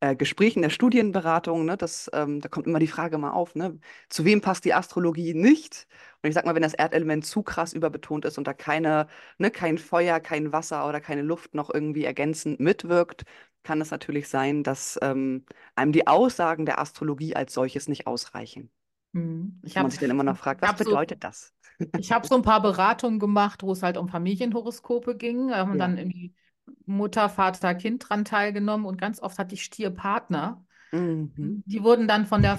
äh, 0.00 0.16
Gesprächen 0.16 0.62
der 0.62 0.70
Studienberatung. 0.70 1.64
Ne? 1.64 1.76
Das, 1.76 2.10
ähm, 2.14 2.40
da 2.40 2.48
kommt 2.48 2.66
immer 2.66 2.78
die 2.78 2.86
Frage 2.88 3.18
mal 3.18 3.32
auf, 3.32 3.54
ne? 3.54 3.78
Zu 4.08 4.24
wem 4.24 4.40
passt 4.40 4.64
die 4.64 4.74
Astrologie 4.74 5.34
nicht? 5.34 5.86
Und 6.22 6.28
ich 6.28 6.34
sag 6.34 6.44
mal, 6.46 6.54
wenn 6.54 6.62
das 6.62 6.74
Erdelement 6.74 7.24
zu 7.26 7.42
krass 7.42 7.72
überbetont 7.72 8.24
ist 8.24 8.38
und 8.38 8.46
da 8.46 8.54
keine, 8.54 9.06
ne, 9.38 9.50
kein 9.50 9.78
Feuer, 9.78 10.20
kein 10.20 10.52
Wasser 10.52 10.88
oder 10.88 11.00
keine 11.00 11.22
Luft 11.22 11.54
noch 11.54 11.72
irgendwie 11.72 12.04
ergänzend 12.04 12.60
mitwirkt, 12.60 13.24
kann 13.62 13.80
es 13.80 13.90
natürlich 13.90 14.28
sein, 14.28 14.62
dass 14.62 14.98
ähm, 15.02 15.44
einem 15.74 15.92
die 15.92 16.06
Aussagen 16.06 16.66
der 16.66 16.78
Astrologie 16.80 17.34
als 17.36 17.54
solches 17.54 17.88
nicht 17.88 18.06
ausreichen. 18.06 18.70
Mhm. 19.12 19.60
Ich 19.64 19.76
Und 19.76 19.82
man 19.82 19.90
sich 19.90 20.00
dann 20.00 20.10
immer 20.10 20.24
noch 20.24 20.36
fragt, 20.36 20.62
was 20.62 20.70
hab 20.70 20.78
so, 20.80 20.90
bedeutet 20.90 21.24
das? 21.24 21.54
Ich 21.96 22.12
hab 22.12 22.26
so 22.26 22.34
ein 22.36 22.42
paar 22.42 22.62
Beratungen 22.62 23.18
gemacht, 23.18 23.62
wo 23.62 23.72
es 23.72 23.82
halt 23.82 23.96
um 23.96 24.08
Familienhoroskope 24.08 25.16
ging. 25.16 25.48
Da 25.48 25.58
haben 25.58 25.72
Ja. 25.72 25.78
dann 25.78 25.98
irgendwie 25.98 26.34
Mutter, 26.86 27.28
Vater, 27.28 27.74
Kind 27.74 28.08
dran 28.08 28.24
teilgenommen 28.24 28.86
und 28.86 29.00
ganz 29.00 29.20
oft 29.20 29.38
hatte 29.38 29.54
ich 29.54 29.64
Stierpartner. 29.64 30.64
Mhm. 30.92 31.62
Die 31.66 31.82
wurden 31.82 32.08
dann 32.08 32.26
von 32.26 32.42
der 32.42 32.58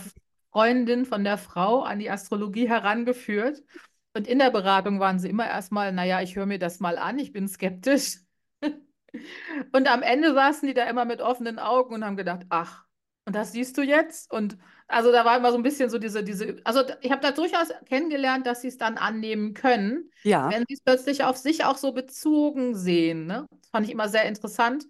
Freundin, 0.52 1.06
von 1.06 1.24
der 1.24 1.38
Frau 1.38 1.84
an 1.84 2.00
die 2.00 2.10
Astrologie 2.10 2.68
herangeführt. 2.70 3.64
Und 4.14 4.28
in 4.28 4.40
der 4.40 4.52
Beratung 4.52 5.00
waren 5.00 5.20
sie 5.20 5.30
immer 5.30 5.48
erstmal, 5.48 5.92
naja, 5.92 6.22
ich 6.22 6.36
höre 6.36 6.46
mir 6.46 6.60
das 6.60 6.80
mal 6.80 6.98
an, 6.98 7.20
ich 7.20 7.34
bin 7.34 7.48
skeptisch. 7.48 8.20
Und 9.72 9.88
am 9.88 10.02
Ende 10.02 10.34
saßen 10.34 10.68
die 10.68 10.74
da 10.74 10.84
immer 10.86 11.06
mit 11.06 11.22
offenen 11.22 11.60
Augen 11.60 11.94
und 11.96 12.04
haben 12.06 12.18
gedacht, 12.18 12.46
ach, 12.50 12.84
und 13.26 13.36
das 13.36 13.54
siehst 13.54 13.78
du 13.78 13.82
jetzt? 13.82 14.32
Und 14.32 14.58
also 14.88 15.12
da 15.12 15.26
war 15.26 15.38
immer 15.38 15.52
so 15.52 15.58
ein 15.58 15.64
bisschen 15.64 15.90
so 15.90 15.98
diese, 15.98 16.24
diese, 16.24 16.58
also 16.64 16.82
ich 17.02 17.12
habe 17.12 17.22
da 17.22 17.32
durchaus 17.32 17.70
kennengelernt, 17.86 18.46
dass 18.46 18.62
sie 18.62 18.68
es 18.68 18.78
dann 18.78 18.98
annehmen 18.98 19.54
können, 19.54 20.12
Ja, 20.24 20.50
wenn 20.50 20.64
sie 20.68 20.76
es 20.76 20.82
plötzlich 20.82 21.24
auf 21.24 21.38
sich 21.38 21.64
auch 21.66 21.78
so 21.78 21.92
bezogen 21.94 22.76
sehen. 22.76 23.26
Ne? 23.26 23.48
Das 23.62 23.70
fand 23.72 23.86
ich 23.88 23.92
immer 23.92 24.10
sehr 24.10 24.26
interessant. 24.26 24.86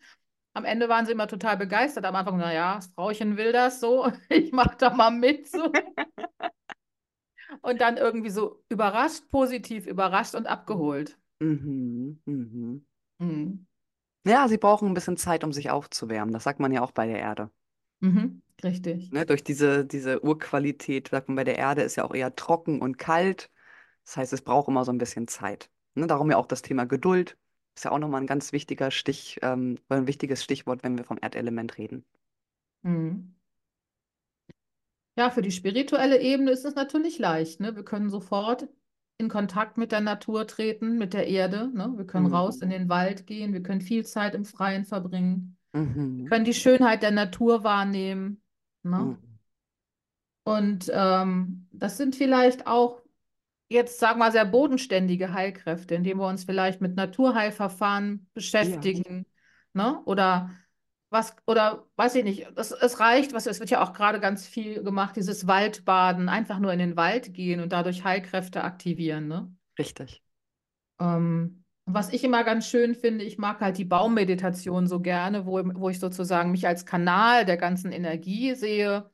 Am 0.53 0.65
Ende 0.65 0.89
waren 0.89 1.05
sie 1.05 1.11
immer 1.13 1.27
total 1.27 1.57
begeistert. 1.57 2.05
Am 2.05 2.15
Anfang, 2.15 2.37
naja, 2.37 2.75
das 2.75 2.87
Frauchen 2.95 3.37
will 3.37 3.51
das 3.53 3.79
so, 3.79 4.11
ich 4.29 4.51
mache 4.51 4.75
da 4.77 4.89
mal 4.91 5.11
mit 5.11 5.49
so. 5.49 5.71
Und 7.61 7.81
dann 7.81 7.97
irgendwie 7.97 8.29
so 8.29 8.63
überrascht, 8.69 9.29
positiv 9.29 9.87
überrascht 9.87 10.35
und 10.35 10.47
abgeholt. 10.47 11.17
Mhm, 11.39 12.19
mhm. 12.25 12.85
Mhm. 13.19 13.67
Ja, 14.27 14.47
sie 14.49 14.57
brauchen 14.57 14.89
ein 14.89 14.93
bisschen 14.95 15.17
Zeit, 15.17 15.43
um 15.43 15.53
sich 15.53 15.69
aufzuwärmen. 15.71 16.33
Das 16.33 16.43
sagt 16.43 16.59
man 16.59 16.71
ja 16.73 16.81
auch 16.83 16.91
bei 16.91 17.07
der 17.07 17.19
Erde. 17.19 17.51
Mhm. 18.01 18.41
Richtig. 18.63 19.13
Ne? 19.13 19.25
Durch 19.25 19.43
diese, 19.43 19.85
diese 19.85 20.23
Urqualität, 20.23 21.09
sagt 21.09 21.27
man 21.29 21.35
bei 21.35 21.43
der 21.43 21.57
Erde, 21.57 21.81
ist 21.83 21.95
ja 21.95 22.03
auch 22.05 22.13
eher 22.15 22.35
trocken 22.35 22.81
und 22.81 22.97
kalt. 22.97 23.51
Das 24.05 24.17
heißt, 24.17 24.33
es 24.33 24.41
braucht 24.43 24.67
immer 24.69 24.85
so 24.85 24.91
ein 24.91 24.97
bisschen 24.99 25.27
Zeit. 25.27 25.69
Ne? 25.95 26.07
Darum 26.07 26.31
ja 26.31 26.37
auch 26.37 26.47
das 26.47 26.61
Thema 26.61 26.85
Geduld. 26.85 27.37
Ist 27.75 27.85
ja 27.85 27.91
auch 27.91 27.99
nochmal 27.99 28.21
ein 28.21 28.27
ganz 28.27 28.51
wichtiger 28.53 28.91
Stich, 28.91 29.39
ähm, 29.43 29.79
ein 29.89 30.07
wichtiges 30.07 30.43
Stichwort, 30.43 30.83
wenn 30.83 30.97
wir 30.97 31.05
vom 31.05 31.19
Erdelement 31.21 31.77
reden. 31.77 32.05
Mhm. 32.83 33.35
Ja, 35.17 35.29
für 35.29 35.41
die 35.41 35.51
spirituelle 35.51 36.19
Ebene 36.21 36.51
ist 36.51 36.65
es 36.65 36.75
natürlich 36.75 37.19
leicht, 37.19 37.59
ne? 37.61 37.75
Wir 37.75 37.83
können 37.85 38.09
sofort 38.09 38.67
in 39.17 39.29
Kontakt 39.29 39.77
mit 39.77 39.91
der 39.93 40.01
Natur 40.01 40.45
treten, 40.45 40.97
mit 40.97 41.13
der 41.13 41.27
Erde, 41.27 41.69
ne? 41.73 41.93
Wir 41.95 42.05
können 42.05 42.25
raus 42.25 42.57
in 42.61 42.69
Mhm. 42.69 42.69
den 42.69 42.89
Wald 42.89 43.25
gehen, 43.25 43.53
wir 43.53 43.63
können 43.63 43.79
viel 43.81 44.05
Zeit 44.05 44.35
im 44.35 44.43
Freien 44.43 44.83
verbringen, 44.83 45.57
wir 46.17 46.25
Mhm. 46.25 46.25
können 46.25 46.45
die 46.45 46.53
Schönheit 46.55 47.03
der 47.03 47.11
Natur 47.11 47.63
wahrnehmen, 47.63 48.41
ne? 48.85 49.17
Mhm. 49.19 49.39
Und 50.43 50.91
ähm, 50.93 51.67
das 51.71 51.97
sind 51.97 52.15
vielleicht 52.15 52.67
auch 52.67 53.01
jetzt, 53.69 53.99
sagen 53.99 54.19
wir 54.19 54.25
mal, 54.25 54.31
sehr 54.31 54.45
bodenständige 54.45 55.33
Heilkräfte, 55.33 55.95
indem 55.95 56.19
wir 56.19 56.27
uns 56.27 56.45
vielleicht 56.45 56.81
mit 56.81 56.95
Naturheilverfahren 56.95 58.29
Ja, 58.29 58.35
beschäftigen, 58.35 59.25
ne? 59.73 60.01
Oder 60.05 60.51
was, 61.09 61.35
oder 61.47 61.87
weiß 61.97 62.15
ich 62.15 62.23
nicht, 62.23 62.47
es, 62.57 62.71
es 62.71 62.99
reicht, 62.99 63.33
was, 63.33 63.47
es 63.47 63.59
wird 63.59 63.69
ja 63.71 63.83
auch 63.83 63.93
gerade 63.93 64.19
ganz 64.19 64.47
viel 64.47 64.83
gemacht, 64.83 65.15
dieses 65.15 65.47
Waldbaden, 65.47 66.29
einfach 66.29 66.59
nur 66.59 66.73
in 66.73 66.79
den 66.79 66.97
Wald 66.97 67.33
gehen 67.33 67.61
und 67.61 67.71
dadurch 67.73 68.03
Heilkräfte 68.03 68.63
aktivieren, 68.63 69.27
ne? 69.27 69.55
richtig. 69.79 70.21
Ähm, 70.99 71.64
was 71.85 72.11
ich 72.11 72.23
immer 72.23 72.43
ganz 72.43 72.67
schön 72.67 72.95
finde, 72.95 73.23
ich 73.25 73.37
mag 73.37 73.61
halt 73.61 73.77
die 73.77 73.85
Baummeditation 73.85 74.87
so 74.87 74.99
gerne, 75.01 75.45
wo, 75.45 75.61
wo 75.75 75.89
ich 75.89 75.99
sozusagen 75.99 76.51
mich 76.51 76.67
als 76.67 76.85
Kanal 76.85 77.45
der 77.45 77.57
ganzen 77.57 77.91
Energie 77.91 78.55
sehe, 78.55 79.09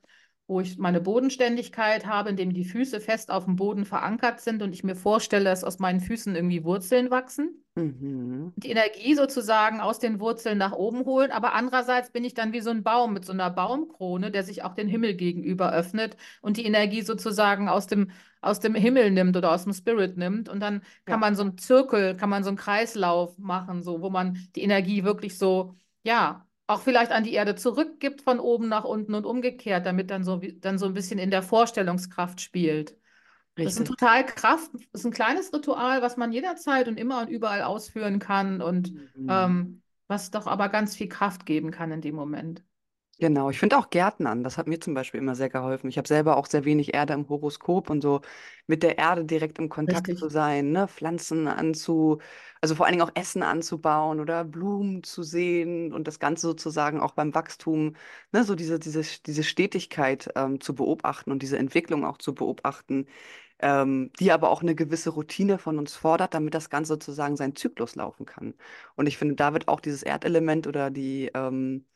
wo 0.46 0.60
ich 0.60 0.78
meine 0.78 1.00
Bodenständigkeit 1.00 2.06
habe, 2.06 2.30
indem 2.30 2.52
die 2.54 2.64
Füße 2.64 3.00
fest 3.00 3.30
auf 3.30 3.44
dem 3.46 3.56
Boden 3.56 3.84
verankert 3.84 4.40
sind 4.40 4.62
und 4.62 4.72
ich 4.72 4.84
mir 4.84 4.96
vorstelle, 4.96 5.44
dass 5.46 5.64
aus 5.64 5.78
meinen 5.78 6.00
Füßen 6.00 6.34
irgendwie 6.36 6.64
Wurzeln 6.64 7.10
wachsen 7.10 7.64
Mhm. 7.76 8.52
die 8.56 8.70
Energie 8.70 9.14
sozusagen 9.14 9.80
aus 9.80 9.98
den 9.98 10.20
Wurzeln 10.20 10.58
nach 10.58 10.72
oben 10.72 11.04
holen, 11.04 11.32
aber 11.32 11.54
andererseits 11.54 12.10
bin 12.12 12.22
ich 12.24 12.34
dann 12.34 12.52
wie 12.52 12.60
so 12.60 12.70
ein 12.70 12.82
Baum 12.84 13.12
mit 13.12 13.24
so 13.24 13.32
einer 13.32 13.50
Baumkrone, 13.50 14.30
der 14.30 14.44
sich 14.44 14.62
auch 14.62 14.74
den 14.74 14.88
Himmel 14.88 15.14
gegenüber 15.14 15.72
öffnet 15.72 16.16
und 16.42 16.56
die 16.58 16.64
Energie 16.66 17.02
sozusagen 17.02 17.68
aus 17.68 17.86
dem, 17.88 18.10
aus 18.40 18.60
dem 18.60 18.74
Himmel 18.74 19.10
nimmt 19.10 19.36
oder 19.36 19.52
aus 19.52 19.64
dem 19.64 19.72
Spirit 19.72 20.16
nimmt. 20.16 20.48
Und 20.48 20.60
dann 20.60 20.82
kann 21.06 21.18
Ja, 21.18 21.20
man 21.20 21.34
so 21.34 21.42
einen 21.42 21.58
Zirkel, 21.58 22.16
kann 22.16 22.30
man 22.30 22.44
so 22.44 22.50
einen 22.50 22.56
Kreislauf 22.58 23.36
machen, 23.38 23.82
so, 23.82 24.00
wo 24.02 24.10
man 24.10 24.38
die 24.54 24.62
Energie 24.62 25.02
wirklich 25.04 25.38
so, 25.38 25.74
ja, 26.04 26.46
auch 26.72 26.82
vielleicht 26.82 27.12
an 27.12 27.24
die 27.24 27.32
Erde 27.34 27.54
zurückgibt 27.56 28.22
von 28.22 28.40
oben 28.40 28.68
nach 28.68 28.84
unten 28.84 29.14
und 29.14 29.26
umgekehrt, 29.26 29.86
damit 29.86 30.10
dann 30.10 30.24
so, 30.24 30.38
dann 30.38 30.78
so 30.78 30.86
ein 30.86 30.94
bisschen 30.94 31.18
in 31.18 31.30
der 31.30 31.42
Vorstellungskraft 31.42 32.40
spielt. 32.40 32.96
Das 33.62 33.74
ist 33.74 33.78
ein 33.80 33.84
richtig. 33.84 33.86
total 33.86 34.26
Kraft, 34.26 34.70
das 34.74 35.02
ist 35.02 35.06
ein 35.06 35.12
kleines 35.12 35.52
Ritual, 35.52 36.02
was 36.02 36.16
man 36.16 36.32
jederzeit 36.32 36.88
und 36.88 36.98
immer 36.98 37.22
und 37.22 37.28
überall 37.28 37.62
ausführen 37.62 38.18
kann 38.18 38.60
und 38.62 38.94
Mhm. 39.16 39.28
ähm, 39.28 39.82
was 40.08 40.30
doch 40.30 40.46
aber 40.46 40.68
ganz 40.68 40.96
viel 40.96 41.08
Kraft 41.08 41.46
geben 41.46 41.70
kann 41.70 41.92
in 41.92 42.00
dem 42.00 42.14
Moment. 42.16 42.64
Genau, 43.22 43.50
ich 43.50 43.60
finde 43.60 43.78
auch 43.78 43.88
Gärtnern, 43.90 44.42
das 44.42 44.58
hat 44.58 44.66
mir 44.66 44.80
zum 44.80 44.94
Beispiel 44.94 45.20
immer 45.20 45.36
sehr 45.36 45.48
geholfen. 45.48 45.88
Ich 45.88 45.96
habe 45.96 46.08
selber 46.08 46.36
auch 46.36 46.46
sehr 46.46 46.64
wenig 46.64 46.92
Erde 46.92 47.12
im 47.12 47.28
Horoskop 47.28 47.88
und 47.88 48.00
so 48.00 48.20
mit 48.66 48.82
der 48.82 48.98
Erde 48.98 49.24
direkt 49.24 49.60
im 49.60 49.68
Kontakt 49.68 50.16
zu 50.16 50.28
Richtig. 50.28 50.28
sein, 50.28 50.72
ne? 50.72 50.88
Pflanzen 50.88 51.46
anzu, 51.46 52.18
also 52.60 52.74
vor 52.74 52.84
allen 52.86 52.94
Dingen 52.98 53.08
auch 53.08 53.12
Essen 53.14 53.44
anzubauen 53.44 54.18
oder 54.18 54.42
Blumen 54.44 55.04
zu 55.04 55.22
sehen 55.22 55.92
und 55.92 56.08
das 56.08 56.18
Ganze 56.18 56.48
sozusagen 56.48 56.98
auch 57.00 57.12
beim 57.12 57.32
Wachstum, 57.32 57.94
ne? 58.32 58.42
So 58.42 58.56
diese, 58.56 58.80
diese, 58.80 59.02
diese 59.24 59.44
Stetigkeit 59.44 60.28
ähm, 60.34 60.60
zu 60.60 60.74
beobachten 60.74 61.30
und 61.30 61.42
diese 61.42 61.58
Entwicklung 61.58 62.04
auch 62.04 62.18
zu 62.18 62.34
beobachten, 62.34 63.06
ähm, 63.60 64.10
die 64.18 64.32
aber 64.32 64.50
auch 64.50 64.62
eine 64.62 64.74
gewisse 64.74 65.10
Routine 65.10 65.58
von 65.58 65.78
uns 65.78 65.94
fordert, 65.94 66.34
damit 66.34 66.54
das 66.54 66.70
Ganze 66.70 66.94
sozusagen 66.94 67.36
seinen 67.36 67.56
Zyklus 67.56 67.94
laufen 67.96 68.26
kann. 68.26 68.54
Und 68.96 69.06
ich 69.06 69.18
finde, 69.18 69.34
da 69.36 69.52
wird 69.52 69.68
auch 69.68 69.80
dieses 69.80 70.02
Erdelement 70.02 70.66
oder 70.66 70.90
die 70.90 71.30
ähm, 71.34 71.86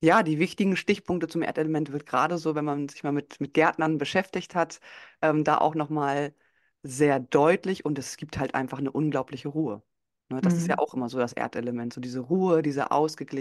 ja, 0.00 0.22
die 0.22 0.38
wichtigen 0.38 0.76
Stichpunkte 0.76 1.28
zum 1.28 1.42
Erdelement 1.42 1.92
wird 1.92 2.06
gerade 2.06 2.38
so, 2.38 2.54
wenn 2.54 2.64
man 2.64 2.88
sich 2.88 3.02
mal 3.02 3.12
mit, 3.12 3.40
mit 3.40 3.54
Gärtnern 3.54 3.98
beschäftigt 3.98 4.54
hat, 4.54 4.80
ähm, 5.22 5.44
da 5.44 5.58
auch 5.58 5.74
nochmal 5.74 6.34
sehr 6.82 7.20
deutlich 7.20 7.84
und 7.84 7.98
es 7.98 8.16
gibt 8.16 8.38
halt 8.38 8.54
einfach 8.54 8.78
eine 8.78 8.90
unglaubliche 8.92 9.48
Ruhe. 9.48 9.82
Ne, 10.30 10.40
das 10.40 10.56
ist 10.58 10.68
ja 10.68 10.74
Mhm. 10.74 10.78
auch 10.78 10.94
immer 10.94 11.08
so 11.08 11.18
das 11.18 11.32
Erdelement, 11.34 11.92
so 11.92 12.00
diese 12.00 12.20
Ruhe, 12.20 12.62
diese 12.62 12.90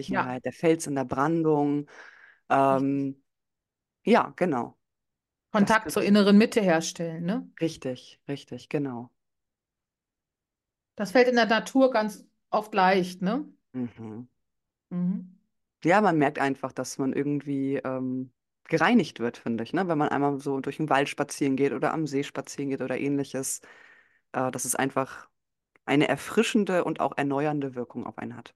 Ja, 0.07 0.29
Ausgeglichenheit, 0.29 0.43
der 0.45 0.53
Fels 0.53 0.87
in 0.87 0.95
der 0.95 1.05
Brandung. 1.05 1.87
Ähm, 2.49 3.23
ja, 4.05 4.33
genau. 4.37 4.77
Das 5.57 5.71
Kontakt 5.71 5.85
wird 5.85 5.91
zur 5.91 6.01
inneren 6.03 6.37
Mitte 6.39 6.59
herstellen, 6.59 7.23
ne? 7.25 7.47
richtig, 7.61 8.19
richtig, 8.27 8.69
genau. 8.69 9.11
Das 10.95 11.11
fällt 11.13 11.27
in 11.27 11.35
der 11.35 11.47
Natur 11.47 11.89
ganz 11.91 12.25
oft 12.51 12.73
leicht, 12.75 13.21
ne? 13.23 13.51
Mhm. 13.73 14.27
Mhm. 14.91 15.38
Ja, 15.83 16.01
man 16.01 16.17
merkt 16.17 16.39
einfach, 16.39 16.71
dass 16.73 16.97
man 16.97 17.13
irgendwie 17.13 17.77
ähm, 17.77 18.31
gereinigt 18.65 19.19
wird, 19.19 19.37
finde 19.37 19.63
ich, 19.63 19.73
ne? 19.73 19.87
Wenn 19.87 19.97
man 19.97 20.09
einmal 20.09 20.39
so 20.39 20.59
durch 20.59 20.77
den 20.77 20.89
Wald 20.89 21.09
spazieren 21.09 21.55
geht 21.55 21.73
oder 21.73 21.93
am 21.93 22.05
See 22.07 22.23
spazieren 22.23 22.69
geht 22.69 22.81
oder 22.81 22.97
ähnliches. 22.99 23.61
Äh, 24.31 24.51
dass 24.51 24.65
es 24.65 24.75
einfach 24.75 25.27
eine 25.85 26.07
erfrischende 26.07 26.83
und 26.83 26.99
auch 26.99 27.17
erneuernde 27.17 27.75
Wirkung 27.75 28.05
auf 28.05 28.17
einen 28.17 28.35
hat. 28.35 28.53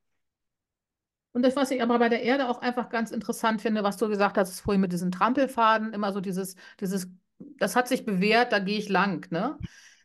Und 1.32 1.42
das, 1.42 1.56
was 1.56 1.72
ich 1.72 1.82
aber 1.82 1.98
bei 1.98 2.10
der 2.10 2.22
Erde 2.22 2.48
auch 2.48 2.62
einfach 2.62 2.90
ganz 2.90 3.10
interessant 3.10 3.62
finde, 3.62 3.84
was 3.84 3.98
du 3.98 4.08
gesagt 4.08 4.38
hast, 4.38 4.60
vorhin 4.60 4.82
mit 4.82 4.94
diesen 4.94 5.12
Trampelfaden, 5.12 5.92
immer 5.92 6.14
so 6.14 6.22
dieses, 6.22 6.56
dieses, 6.80 7.08
das 7.40 7.76
hat 7.76 7.88
sich 7.88 8.06
bewährt, 8.06 8.52
da 8.52 8.60
gehe 8.60 8.78
ich 8.78 8.88
lang, 8.88 9.32
ne? 9.32 9.58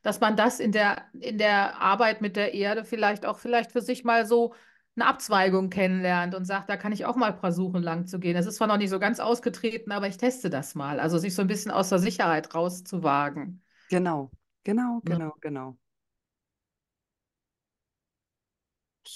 Dass 0.02 0.20
man 0.20 0.36
das 0.36 0.58
in 0.58 0.72
der, 0.72 1.04
in 1.20 1.36
der 1.36 1.80
Arbeit 1.82 2.22
mit 2.22 2.36
der 2.36 2.54
Erde 2.54 2.84
vielleicht 2.84 3.26
auch 3.26 3.38
vielleicht 3.38 3.72
für 3.72 3.82
sich 3.82 4.04
mal 4.04 4.24
so 4.24 4.54
eine 5.00 5.06
Abzweigung 5.08 5.70
kennenlernt 5.70 6.34
und 6.34 6.44
sagt, 6.44 6.68
da 6.68 6.76
kann 6.76 6.92
ich 6.92 7.04
auch 7.06 7.16
mal 7.16 7.34
versuchen, 7.34 7.82
lang 7.82 8.06
zu 8.06 8.18
gehen. 8.20 8.36
Es 8.36 8.46
ist 8.46 8.56
zwar 8.56 8.66
noch 8.68 8.76
nicht 8.78 8.90
so 8.90 8.98
ganz 8.98 9.20
ausgetreten, 9.20 9.92
aber 9.92 10.08
ich 10.08 10.16
teste 10.16 10.50
das 10.50 10.74
mal. 10.74 11.00
Also 11.00 11.18
sich 11.18 11.34
so 11.34 11.42
ein 11.42 11.48
bisschen 11.48 11.70
aus 11.70 11.88
der 11.90 11.98
Sicherheit 11.98 12.54
rauszuwagen. 12.54 13.62
Genau, 13.90 14.30
genau, 14.64 15.02
Ne? 15.02 15.18
genau, 15.18 15.36
genau. 15.42 15.76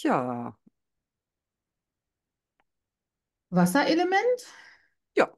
Ja, 0.02 0.56
Wasserelement? 3.50 4.40
ja. 5.16 5.32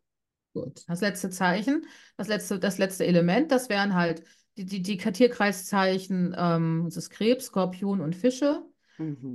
Gut, 0.53 0.85
das 0.89 1.01
letzte 1.01 1.31
Zeichen, 1.31 1.87
das 2.17 2.29
letzte, 2.29 2.59
das 2.61 2.79
letzte 2.79 3.05
Element, 3.07 3.51
das 3.51 3.69
wären 3.69 3.95
halt 3.95 4.23
die, 4.57 4.65
die, 4.67 4.83
die 4.83 4.97
Tierkreiszeichen, 4.99 6.35
ähm, 6.39 6.83
das 6.87 6.97
ist 6.97 7.11
Krebs, 7.11 7.47
Skorpion 7.47 8.01
und 8.01 8.15
Fische. 8.15 8.63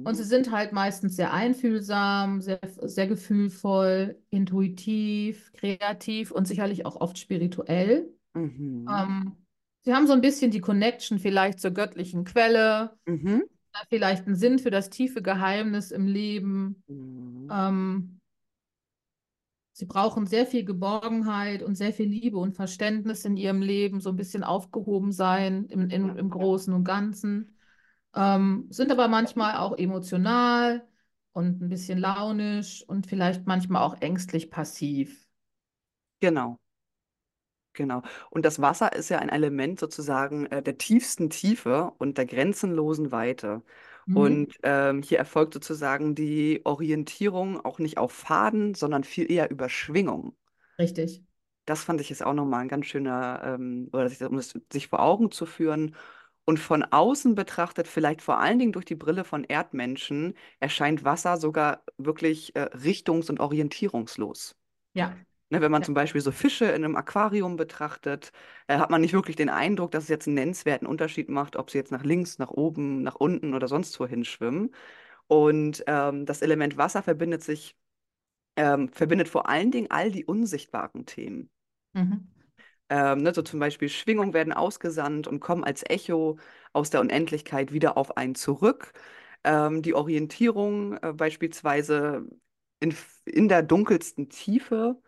Und 0.04 0.16
Mhm. 0.16 0.16
sie 0.16 0.24
sind 0.24 0.52
halt 0.52 0.72
meistens 0.74 1.16
sehr 1.16 1.34
einfühlsam, 1.34 2.42
sehr, 2.42 2.60
sehr 2.84 3.08
gefühlvoll, 3.08 4.22
intuitiv, 4.30 5.52
kreativ 5.54 6.32
und 6.32 6.48
sicherlich 6.48 6.86
auch 6.86 6.96
oft 6.98 7.18
spirituell. 7.18 8.14
Mhm. 8.36 8.86
Ähm, 8.90 9.38
sie 9.84 9.94
haben 9.94 10.08
so 10.08 10.14
ein 10.14 10.22
bisschen 10.22 10.52
die 10.52 10.62
Connection 10.62 11.20
vielleicht 11.20 11.60
zur 11.60 11.72
göttlichen 11.72 12.26
Quelle, 12.26 12.98
Mhm. 13.08 13.42
vielleicht 13.90 14.28
einen 14.28 14.36
Sinn 14.36 14.60
für 14.60 14.72
das 14.72 14.90
tiefe 14.90 15.22
Geheimnis 15.22 15.92
im 15.92 16.08
Leben. 16.08 16.84
Mhm. 16.88 17.50
Ähm, 17.50 18.20
Sie 19.72 19.86
brauchen 19.86 20.28
sehr 20.28 20.46
viel 20.46 20.66
Geborgenheit 20.66 21.64
und 21.64 21.76
sehr 21.76 21.94
viel 21.94 22.08
Liebe 22.10 22.38
und 22.38 22.54
Verständnis 22.54 23.24
in 23.24 23.38
ihrem 23.38 23.62
Leben, 23.62 24.02
so 24.02 24.10
ein 24.10 24.16
bisschen 24.18 24.44
aufgehoben 24.44 25.12
sein 25.14 25.66
im, 25.68 25.90
im, 25.90 26.18
im 26.18 26.30
Großen 26.30 26.74
und 26.74 26.84
Ganzen, 26.84 27.56
ähm, 28.16 28.68
sind 28.70 28.92
aber 28.92 29.08
manchmal 29.08 29.58
auch 29.58 29.78
emotional 29.78 30.88
und 31.34 31.62
ein 31.62 31.70
bisschen 31.70 32.00
launisch 32.00 32.84
und 32.88 33.08
vielleicht 33.08 33.46
manchmal 33.48 33.84
auch 33.84 34.02
ängstlich 34.02 34.52
passiv. 34.52 35.28
genau, 36.22 36.60
genau. 37.74 38.02
Und 38.30 38.46
das 38.46 38.62
Wasser 38.62 38.94
ist 38.94 39.10
ja 39.10 39.20
ein 39.20 39.30
Element 39.30 39.80
sozusagen 39.80 40.46
äh, 40.48 40.62
der 40.64 40.78
tiefsten 40.78 41.30
Tiefe 41.30 41.92
und 41.98 42.18
der 42.18 42.26
grenzenlosen 42.26 43.12
Weite. 43.12 43.64
Mhm. 44.08 44.50
Und 44.52 44.58
ähm, 44.64 45.02
hier 45.04 45.20
erfolgt 45.20 45.54
sozusagen 45.54 46.16
die 46.16 46.62
Orientierung 46.66 47.64
auch 47.64 47.80
nicht 47.80 47.98
auf 47.98 48.12
Faden, 48.12 48.74
sondern 48.74 49.04
viel 49.04 49.32
eher 49.32 49.52
über 49.52 49.70
Schwingung. 49.70 50.36
Richtig, 50.80 51.22
Das 51.66 51.84
fand 51.84 52.02
ich 52.02 52.10
jetzt 52.10 52.24
auch 52.26 52.34
nochmal 52.34 52.62
ein 52.62 52.68
ganz 52.68 52.88
schöner, 52.88 53.42
ähm, 53.44 53.90
oder 53.94 54.10
sich, 54.10 54.22
um 54.24 54.38
es 54.40 54.60
sich 54.74 54.88
vor 54.88 55.02
Augen 55.02 55.30
zu 55.32 55.46
führen. 55.46 55.96
Und 56.50 56.58
von 56.60 56.84
außen 56.84 57.36
betrachtet, 57.36 57.88
vielleicht 57.88 58.22
vor 58.24 58.40
allen 58.40 58.58
Dingen 58.60 58.72
durch 58.72 58.86
die 58.86 58.96
Brille 58.96 59.24
von 59.24 59.44
Erdmenschen, 59.44 60.36
erscheint 60.60 61.04
Wasser 61.04 61.38
sogar 61.38 61.84
wirklich 61.98 62.56
äh, 62.56 62.70
richtungs- 62.74 63.30
und 63.30 63.40
orientierungslos. 63.40 64.56
ja. 64.94 65.16
Ne, 65.52 65.62
wenn 65.62 65.72
man 65.72 65.82
Ja. 65.82 65.86
zum 65.86 65.94
Beispiel 65.96 66.22
so 66.22 66.32
Fische 66.32 66.66
in 66.66 66.84
einem 66.86 66.96
Aquarium 66.96 67.56
betrachtet, 67.56 68.32
äh, 68.68 68.78
hat 68.78 68.90
man 68.92 69.02
nicht 69.02 69.14
wirklich 69.14 69.36
den 69.36 69.50
Eindruck, 69.50 69.92
dass 69.92 70.04
es 70.04 70.10
jetzt 70.10 70.28
einen 70.28 70.36
nennenswerten 70.36 70.88
Unterschied 70.88 71.30
macht, 71.30 71.56
ob 71.56 71.72
sie 71.72 71.78
jetzt 71.80 71.92
nach 71.92 72.04
links, 72.04 72.40
nach 72.40 72.52
oben, 72.52 73.04
nach 73.04 73.16
unten 73.16 73.54
oder 73.56 73.68
sonst 73.68 74.00
wo 74.00 74.08
hinschwimmen. 74.08 74.74
Und 75.28 75.84
ähm, 75.88 76.26
das 76.26 76.42
Element 76.44 76.78
Wasser 76.78 77.04
verbindet 77.04 77.44
sich, 77.44 77.78
ähm, 78.58 78.90
verbindet 78.94 79.30
vor 79.30 79.50
allen 79.50 79.72
Dingen 79.72 79.92
all 79.92 80.12
die 80.12 80.26
unsichtbaren 80.26 81.06
Themen. 81.06 81.52
Mhm. 81.94 82.28
Ähm, 82.90 83.22
ne, 83.24 83.34
so 83.34 83.42
zum 83.44 83.60
Beispiel 83.60 83.90
Schwingungen 83.90 84.34
werden 84.34 84.54
ausgesandt 84.54 85.28
und 85.28 85.40
kommen 85.40 85.64
als 85.64 85.84
Echo 85.88 86.38
aus 86.74 86.90
der 86.90 87.02
Unendlichkeit 87.02 87.72
wieder 87.74 87.98
auf 87.98 88.18
einen 88.18 88.36
zurück. 88.36 88.94
Ähm, 89.44 89.82
die 89.82 89.94
Orientierung 89.94 90.98
äh, 90.98 91.14
beispielsweise 91.14 92.26
in, 92.80 92.96
in 93.26 93.48
der 93.50 93.64
dunkelsten 93.64 94.30
Tiefe 94.30 95.02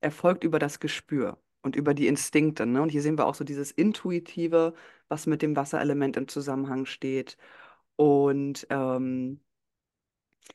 erfolgt 0.00 0.44
über 0.44 0.58
das 0.58 0.80
Gespür 0.80 1.38
und 1.62 1.76
über 1.76 1.94
die 1.94 2.06
Instinkte. 2.06 2.66
Ne? 2.66 2.82
Und 2.82 2.90
hier 2.90 3.02
sehen 3.02 3.18
wir 3.18 3.26
auch 3.26 3.34
so 3.34 3.44
dieses 3.44 3.70
Intuitive, 3.72 4.74
was 5.08 5.26
mit 5.26 5.42
dem 5.42 5.56
Wasserelement 5.56 6.16
im 6.16 6.28
Zusammenhang 6.28 6.86
steht. 6.86 7.36
Und 7.96 8.66
ähm, 8.70 9.40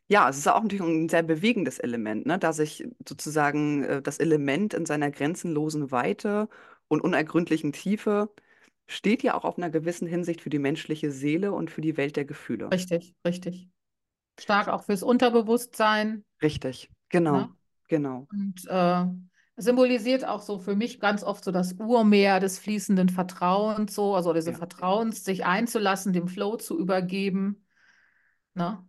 ja, 0.08 0.30
es 0.30 0.38
ist 0.38 0.48
auch 0.48 0.62
natürlich 0.62 0.84
ein 0.84 1.10
sehr 1.10 1.24
bewegendes 1.24 1.80
Element, 1.80 2.26
ne? 2.26 2.38
Da 2.40 2.54
sich 2.54 2.88
sozusagen 3.08 3.84
äh, 3.84 4.02
das 4.02 4.20
Element 4.20 4.74
in 4.74 4.86
seiner 4.86 5.12
grenzenlosen 5.12 5.92
Weite 5.92 6.50
und 6.92 7.02
unergründlichen 7.02 7.74
Tiefe 7.74 8.32
steht 8.88 9.24
ja 9.24 9.36
auch 9.36 9.46
auf 9.46 9.58
einer 9.58 9.70
gewissen 9.72 10.08
Hinsicht 10.08 10.42
für 10.42 10.50
die 10.52 10.60
menschliche 10.60 11.12
Seele 11.12 11.54
und 11.54 11.72
für 11.72 11.82
die 11.82 11.98
Welt 11.98 12.18
der 12.18 12.26
Gefühle. 12.26 12.74
Richtig, 12.74 13.16
richtig. 13.26 13.70
Stark 14.40 14.70
auch 14.70 14.84
fürs 14.86 15.04
Unterbewusstsein, 15.04 16.26
Richtig, 16.42 16.92
ne? 17.28 17.50
genau, 17.50 17.52
genau. 17.88 18.28
Und 18.32 18.68
äh, 18.68 19.06
symbolisiert 19.58 20.26
auch 20.26 20.42
so 20.42 20.60
für 20.60 20.76
mich 20.76 21.00
ganz 21.00 21.24
oft 21.24 21.44
so 21.44 21.52
das 21.52 21.74
Urmeer 21.76 22.40
des 22.40 22.60
fließenden 22.60 23.10
Vertrauens, 23.10 23.96
so, 23.96 24.16
also 24.16 24.34
diese 24.34 24.54
Ja, 24.54 24.54
Vertrauens, 24.54 25.26
sich 25.26 25.46
einzulassen, 25.46 26.14
dem 26.14 26.28
Flow 26.28 26.58
zu 26.58 26.80
übergeben. 26.80 27.66
Ne? 28.56 28.84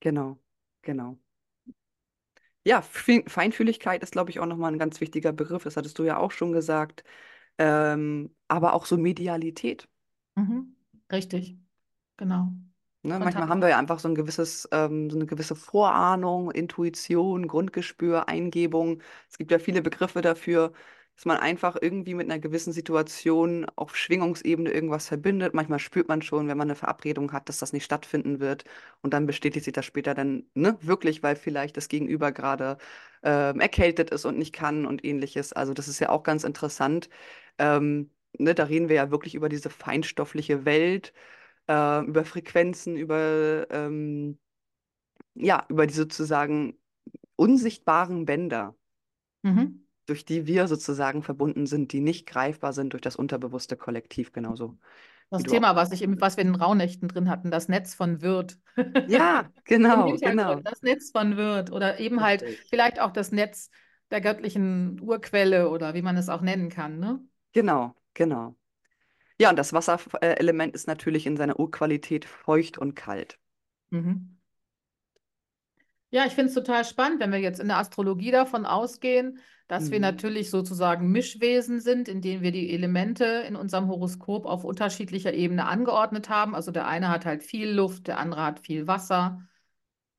genau, 0.00 0.38
genau. 0.82 1.18
Ja, 2.64 2.80
Fe- 2.82 3.24
Feinfühligkeit 3.26 4.02
ist, 4.02 4.12
glaube 4.12 4.30
ich, 4.30 4.38
auch 4.40 4.46
nochmal 4.46 4.72
ein 4.72 4.78
ganz 4.78 5.00
wichtiger 5.00 5.32
Begriff. 5.32 5.64
Das 5.64 5.76
hattest 5.76 5.98
du 5.98 6.04
ja 6.04 6.18
auch 6.18 6.30
schon 6.30 6.52
gesagt. 6.52 7.02
Ähm, 7.58 8.34
aber 8.48 8.74
auch 8.74 8.86
so 8.86 8.96
Medialität. 8.96 9.88
Mhm. 10.36 10.74
Richtig, 11.10 11.56
genau. 12.16 12.52
Ne, 13.04 13.18
manchmal 13.18 13.48
haben 13.48 13.60
wir 13.60 13.68
ja 13.68 13.78
einfach 13.78 13.98
so 13.98 14.06
ein 14.08 14.14
gewisses, 14.14 14.68
ähm, 14.70 15.10
so 15.10 15.16
eine 15.16 15.26
gewisse 15.26 15.56
Vorahnung, 15.56 16.52
Intuition, 16.52 17.48
Grundgespür, 17.48 18.28
Eingebung. 18.28 19.02
Es 19.28 19.38
gibt 19.38 19.50
ja 19.50 19.58
viele 19.58 19.82
Begriffe 19.82 20.20
dafür, 20.20 20.72
dass 21.16 21.24
man 21.24 21.36
einfach 21.38 21.76
irgendwie 21.80 22.14
mit 22.14 22.30
einer 22.30 22.38
gewissen 22.38 22.72
Situation 22.72 23.66
auf 23.74 23.96
Schwingungsebene 23.96 24.70
irgendwas 24.70 25.08
verbindet. 25.08 25.52
Manchmal 25.52 25.80
spürt 25.80 26.06
man 26.08 26.22
schon, 26.22 26.46
wenn 26.48 26.56
man 26.56 26.68
eine 26.68 26.76
Verabredung 26.76 27.32
hat, 27.32 27.48
dass 27.48 27.58
das 27.58 27.72
nicht 27.72 27.84
stattfinden 27.84 28.38
wird. 28.38 28.64
Und 29.02 29.12
dann 29.14 29.26
bestätigt 29.26 29.64
sich 29.64 29.72
das 29.74 29.84
später 29.84 30.14
dann, 30.14 30.44
ne, 30.54 30.78
wirklich, 30.80 31.22
weil 31.24 31.34
vielleicht 31.36 31.76
das 31.76 31.88
Gegenüber 31.88 32.30
gerade 32.32 32.78
ähm, 33.24 33.60
erkältet 33.60 34.10
ist 34.10 34.24
und 34.24 34.38
nicht 34.38 34.52
kann 34.54 34.86
und 34.86 35.04
ähnliches. 35.04 35.52
Also 35.52 35.74
das 35.74 35.88
ist 35.88 35.98
ja 36.00 36.08
auch 36.10 36.22
ganz 36.22 36.44
interessant. 36.44 37.08
Ähm, 37.58 38.10
ne, 38.38 38.54
da 38.54 38.64
reden 38.64 38.88
wir 38.88 38.96
ja 38.96 39.10
wirklich 39.10 39.34
über 39.34 39.48
diese 39.48 39.70
feinstoffliche 39.70 40.64
Welt 40.64 41.12
äh, 41.68 42.04
über 42.06 42.24
Frequenzen, 42.26 42.96
über, 42.96 43.66
ähm, 43.70 44.38
ja, 45.34 45.66
über 45.68 45.86
die 45.86 45.94
sozusagen 45.94 46.78
unsichtbaren 47.36 48.26
Bänder, 48.26 48.76
Mhm. 49.44 49.82
durch 50.06 50.24
die 50.24 50.46
wir 50.46 50.68
sozusagen 50.68 51.22
verbunden 51.22 51.66
sind, 51.66 51.92
die 51.92 52.00
nicht 52.00 52.26
greifbar 52.26 52.72
sind 52.72 52.92
durch 52.92 53.02
das 53.02 53.16
unterbewusste 53.16 53.76
Kollektiv, 53.76 54.32
genauso 54.32 54.78
Das. 55.30 55.46
Thema, 55.46 55.76
was 55.76 55.92
ich 55.92 56.02
im, 56.02 56.20
was 56.20 56.36
wir 56.36 56.42
in 56.42 56.52
den 56.52 56.60
Rauhnächten 56.60 57.08
drin 57.08 57.30
hatten, 57.30 57.50
das 57.50 57.68
Netz 57.68 57.94
von 57.94 58.20
Wirth. 58.22 58.58
Ja, 59.04 59.50
genau, 59.64 60.18
genau. 60.18 60.62
das 60.64 60.82
Netz 60.82 61.10
von 61.10 61.36
Wirth. 61.36 61.70
Oder 61.72 61.98
eben 62.00 62.20
halt 62.22 62.44
Richtig. 62.44 62.66
vielleicht 62.68 63.00
auch 63.00 63.12
das 63.12 63.32
Netz 63.32 63.70
der 64.10 64.20
göttlichen 64.20 65.00
Urquelle 65.00 65.70
oder 65.70 65.94
wie 65.94 66.02
man 66.02 66.16
es 66.16 66.28
auch 66.28 66.42
nennen 66.42 66.68
kann. 66.68 66.98
Ne? 66.98 67.20
Genau, 67.52 67.94
genau. 68.14 68.56
Ja, 69.40 69.50
und 69.50 69.56
das 69.56 69.72
Wasserelement 69.74 70.74
ist 70.74 70.86
natürlich 70.88 71.26
in 71.26 71.36
seiner 71.36 71.60
Urqualität 71.60 72.24
feucht 72.26 72.78
und 72.78 72.94
kalt. 72.96 73.38
Mhm. 73.90 74.36
Ja, 76.10 76.26
ich 76.26 76.32
finde 76.34 76.48
es 76.48 76.54
total 76.54 76.84
spannend, 76.84 77.20
wenn 77.20 77.32
wir 77.32 77.38
jetzt 77.38 77.58
in 77.58 77.68
der 77.68 77.78
Astrologie 77.78 78.30
davon 78.30 78.66
ausgehen, 78.66 79.38
dass 79.66 79.90
wir 79.90 79.98
Mhm. 79.98 80.00
natürlich 80.00 80.50
sozusagen 80.50 81.10
Mischwesen 81.10 81.80
sind, 81.80 82.06
indem 82.08 82.42
wir 82.42 82.52
die 82.52 82.70
Elemente 82.74 83.24
in 83.48 83.56
unserem 83.56 83.88
Horoskop 83.88 84.44
auf 84.44 84.64
unterschiedlicher 84.64 85.32
Ebene 85.32 85.64
angeordnet 85.66 86.28
haben. 86.28 86.54
Also 86.54 86.70
der 86.70 86.86
eine 86.86 87.08
hat 87.08 87.24
halt 87.24 87.42
viel 87.42 87.70
Luft, 87.70 88.08
der 88.08 88.18
andere 88.18 88.44
hat 88.44 88.60
viel 88.60 88.86
Wasser 88.86 89.40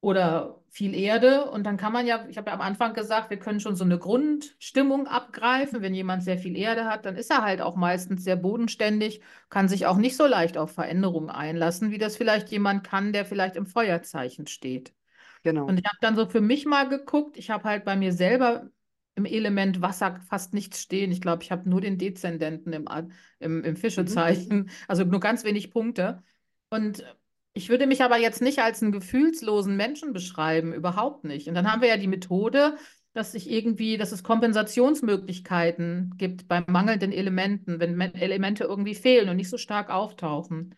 oder 0.02 0.63
viel 0.74 0.96
Erde 0.96 1.52
und 1.52 1.66
dann 1.66 1.78
kann 1.78 1.94
man 1.94 2.08
ja, 2.08 2.26
ich 2.30 2.38
habe 2.40 2.50
ja 2.50 2.56
am 2.56 2.62
Anfang 2.62 2.96
gesagt, 2.96 3.30
wir 3.30 3.38
können 3.38 3.60
schon 3.60 3.76
so 3.76 3.84
eine 3.84 4.00
Grundstimmung 4.00 5.06
abgreifen. 5.06 5.84
Wenn 5.84 5.94
jemand 5.94 6.24
sehr 6.24 6.40
viel 6.40 6.58
Erde 6.58 6.86
hat, 6.86 7.06
dann 7.06 7.16
ist 7.16 7.30
er 7.30 7.44
halt 7.44 7.62
auch 7.62 7.76
meistens 7.76 8.24
sehr 8.24 8.38
bodenständig, 8.38 9.22
kann 9.52 9.68
sich 9.68 9.86
auch 9.86 9.98
nicht 9.98 10.18
so 10.18 10.26
leicht 10.26 10.58
auf 10.58 10.72
Veränderungen 10.72 11.30
einlassen, 11.30 11.92
wie 11.92 12.00
das 12.00 12.18
vielleicht 12.18 12.50
jemand 12.50 12.84
kann, 12.84 13.14
der 13.14 13.24
vielleicht 13.24 13.56
im 13.56 13.68
Feuerzeichen 13.68 14.48
steht. 14.48 14.96
Genau. 15.44 15.66
Und 15.68 15.78
ich 15.80 15.86
habe 15.86 15.98
dann 16.02 16.16
so 16.16 16.26
für 16.26 16.42
mich 16.42 16.66
mal 16.66 16.90
geguckt, 16.90 17.38
ich 17.38 17.52
habe 17.52 17.66
halt 17.66 17.86
bei 17.86 17.96
mir 17.96 18.12
selber 18.12 18.68
im 19.14 19.26
Element 19.26 19.84
Wasser 19.84 20.22
fast 20.28 20.56
nichts 20.56 20.82
stehen. 20.82 21.12
Ich 21.12 21.22
glaube, 21.22 21.44
ich 21.44 21.52
habe 21.52 21.70
nur 21.70 21.82
den 21.82 22.00
Dezendenten 22.00 22.74
im, 22.74 22.90
im, 23.38 23.64
im 23.64 23.76
Fischezeichen, 23.76 24.58
mhm. 24.58 24.70
also 24.88 25.04
nur 25.04 25.20
ganz 25.20 25.44
wenig 25.44 25.70
Punkte. 25.70 26.24
Und 26.72 27.06
ich 27.54 27.70
würde 27.70 27.88
mich 27.88 28.02
aber 28.02 28.18
jetzt 28.18 28.42
nicht 28.42 28.60
als 28.60 28.82
einen 28.82 28.92
gefühlslosen 28.92 29.76
Menschen 29.76 30.14
beschreiben, 30.14 30.74
überhaupt 30.74 31.24
nicht. 31.24 31.48
Und 31.48 31.54
dann 31.54 31.72
haben 31.72 31.82
wir 31.82 31.90
ja 31.90 31.98
die 31.98 32.08
Methode, 32.08 32.78
dass 33.14 33.32
sich 33.32 33.50
irgendwie, 33.50 33.98
dass 33.98 34.12
es 34.12 34.24
Kompensationsmöglichkeiten 34.24 36.16
gibt 36.18 36.48
bei 36.48 36.64
mangelnden 36.68 37.12
Elementen, 37.12 37.80
wenn 37.80 38.00
Elemente 38.02 38.64
irgendwie 38.64 38.96
fehlen 38.96 39.30
und 39.30 39.36
nicht 39.36 39.52
so 39.52 39.58
stark 39.58 39.92
auftauchen. 39.92 40.76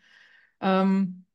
Ähm, 0.60 1.26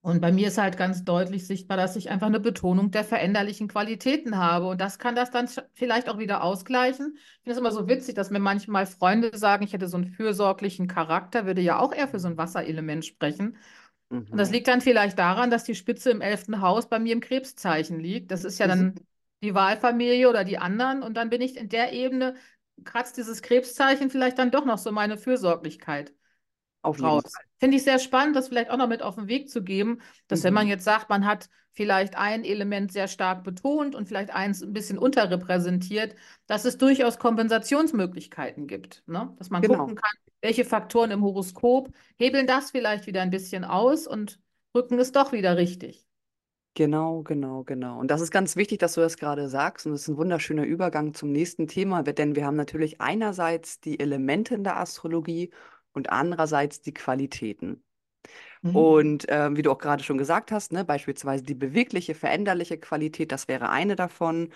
und 0.00 0.20
bei 0.20 0.32
mir 0.32 0.48
ist 0.48 0.58
halt 0.58 0.76
ganz 0.76 1.04
deutlich 1.04 1.46
sichtbar, 1.46 1.76
dass 1.76 1.94
ich 1.94 2.10
einfach 2.10 2.26
eine 2.26 2.40
Betonung 2.40 2.90
der 2.90 3.04
veränderlichen 3.04 3.68
Qualitäten 3.68 4.36
habe. 4.36 4.66
Und 4.66 4.80
das 4.80 4.98
kann 4.98 5.14
das 5.14 5.30
dann 5.30 5.48
vielleicht 5.74 6.08
auch 6.08 6.18
wieder 6.18 6.42
ausgleichen. 6.42 7.14
Ich 7.14 7.42
finde 7.44 7.52
es 7.52 7.58
immer 7.58 7.70
so 7.70 7.88
witzig, 7.88 8.16
dass 8.16 8.30
mir 8.30 8.40
manchmal 8.40 8.86
Freunde 8.86 9.36
sagen, 9.38 9.62
ich 9.62 9.72
hätte 9.72 9.86
so 9.86 9.96
einen 9.96 10.06
fürsorglichen 10.06 10.88
Charakter, 10.88 11.46
würde 11.46 11.60
ja 11.60 11.78
auch 11.78 11.92
eher 11.94 12.08
für 12.08 12.18
so 12.18 12.26
ein 12.26 12.36
Wasserelement 12.36 13.04
sprechen. 13.06 13.56
Mhm. 14.12 14.26
Und 14.30 14.36
das 14.36 14.48
mhm. 14.48 14.54
liegt 14.54 14.68
dann 14.68 14.80
vielleicht 14.80 15.18
daran, 15.18 15.50
dass 15.50 15.64
die 15.64 15.74
Spitze 15.74 16.10
im 16.10 16.20
elften 16.20 16.60
Haus 16.60 16.88
bei 16.88 16.98
mir 16.98 17.14
im 17.14 17.20
Krebszeichen 17.20 17.98
liegt. 17.98 18.30
Das 18.30 18.44
ist 18.44 18.58
ja 18.58 18.66
dann 18.66 18.94
die 19.42 19.54
Wahlfamilie 19.54 20.28
oder 20.28 20.44
die 20.44 20.58
anderen. 20.58 21.02
Und 21.02 21.14
dann 21.14 21.30
bin 21.30 21.40
ich 21.40 21.56
in 21.56 21.70
der 21.70 21.92
Ebene, 21.92 22.34
kratzt 22.84 23.16
dieses 23.16 23.40
Krebszeichen 23.40 24.10
vielleicht 24.10 24.38
dann 24.38 24.50
doch 24.50 24.66
noch 24.66 24.78
so 24.78 24.92
meine 24.92 25.16
Fürsorglichkeit 25.16 26.12
auf 26.82 27.02
raus. 27.02 27.32
Finde 27.62 27.76
ich 27.76 27.84
sehr 27.84 28.00
spannend, 28.00 28.34
das 28.34 28.48
vielleicht 28.48 28.70
auch 28.70 28.76
noch 28.76 28.88
mit 28.88 29.02
auf 29.02 29.14
den 29.14 29.28
Weg 29.28 29.48
zu 29.48 29.62
geben, 29.62 30.00
dass 30.26 30.40
mhm. 30.40 30.44
wenn 30.44 30.54
man 30.54 30.64
mhm. 30.64 30.70
jetzt 30.70 30.84
sagt, 30.84 31.08
man 31.08 31.24
hat 31.24 31.48
vielleicht 31.70 32.16
ein 32.16 32.44
Element 32.44 32.90
sehr 32.90 33.06
stark 33.06 33.44
betont 33.44 33.94
und 33.94 34.08
vielleicht 34.08 34.34
eins 34.34 34.64
ein 34.64 34.72
bisschen 34.72 34.98
unterrepräsentiert, 34.98 36.16
dass 36.48 36.64
es 36.64 36.76
durchaus 36.76 37.20
Kompensationsmöglichkeiten 37.20 38.66
gibt. 38.66 39.04
Ne? 39.06 39.32
Dass 39.38 39.50
man 39.50 39.62
genau. 39.62 39.78
gucken 39.78 39.94
kann, 39.94 40.10
welche 40.40 40.64
Faktoren 40.64 41.12
im 41.12 41.22
Horoskop 41.22 41.92
hebeln 42.18 42.48
das 42.48 42.72
vielleicht 42.72 43.06
wieder 43.06 43.22
ein 43.22 43.30
bisschen 43.30 43.64
aus 43.64 44.08
und 44.08 44.40
rücken 44.74 44.98
es 44.98 45.12
doch 45.12 45.30
wieder 45.30 45.56
richtig. 45.56 46.04
Genau, 46.74 47.22
genau, 47.22 47.62
genau. 47.62 48.00
Und 48.00 48.10
das 48.10 48.22
ist 48.22 48.32
ganz 48.32 48.56
wichtig, 48.56 48.80
dass 48.80 48.94
du 48.94 49.02
das 49.02 49.18
gerade 49.18 49.48
sagst. 49.48 49.86
Und 49.86 49.92
das 49.92 50.02
ist 50.02 50.08
ein 50.08 50.16
wunderschöner 50.16 50.64
Übergang 50.64 51.14
zum 51.14 51.30
nächsten 51.30 51.68
Thema, 51.68 52.02
denn 52.02 52.34
wir 52.34 52.44
haben 52.44 52.56
natürlich 52.56 53.00
einerseits 53.00 53.78
die 53.78 54.00
Elemente 54.00 54.56
in 54.56 54.64
der 54.64 54.78
Astrologie 54.78 55.52
und 55.92 56.10
andererseits 56.10 56.80
die 56.80 56.94
Qualitäten. 56.94 57.82
Mhm. 58.62 58.76
Und 58.76 59.28
äh, 59.28 59.54
wie 59.56 59.62
du 59.62 59.70
auch 59.70 59.78
gerade 59.78 60.04
schon 60.04 60.18
gesagt 60.18 60.52
hast, 60.52 60.72
ne, 60.72 60.84
beispielsweise 60.84 61.42
die 61.44 61.54
bewegliche, 61.54 62.14
veränderliche 62.14 62.78
Qualität, 62.78 63.32
das 63.32 63.48
wäre 63.48 63.70
eine 63.70 63.96
davon. 63.96 64.52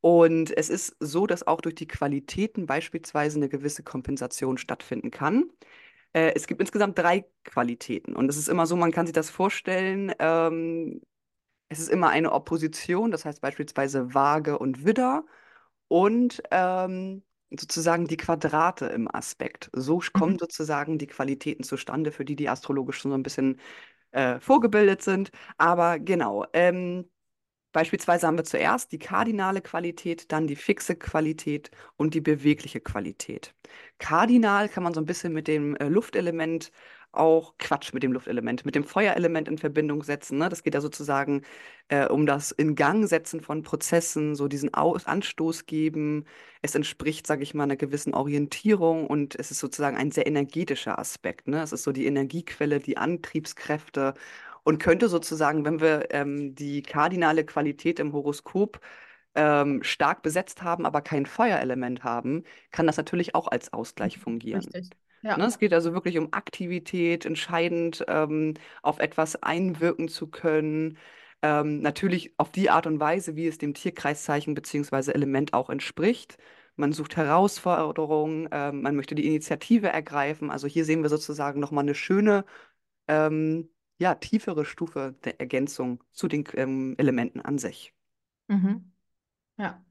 Und 0.00 0.56
es 0.56 0.68
ist 0.68 0.96
so, 1.00 1.26
dass 1.26 1.46
auch 1.46 1.60
durch 1.60 1.74
die 1.74 1.88
Qualitäten 1.88 2.66
beispielsweise 2.66 3.38
eine 3.38 3.48
gewisse 3.48 3.82
Kompensation 3.82 4.58
stattfinden 4.58 5.10
kann. 5.10 5.50
Äh, 6.12 6.32
es 6.34 6.46
gibt 6.46 6.60
insgesamt 6.60 6.98
drei 6.98 7.26
Qualitäten. 7.44 8.14
Und 8.14 8.28
es 8.28 8.36
ist 8.36 8.48
immer 8.48 8.66
so, 8.66 8.76
man 8.76 8.92
kann 8.92 9.06
sich 9.06 9.14
das 9.14 9.30
vorstellen, 9.30 10.12
ähm, 10.18 11.00
es 11.68 11.80
ist 11.80 11.88
immer 11.88 12.10
eine 12.10 12.32
Opposition, 12.32 13.10
das 13.10 13.24
heißt 13.24 13.40
beispielsweise 13.40 14.14
Waage 14.14 14.58
und 14.58 14.84
Widder. 14.84 15.24
Und 15.88 16.42
ähm, 16.50 17.22
sozusagen 17.60 18.06
die 18.06 18.16
Quadrate 18.16 18.86
im 18.86 19.12
Aspekt. 19.14 19.70
So 19.72 20.00
kommen 20.12 20.34
mhm. 20.34 20.38
sozusagen 20.38 20.98
die 20.98 21.06
Qualitäten 21.06 21.64
zustande, 21.64 22.12
für 22.12 22.24
die 22.24 22.36
die 22.36 22.48
astrologisch 22.48 22.98
schon 22.98 23.10
so 23.12 23.16
ein 23.16 23.22
bisschen 23.22 23.60
äh, 24.12 24.40
vorgebildet 24.40 25.02
sind. 25.02 25.30
Aber 25.58 25.98
genau, 25.98 26.46
ähm, 26.52 27.10
beispielsweise 27.72 28.26
haben 28.26 28.38
wir 28.38 28.44
zuerst 28.44 28.92
die 28.92 28.98
kardinale 28.98 29.60
Qualität, 29.62 30.32
dann 30.32 30.46
die 30.46 30.56
fixe 30.56 30.96
Qualität 30.96 31.70
und 31.96 32.14
die 32.14 32.20
bewegliche 32.20 32.80
Qualität. 32.80 33.54
Kardinal 33.98 34.68
kann 34.68 34.82
man 34.82 34.94
so 34.94 35.00
ein 35.00 35.06
bisschen 35.06 35.32
mit 35.32 35.48
dem 35.48 35.76
äh, 35.76 35.88
Luftelement 35.88 36.70
auch 37.16 37.54
Quatsch 37.58 37.92
mit 37.92 38.02
dem 38.02 38.12
Luftelement, 38.12 38.64
mit 38.64 38.74
dem 38.74 38.84
Feuerelement 38.84 39.48
in 39.48 39.58
Verbindung 39.58 40.02
setzen. 40.02 40.38
Ne? 40.38 40.48
Das 40.48 40.62
geht 40.62 40.74
ja 40.74 40.80
sozusagen 40.80 41.42
äh, 41.88 42.06
um 42.06 42.26
das 42.26 42.52
In-Gang-Setzen 42.52 43.40
von 43.40 43.62
Prozessen, 43.62 44.34
so 44.34 44.48
diesen 44.48 44.74
Aus 44.74 45.06
Anstoß 45.06 45.66
geben. 45.66 46.24
Es 46.62 46.74
entspricht, 46.74 47.26
sage 47.26 47.42
ich 47.42 47.54
mal, 47.54 47.64
einer 47.64 47.76
gewissen 47.76 48.14
Orientierung 48.14 49.06
und 49.06 49.34
es 49.38 49.50
ist 49.50 49.60
sozusagen 49.60 49.96
ein 49.96 50.10
sehr 50.10 50.26
energetischer 50.26 50.98
Aspekt. 50.98 51.48
Ne? 51.48 51.62
Es 51.62 51.72
ist 51.72 51.82
so 51.84 51.92
die 51.92 52.06
Energiequelle, 52.06 52.80
die 52.80 52.96
Antriebskräfte 52.96 54.14
und 54.64 54.78
könnte 54.78 55.08
sozusagen, 55.08 55.64
wenn 55.64 55.80
wir 55.80 56.08
ähm, 56.10 56.54
die 56.54 56.82
kardinale 56.82 57.44
Qualität 57.44 58.00
im 58.00 58.12
Horoskop 58.12 58.80
ähm, 59.36 59.82
stark 59.82 60.22
besetzt 60.22 60.62
haben, 60.62 60.86
aber 60.86 61.02
kein 61.02 61.26
Feuerelement 61.26 62.02
haben, 62.02 62.42
kann 62.72 62.86
das 62.86 62.96
natürlich 62.96 63.34
auch 63.34 63.48
als 63.48 63.72
Ausgleich 63.72 64.18
fungieren. 64.18 64.64
Richtig. 64.64 64.90
Ja. 65.26 65.36
Ne, 65.36 65.46
es 65.46 65.58
geht 65.58 65.72
also 65.72 65.92
wirklich 65.92 66.18
um 66.18 66.32
Aktivität, 66.32 67.26
entscheidend 67.26 68.04
ähm, 68.06 68.54
auf 68.82 69.00
etwas 69.00 69.42
einwirken 69.42 70.06
zu 70.06 70.28
können. 70.28 70.98
Ähm, 71.42 71.80
natürlich 71.80 72.32
auf 72.38 72.52
die 72.52 72.70
Art 72.70 72.86
und 72.86 73.00
Weise, 73.00 73.34
wie 73.34 73.48
es 73.48 73.58
dem 73.58 73.74
Tierkreiszeichen 73.74 74.54
bzw. 74.54 75.10
Element 75.12 75.52
auch 75.52 75.68
entspricht. 75.68 76.38
Man 76.76 76.92
sucht 76.92 77.16
Herausforderungen, 77.16 78.48
ähm, 78.52 78.82
man 78.82 78.94
möchte 78.94 79.16
die 79.16 79.26
Initiative 79.26 79.88
ergreifen. 79.88 80.50
Also 80.50 80.68
hier 80.68 80.84
sehen 80.84 81.02
wir 81.02 81.08
sozusagen 81.08 81.58
nochmal 81.58 81.82
eine 81.84 81.96
schöne, 81.96 82.44
ähm, 83.08 83.68
ja, 83.98 84.14
tiefere 84.14 84.64
Stufe 84.64 85.16
der 85.24 85.40
Ergänzung 85.40 86.04
zu 86.12 86.28
den 86.28 86.44
ähm, 86.54 86.94
Elementen 86.98 87.40
an 87.40 87.58
sich. 87.58 87.94
Mhm. 88.46 88.92
Ja. 89.58 89.85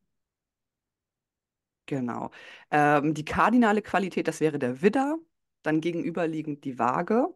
Genau. 1.88 2.32
Ähm, 2.71 3.13
die 3.13 3.26
kardinale 3.26 3.82
Qualität, 3.82 4.28
das 4.28 4.39
wäre 4.39 4.58
der 4.58 4.82
Widder, 4.82 5.17
dann 5.62 5.82
gegenüberliegend 5.82 6.63
die 6.63 6.80
Waage, 6.80 7.28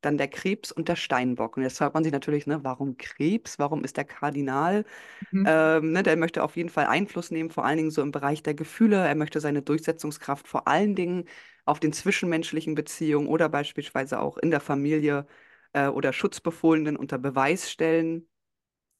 dann 0.00 0.18
der 0.18 0.28
Krebs 0.28 0.72
und 0.72 0.88
der 0.88 0.96
Steinbock. 0.96 1.56
Und 1.56 1.62
jetzt 1.64 1.78
fragt 1.78 1.94
man 1.94 2.04
sich 2.04 2.12
natürlich, 2.12 2.46
ne, 2.46 2.64
warum 2.64 2.96
Krebs? 2.98 3.58
Warum 3.58 3.84
ist 3.84 3.96
der 3.96 4.04
Kardinal? 4.04 4.84
Mhm. 5.32 5.44
Ähm, 5.46 5.92
ne, 5.92 6.02
der 6.02 6.16
möchte 6.16 6.42
auf 6.42 6.56
jeden 6.56 6.70
Fall 6.70 6.86
Einfluss 6.86 7.30
nehmen, 7.30 7.50
vor 7.50 7.64
allen 7.64 7.78
Dingen 7.78 7.90
so 7.90 8.02
im 8.02 8.12
Bereich 8.12 8.42
der 8.42 8.54
Gefühle. 8.54 8.96
Er 9.06 9.14
möchte 9.14 9.40
seine 9.40 9.62
Durchsetzungskraft 9.62 10.48
vor 10.48 10.68
allen 10.68 10.94
Dingen 10.96 11.26
auf 11.64 11.80
den 11.80 11.92
zwischenmenschlichen 11.92 12.74
Beziehungen 12.74 13.28
oder 13.28 13.48
beispielsweise 13.48 14.20
auch 14.20 14.38
in 14.38 14.50
der 14.50 14.60
Familie 14.60 15.26
äh, 15.72 15.88
oder 15.88 16.12
Schutzbefohlenen 16.12 16.96
unter 16.96 17.18
Beweis 17.18 17.70
stellen. 17.70 18.28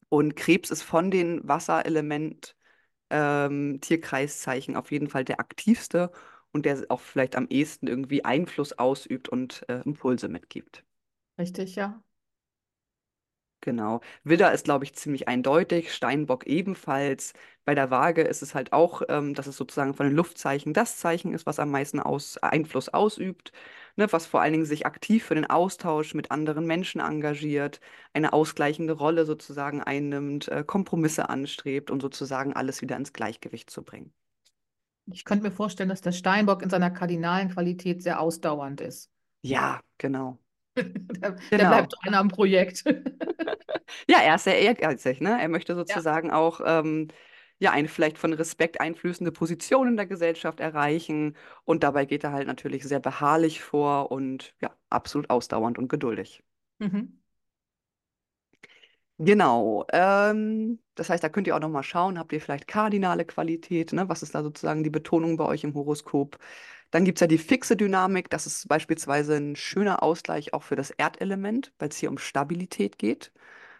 Und 0.08 0.36
Krebs 0.36 0.70
ist 0.70 0.82
von 0.82 1.10
den 1.10 1.46
Wasserelement 1.46 2.56
ähm, 3.10 3.80
Tierkreiszeichen 3.80 4.76
auf 4.76 4.90
jeden 4.92 5.08
Fall 5.08 5.24
der 5.24 5.40
aktivste 5.40 6.10
und 6.52 6.66
der 6.66 6.84
auch 6.88 7.00
vielleicht 7.00 7.36
am 7.36 7.46
ehesten 7.48 7.86
irgendwie 7.86 8.24
Einfluss 8.24 8.72
ausübt 8.78 9.28
und 9.28 9.64
äh, 9.68 9.80
Impulse 9.84 10.28
mitgibt. 10.28 10.84
Richtig, 11.38 11.76
ja. 11.76 12.02
Genau. 13.64 14.00
Widder 14.24 14.52
ist, 14.52 14.64
glaube 14.66 14.84
ich, 14.84 14.94
ziemlich 14.94 15.26
eindeutig, 15.26 15.92
Steinbock 15.94 16.46
ebenfalls. 16.46 17.32
Bei 17.64 17.74
der 17.74 17.90
Waage 17.90 18.20
ist 18.22 18.42
es 18.42 18.54
halt 18.54 18.72
auch, 18.74 19.00
ähm, 19.08 19.32
dass 19.34 19.46
es 19.46 19.56
sozusagen 19.56 19.94
von 19.94 20.06
den 20.06 20.14
Luftzeichen 20.16 20.74
das 20.74 20.98
Zeichen 20.98 21.32
ist, 21.32 21.46
was 21.46 21.58
am 21.58 21.70
meisten 21.70 21.98
aus, 21.98 22.36
Einfluss 22.38 22.90
ausübt, 22.90 23.52
ne, 23.96 24.12
was 24.12 24.26
vor 24.26 24.42
allen 24.42 24.52
Dingen 24.52 24.66
sich 24.66 24.84
aktiv 24.84 25.24
für 25.24 25.34
den 25.34 25.46
Austausch 25.48 26.12
mit 26.12 26.30
anderen 26.30 26.66
Menschen 26.66 27.00
engagiert, 27.00 27.80
eine 28.12 28.34
ausgleichende 28.34 28.92
Rolle 28.92 29.24
sozusagen 29.24 29.82
einnimmt, 29.82 30.48
äh, 30.48 30.62
Kompromisse 30.62 31.30
anstrebt 31.30 31.90
und 31.90 32.02
sozusagen 32.02 32.52
alles 32.52 32.82
wieder 32.82 32.96
ins 32.96 33.14
Gleichgewicht 33.14 33.70
zu 33.70 33.82
bringen. 33.82 34.12
Ich 35.06 35.24
könnte 35.24 35.44
mir 35.44 35.50
vorstellen, 35.50 35.88
dass 35.88 36.02
der 36.02 36.12
Steinbock 36.12 36.60
in 36.62 36.68
seiner 36.68 36.90
kardinalen 36.90 37.48
Qualität 37.50 38.02
sehr 38.02 38.20
ausdauernd 38.20 38.82
ist. 38.82 39.10
Ja, 39.42 39.80
genau. 39.98 40.38
der, 40.76 41.32
genau. 41.32 41.36
der 41.50 41.56
bleibt 41.56 41.94
dran 42.02 42.14
am 42.14 42.28
Projekt. 42.28 42.84
ja, 44.08 44.18
er 44.22 44.34
ist 44.36 44.44
sehr 44.44 44.58
ehrgeizig, 44.58 45.20
ne? 45.20 45.40
Er 45.40 45.48
möchte 45.48 45.74
sozusagen 45.74 46.28
ja. 46.28 46.34
auch 46.34 46.60
ähm, 46.64 47.08
ja, 47.58 47.70
eine 47.70 47.88
vielleicht 47.88 48.18
von 48.18 48.32
Respekt 48.32 48.80
einflößende 48.80 49.32
Position 49.32 49.88
in 49.88 49.96
der 49.96 50.06
Gesellschaft 50.06 50.60
erreichen. 50.60 51.36
Und 51.64 51.82
dabei 51.82 52.04
geht 52.04 52.24
er 52.24 52.32
halt 52.32 52.46
natürlich 52.46 52.84
sehr 52.84 53.00
beharrlich 53.00 53.62
vor 53.62 54.10
und 54.10 54.54
ja, 54.60 54.76
absolut 54.90 55.30
ausdauernd 55.30 55.78
und 55.78 55.88
geduldig. 55.88 56.42
Mhm. 56.78 57.20
Genau. 59.18 59.86
Ähm, 59.92 60.80
das 60.96 61.08
heißt, 61.08 61.22
da 61.22 61.28
könnt 61.28 61.46
ihr 61.46 61.54
auch 61.54 61.60
nochmal 61.60 61.84
schauen, 61.84 62.18
habt 62.18 62.32
ihr 62.32 62.40
vielleicht 62.40 62.66
kardinale 62.66 63.24
Qualität, 63.24 63.92
ne? 63.92 64.08
Was 64.08 64.22
ist 64.24 64.34
da 64.34 64.42
sozusagen 64.42 64.82
die 64.82 64.90
Betonung 64.90 65.36
bei 65.36 65.44
euch 65.44 65.62
im 65.62 65.74
Horoskop? 65.74 66.38
Dann 66.94 67.04
gibt 67.04 67.18
es 67.18 67.22
ja 67.22 67.26
die 67.26 67.38
fixe 67.38 67.76
Dynamik, 67.76 68.30
das 68.30 68.46
ist 68.46 68.68
beispielsweise 68.68 69.34
ein 69.34 69.56
schöner 69.56 70.00
Ausgleich 70.04 70.54
auch 70.54 70.62
für 70.62 70.76
das 70.76 70.90
Erdelement, 70.92 71.72
weil 71.80 71.88
es 71.88 71.96
hier 71.96 72.08
um 72.08 72.18
Stabilität 72.18 72.98
geht. 72.98 73.32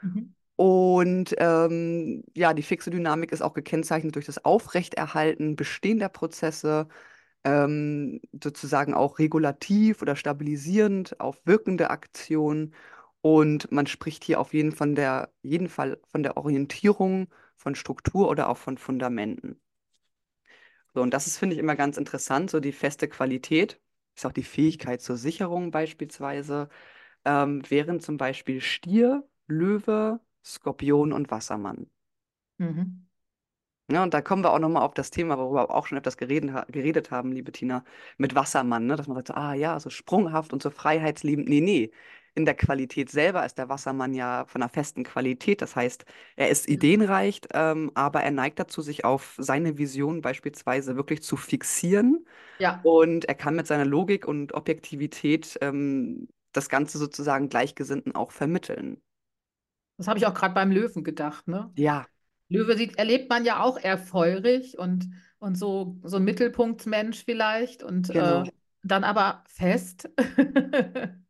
Mhm. 0.03 0.35
Und 0.57 1.35
ähm, 1.39 2.25
ja, 2.35 2.55
die 2.55 2.63
fixe 2.63 2.91
Dynamik 2.91 3.31
ist 3.33 3.43
auch 3.43 3.55
gekennzeichnet 3.55 4.17
durch 4.17 4.27
das 4.27 4.45
Aufrechterhalten 4.45 5.55
bestehender 5.57 6.09
Prozesse, 6.09 6.89
ähm, 7.45 8.21
sozusagen 8.43 8.95
auch 8.95 9.19
regulativ 9.21 10.03
oder 10.03 10.17
stabilisierend 10.17 11.21
auf 11.21 11.47
wirkende 11.47 11.91
Aktionen. 11.91 12.75
Und 13.23 13.73
man 13.73 13.87
spricht 13.87 14.25
hier 14.25 14.41
auf 14.41 14.55
jeden, 14.55 14.73
von 14.73 14.97
der, 14.97 15.31
jeden 15.43 15.69
Fall 15.69 16.01
von 16.09 16.23
der 16.25 16.37
Orientierung 16.37 17.29
von 17.57 17.77
Struktur 17.77 18.29
oder 18.29 18.49
auch 18.51 18.59
von 18.59 18.79
Fundamenten. 18.79 19.61
So, 20.95 21.03
und 21.03 21.13
das 21.13 21.27
ist, 21.27 21.39
finde 21.39 21.55
ich, 21.55 21.61
immer 21.61 21.77
ganz 21.77 21.97
interessant, 21.97 22.51
so 22.51 22.61
die 22.61 22.73
feste 22.73 23.09
Qualität 23.09 23.81
ist 24.17 24.27
auch 24.27 24.33
die 24.33 24.45
Fähigkeit 24.45 25.03
zur 25.03 25.17
Sicherung 25.17 25.71
beispielsweise, 25.71 26.69
ähm, 27.25 27.63
während 27.69 28.03
zum 28.03 28.17
Beispiel 28.17 28.61
Stier, 28.61 29.29
Löwe, 29.47 30.21
Skorpion 30.45 31.13
und 31.13 31.31
Wassermann. 31.31 31.91
Mhm. 32.59 33.07
Ja, 33.91 34.03
und 34.03 34.15
da 34.15 34.23
kommen 34.23 34.43
wir 34.43 34.53
auch 34.53 34.59
nochmal 34.59 34.83
auf 34.83 34.95
das 34.95 35.11
Thema, 35.11 35.37
worüber 35.37 35.69
wir 35.69 35.75
auch 35.75 35.87
schon 35.87 35.99
öfters 35.99 36.17
geredet, 36.17 36.51
geredet 36.73 37.11
haben, 37.11 37.33
liebe 37.33 37.53
Tina, 37.53 37.85
mit 38.17 38.35
Wassermann, 38.35 38.87
ne? 38.87 38.97
Dass 38.97 39.09
man 39.09 39.17
sagt, 39.17 39.29
so, 39.29 39.35
ah 39.35 39.53
ja, 39.55 39.79
so 39.79 39.91
sprunghaft 39.91 40.53
und 40.55 40.63
so 40.63 40.71
freiheitsliebend. 40.71 41.49
Nee, 41.49 41.61
nee. 41.61 41.91
In 42.37 42.45
der 42.47 42.55
Qualität 42.55 43.11
selber 43.11 43.47
ist 43.47 43.59
der 43.59 43.69
Wassermann 43.69 44.13
ja 44.13 44.45
von 44.47 44.61
einer 44.63 44.69
festen 44.69 45.05
Qualität. 45.05 45.63
Das 45.63 45.77
heißt, 45.77 46.05
er 46.37 46.49
ist 46.49 46.69
ideenreich, 46.69 47.41
ähm, 47.53 47.93
aber 47.95 48.23
er 48.23 48.33
neigt 48.33 48.59
dazu, 48.59 48.83
sich 48.83 49.05
auf 49.05 49.37
seine 49.39 49.79
Vision 49.79 50.21
beispielsweise 50.21 50.97
wirklich 50.97 51.23
zu 51.23 51.37
fixieren. 51.37 52.27
Ja, 52.59 52.83
Und 52.83 53.27
er 53.27 53.35
kann 53.35 53.57
mit 53.57 53.67
seiner 53.67 53.85
Logik 53.85 54.27
und 54.27 54.55
Objektivität 54.55 55.59
ähm, 55.61 56.29
das 56.53 56.69
Ganze 56.69 56.99
sozusagen 56.99 57.49
Gleichgesinnten 57.49 58.15
auch 58.15 58.33
vermitteln. 58.33 59.01
das 59.97 60.09
habe 60.09 60.19
ich 60.19 60.27
auch 60.27 60.35
gerade 60.35 60.55
beim 60.55 60.71
Löwen 60.71 61.05
gedacht, 61.05 61.49
ne? 61.49 61.73
Ja, 61.77 62.07
Löwe 62.49 62.77
sieht, 62.77 62.99
erlebt 62.99 63.31
man 63.31 63.45
ja 63.45 63.63
auch 63.63 63.79
eher 63.83 63.99
feurig 63.99 64.79
und, 64.79 65.09
und 65.39 65.57
so, 65.57 65.99
so 66.05 66.19
ein 66.19 66.25
Mittelpunktmensch 66.25 67.25
vielleicht 67.25 67.83
und 67.83 68.11
äh, 68.11 68.13
genau. 68.13 68.45
dann 68.83 69.05
aber 69.05 69.45
fest. 69.49 70.09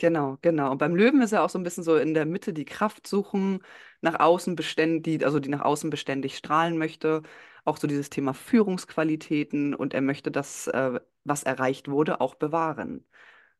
Genau, 0.00 0.38
genau. 0.40 0.70
Und 0.70 0.78
beim 0.78 0.96
Löwen 0.96 1.20
ist 1.20 1.32
er 1.32 1.42
auch 1.42 1.50
so 1.50 1.58
ein 1.58 1.62
bisschen 1.62 1.84
so 1.84 1.96
in 1.96 2.14
der 2.14 2.24
Mitte 2.24 2.54
die 2.54 2.64
Kraft 2.64 3.06
suchen, 3.06 3.62
nach 4.00 4.18
außen 4.18 4.56
beständig, 4.56 5.22
also 5.26 5.40
die 5.40 5.50
nach 5.50 5.60
außen 5.60 5.90
beständig 5.90 6.38
strahlen 6.38 6.78
möchte. 6.78 7.22
Auch 7.66 7.76
so 7.76 7.86
dieses 7.86 8.08
Thema 8.08 8.32
Führungsqualitäten 8.32 9.74
und 9.74 9.92
er 9.92 10.00
möchte 10.00 10.30
das, 10.30 10.68
äh, 10.68 10.98
was 11.24 11.42
erreicht 11.42 11.90
wurde, 11.90 12.22
auch 12.22 12.34
bewahren. 12.34 13.04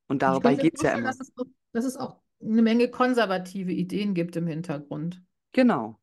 Und 0.09 0.23
dabei 0.23 0.55
geht 0.55 0.77
es 0.77 0.83
ja 0.83 0.93
immer. 0.93 1.09
dass 1.09 1.21
es, 1.21 1.31
auch, 1.37 1.45
dass 1.73 1.85
es 1.85 1.97
auch 1.99 2.17
eine 2.43 2.63
Menge 2.63 2.89
konservative 2.89 3.73
Ideen 3.73 4.15
gibt 4.15 4.35
im 4.37 4.47
Hintergrund. 4.47 5.23
Genau, 5.53 6.01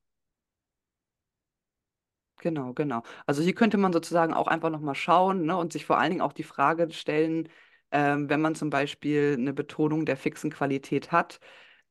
genau, 2.41 2.73
genau. 2.73 3.01
Also 3.25 3.41
hier 3.41 3.55
könnte 3.55 3.77
man 3.77 3.91
sozusagen 3.91 4.35
auch 4.35 4.47
einfach 4.47 4.69
nochmal 4.69 4.93
schauen, 4.93 5.47
ne, 5.47 5.57
und 5.57 5.73
sich 5.73 5.88
vor 5.88 5.97
allen 5.97 6.11
Dingen 6.11 6.21
auch 6.21 6.33
die 6.33 6.43
Frage 6.43 6.91
stellen, 6.91 7.49
ähm, 7.91 8.29
wenn 8.29 8.41
man 8.41 8.55
zum 8.55 8.69
Beispiel 8.69 9.35
eine 9.38 9.53
Betonung 9.53 10.05
der 10.05 10.17
fixen 10.17 10.51
Qualität 10.51 11.11
hat, 11.11 11.39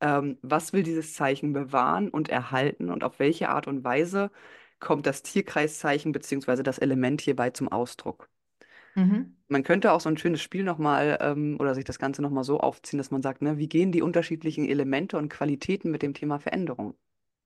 ähm, 0.00 0.38
was 0.42 0.72
will 0.72 0.82
dieses 0.82 1.14
Zeichen 1.14 1.52
bewahren 1.52 2.08
und 2.10 2.28
erhalten 2.28 2.90
und 2.90 3.04
auf 3.04 3.18
welche 3.18 3.48
Art 3.50 3.66
und 3.68 3.84
Weise 3.84 4.30
kommt 4.80 5.06
das 5.06 5.22
Tierkreiszeichen 5.22 6.12
bzw. 6.12 6.62
das 6.62 6.78
Element 6.78 7.20
hierbei 7.22 7.50
zum 7.50 7.68
Ausdruck. 7.68 8.28
Mhm. 8.96 9.36
Man 9.48 9.64
könnte 9.64 9.90
auch 9.92 10.00
so 10.00 10.08
ein 10.08 10.16
schönes 10.18 10.40
Spiel 10.40 10.62
nochmal 10.62 11.18
ähm, 11.20 11.56
oder 11.58 11.74
sich 11.74 11.82
das 11.84 11.98
Ganze 11.98 12.22
nochmal 12.22 12.44
so 12.44 12.60
aufziehen, 12.60 12.98
dass 12.98 13.10
man 13.10 13.22
sagt, 13.22 13.42
ne, 13.42 13.58
wie 13.58 13.68
gehen 13.68 13.90
die 13.92 14.02
unterschiedlichen 14.02 14.68
Elemente 14.68 15.18
und 15.18 15.28
Qualitäten 15.30 15.90
mit 15.90 16.02
dem 16.02 16.14
Thema 16.14 16.38
Veränderung 16.38 16.94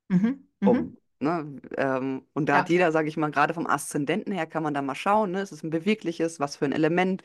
Mhm. 0.08 0.48
um? 0.64 0.76
Mhm. 0.78 0.96
Ne? 1.22 1.60
Ähm, 1.76 2.26
und 2.32 2.48
da 2.48 2.56
hat 2.58 2.68
Ja. 2.68 2.70
jeder, 2.70 2.92
sage 2.92 3.08
ich 3.08 3.16
mal, 3.18 3.30
gerade 3.30 3.52
vom 3.54 3.66
Aszendenten 3.66 4.32
her 4.32 4.46
kann 4.46 4.62
man 4.62 4.72
da 4.74 4.80
mal 4.82 4.94
schauen, 4.94 5.32
ne? 5.32 5.42
Ist 5.42 5.52
es 5.52 5.62
ein 5.62 5.70
bewegliches, 5.70 6.40
was 6.40 6.56
für 6.56 6.64
ein 6.64 6.72
Element? 6.72 7.22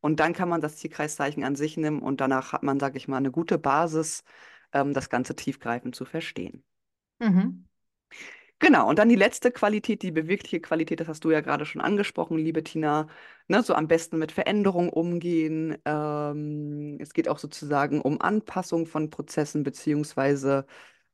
Und 0.00 0.20
dann 0.20 0.32
kann 0.32 0.48
man 0.48 0.60
das 0.60 0.76
Tierkreiszeichen 0.76 1.44
an 1.44 1.56
sich 1.56 1.76
nehmen 1.76 2.00
und 2.00 2.20
danach 2.20 2.52
hat 2.52 2.62
man, 2.62 2.78
sage 2.80 2.98
ich 2.98 3.08
mal, 3.08 3.16
eine 3.16 3.30
gute 3.30 3.58
Basis, 3.58 4.24
ähm, 4.72 4.92
das 4.94 5.08
Ganze 5.10 5.34
tiefgreifend 5.34 5.94
zu 5.94 6.04
verstehen. 6.04 6.64
Mhm. 7.18 7.66
Genau, 8.58 8.88
und 8.88 8.98
dann 8.98 9.10
die 9.10 9.16
letzte 9.16 9.50
Qualität, 9.50 10.02
die 10.02 10.10
bewegliche 10.10 10.60
Qualität, 10.60 11.00
das 11.00 11.08
hast 11.08 11.24
du 11.24 11.30
ja 11.30 11.42
gerade 11.42 11.66
schon 11.66 11.82
angesprochen, 11.82 12.38
liebe 12.38 12.64
Tina, 12.64 13.06
ne, 13.48 13.62
so 13.62 13.74
am 13.74 13.86
besten 13.86 14.18
mit 14.18 14.32
Veränderung 14.32 14.88
umgehen. 14.88 15.76
Ähm, 15.84 16.96
es 16.98 17.12
geht 17.12 17.28
auch 17.28 17.38
sozusagen 17.38 18.00
um 18.00 18.18
Anpassung 18.20 18.86
von 18.86 19.10
Prozessen, 19.10 19.62
beziehungsweise 19.62 20.64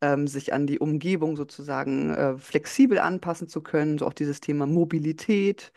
ähm, 0.01 0.29
sich 0.29 0.53
an 0.53 0.67
die 0.69 0.79
Umgebung 0.79 1.37
sozusagen 1.37 2.11
äh, 2.15 2.39
flexibel 2.39 2.99
anpassen 3.01 3.49
zu 3.49 3.61
können, 3.63 3.99
so 3.99 4.07
auch 4.07 4.13
dieses 4.15 4.41
Thema 4.41 4.67
Mobilität. 4.67 5.73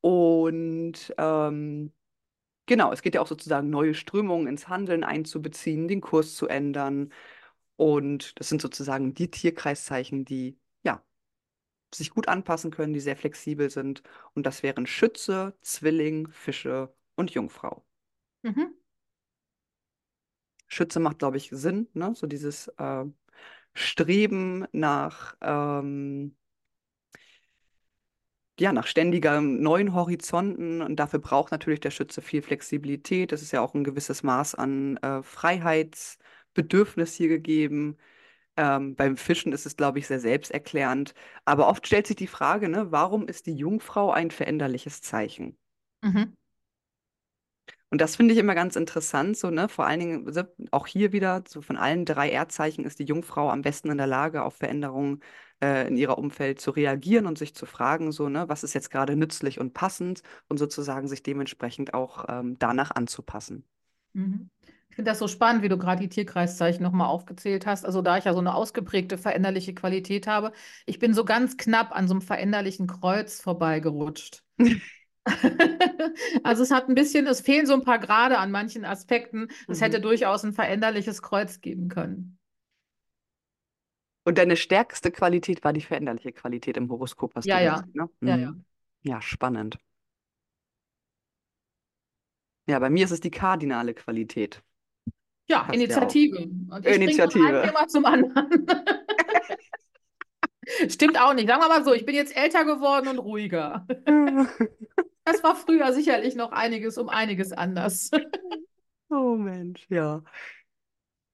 Und 0.00 1.14
ähm, 1.18 1.92
genau, 2.66 2.92
es 2.92 3.02
geht 3.02 3.14
ja 3.14 3.20
auch 3.20 3.26
sozusagen 3.26 3.70
neue 3.70 3.94
Strömungen 3.94 4.46
ins 4.46 4.68
Handeln 4.68 5.04
einzubeziehen, 5.04 5.88
den 5.88 6.00
Kurs 6.00 6.34
zu 6.34 6.48
ändern. 6.48 7.12
Und 7.76 8.38
das 8.38 8.48
sind 8.48 8.62
sozusagen 8.62 9.14
die 9.14 9.30
Tierkreiszeichen, 9.30 10.24
die 10.24 10.58
ja 10.82 11.02
sich 11.94 12.10
gut 12.10 12.28
anpassen 12.28 12.70
können, 12.70 12.94
die 12.94 13.00
sehr 13.00 13.16
flexibel 13.16 13.70
sind. 13.70 14.02
Und 14.34 14.46
das 14.46 14.62
wären 14.62 14.86
Schütze, 14.86 15.56
Zwilling, 15.62 16.28
Fische 16.28 16.94
und 17.16 17.30
Jungfrau. 17.32 17.84
Mhm. 18.42 18.74
Schütze 20.68 21.00
macht, 21.00 21.18
glaube 21.20 21.36
ich, 21.36 21.50
Sinn, 21.52 21.88
ne? 21.94 22.14
So 22.14 22.26
dieses 22.26 22.68
äh, 22.78 23.04
Streben 23.74 24.66
nach, 24.72 25.36
ähm, 25.40 26.36
ja, 28.58 28.72
nach 28.72 28.86
ständiger 28.86 29.40
neuen 29.40 29.94
Horizonten. 29.94 30.82
Und 30.82 30.96
dafür 30.96 31.18
braucht 31.18 31.52
natürlich 31.52 31.80
der 31.80 31.90
Schütze 31.90 32.22
viel 32.22 32.42
Flexibilität. 32.42 33.32
Es 33.32 33.42
ist 33.42 33.52
ja 33.52 33.60
auch 33.60 33.74
ein 33.74 33.84
gewisses 33.84 34.22
Maß 34.22 34.54
an 34.54 34.96
äh, 34.98 35.22
Freiheitsbedürfnis 35.22 37.14
hier 37.14 37.28
gegeben. 37.28 37.98
Ähm, 38.56 38.96
beim 38.96 39.16
Fischen 39.16 39.52
ist 39.52 39.66
es, 39.66 39.76
glaube 39.76 39.98
ich, 39.98 40.06
sehr 40.06 40.20
selbsterklärend. 40.20 41.14
Aber 41.44 41.68
oft 41.68 41.86
stellt 41.86 42.06
sich 42.06 42.16
die 42.16 42.26
Frage, 42.26 42.68
ne, 42.68 42.92
warum 42.92 43.28
ist 43.28 43.46
die 43.46 43.54
Jungfrau 43.54 44.12
ein 44.12 44.30
veränderliches 44.30 45.02
Zeichen? 45.02 45.58
Mhm. 46.02 46.36
Und 47.90 48.00
das 48.00 48.16
finde 48.16 48.34
ich 48.34 48.40
immer 48.40 48.54
ganz 48.56 48.74
interessant, 48.74 49.36
so, 49.36 49.50
ne? 49.50 49.68
Vor 49.68 49.86
allen 49.86 50.00
Dingen, 50.00 50.48
auch 50.72 50.86
hier 50.88 51.12
wieder, 51.12 51.44
so 51.46 51.62
von 51.62 51.76
allen 51.76 52.04
drei 52.04 52.30
Erdzeichen 52.30 52.84
ist 52.84 52.98
die 52.98 53.04
Jungfrau 53.04 53.48
am 53.48 53.62
besten 53.62 53.90
in 53.90 53.98
der 53.98 54.08
Lage, 54.08 54.42
auf 54.42 54.56
Veränderungen 54.56 55.20
äh, 55.62 55.86
in 55.86 55.96
ihrer 55.96 56.18
Umfeld 56.18 56.60
zu 56.60 56.72
reagieren 56.72 57.26
und 57.26 57.38
sich 57.38 57.54
zu 57.54 57.64
fragen, 57.64 58.10
so, 58.10 58.28
ne, 58.28 58.48
was 58.48 58.64
ist 58.64 58.74
jetzt 58.74 58.90
gerade 58.90 59.14
nützlich 59.14 59.60
und 59.60 59.72
passend 59.72 60.22
und 60.48 60.58
sozusagen 60.58 61.06
sich 61.06 61.22
dementsprechend 61.22 61.94
auch 61.94 62.24
ähm, 62.28 62.56
danach 62.58 62.90
anzupassen. 62.90 63.64
Mhm. 64.14 64.50
Ich 64.90 64.96
finde 64.96 65.10
das 65.10 65.18
so 65.18 65.28
spannend, 65.28 65.62
wie 65.62 65.68
du 65.68 65.76
gerade 65.76 66.00
die 66.00 66.08
Tierkreiszeichen 66.08 66.82
nochmal 66.82 67.08
aufgezählt 67.08 67.66
hast. 67.66 67.84
Also 67.84 68.00
da 68.00 68.16
ich 68.16 68.24
ja 68.24 68.32
so 68.32 68.40
eine 68.40 68.54
ausgeprägte 68.54 69.18
veränderliche 69.18 69.74
Qualität 69.74 70.26
habe, 70.26 70.52
ich 70.86 70.98
bin 70.98 71.12
so 71.12 71.24
ganz 71.24 71.58
knapp 71.58 71.92
an 71.94 72.08
so 72.08 72.14
einem 72.14 72.22
veränderlichen 72.22 72.86
Kreuz 72.86 73.40
vorbeigerutscht. 73.40 74.42
Also 76.44 76.62
es 76.62 76.70
hat 76.70 76.88
ein 76.88 76.94
bisschen, 76.94 77.26
es 77.26 77.40
fehlen 77.40 77.66
so 77.66 77.74
ein 77.74 77.82
paar 77.82 77.98
Grade 77.98 78.38
an 78.38 78.50
manchen 78.50 78.84
Aspekten. 78.84 79.48
Es 79.68 79.80
hätte 79.80 79.98
Mhm. 79.98 80.02
durchaus 80.02 80.44
ein 80.44 80.52
veränderliches 80.52 81.22
Kreuz 81.22 81.60
geben 81.60 81.88
können. 81.88 82.38
Und 84.24 84.38
deine 84.38 84.56
stärkste 84.56 85.12
Qualität 85.12 85.62
war 85.62 85.72
die 85.72 85.80
veränderliche 85.80 86.32
Qualität 86.32 86.76
im 86.76 86.90
Horoskop, 86.90 87.34
hast 87.36 87.44
du 87.44 87.50
Ja, 87.50 87.60
ja, 87.60 87.74
gesagt, 87.74 87.94
ne? 87.94 88.08
ja, 88.22 88.36
ja. 88.36 88.50
Mhm. 88.50 88.64
Ja, 89.02 89.22
spannend. 89.22 89.78
Ja, 92.68 92.80
bei 92.80 92.90
mir 92.90 93.04
ist 93.04 93.12
es 93.12 93.20
die 93.20 93.30
kardinale 93.30 93.94
Qualität. 93.94 94.62
Ja, 95.48 95.58
Passt 95.62 95.68
ja. 95.68 95.74
Initiative. 95.74 96.38
Und 96.38 96.84
ich 96.86 96.94
Initiative. 96.96 97.62
Thema 97.64 97.86
zum 97.86 98.04
anderen. 98.04 98.66
Stimmt 100.88 101.20
auch 101.20 101.32
nicht. 101.34 101.48
Sagen 101.48 101.62
wir 101.62 101.68
mal 101.68 101.84
so, 101.84 101.92
ich 101.94 102.04
bin 102.04 102.16
jetzt 102.16 102.36
älter 102.36 102.64
geworden 102.64 103.08
und 103.08 103.18
ruhiger. 103.18 103.86
Das 105.26 105.42
war 105.42 105.56
früher 105.56 105.92
sicherlich 105.92 106.36
noch 106.36 106.52
einiges 106.52 106.98
um 106.98 107.08
einiges 107.10 107.52
anders. 107.52 108.10
Oh 109.10 109.36
Mensch, 109.36 109.86
ja. 109.90 110.22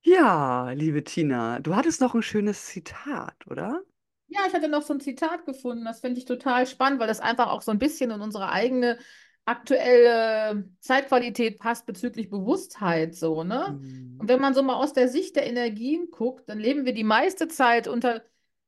Ja, 0.05 0.71
liebe 0.71 1.03
Tina, 1.05 1.59
du 1.61 1.75
hattest 1.77 2.01
noch 2.01 2.15
ein 2.15 2.23
schönes 2.23 2.67
Zitat, 2.67 3.35
oder? 3.49 3.83
Ja, 4.29 4.41
ich 4.49 4.55
hatte 4.55 4.69
noch 4.69 4.83
so 4.83 4.95
ein 4.95 5.01
Zitat 5.01 5.45
gefunden, 5.45 5.85
das 5.85 6.01
finde 6.01 6.19
ich 6.19 6.25
total 6.25 6.67
spannend, 6.67 7.01
weil 7.01 7.07
das 7.07 7.21
einfach 7.21 7.49
auch 7.51 7.61
so 7.63 7.71
ein 7.71 7.79
bisschen 7.79 8.11
in 8.11 8.21
unsere 8.23 8.51
eigene 8.51 8.99
aktuelle 9.45 10.71
Zeitqualität 10.81 11.59
passt 11.59 11.85
bezüglich 11.87 12.31
Bewusstheit 12.31 13.15
so, 13.15 13.45
ne? 13.45 13.79
Und 14.19 14.29
Mhm. 14.29 14.29
wenn 14.29 14.41
man 14.41 14.55
so 14.55 14.63
mal 14.63 14.77
aus 14.77 14.93
der 14.95 15.09
Sicht 15.09 15.37
der 15.37 15.47
Energien 15.47 16.11
guckt, 16.11 16.49
dann 16.49 16.59
leben 16.61 16.85
wir 16.87 16.95
die 16.95 17.05
meiste 17.05 17.49
Zeit 17.49 17.89
unter, 17.89 18.23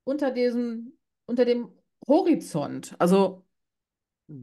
unter 0.04 0.30
diesem, 0.32 0.98
unter 1.26 1.44
dem 1.44 1.72
Horizont. 2.06 2.94
Also 2.98 3.43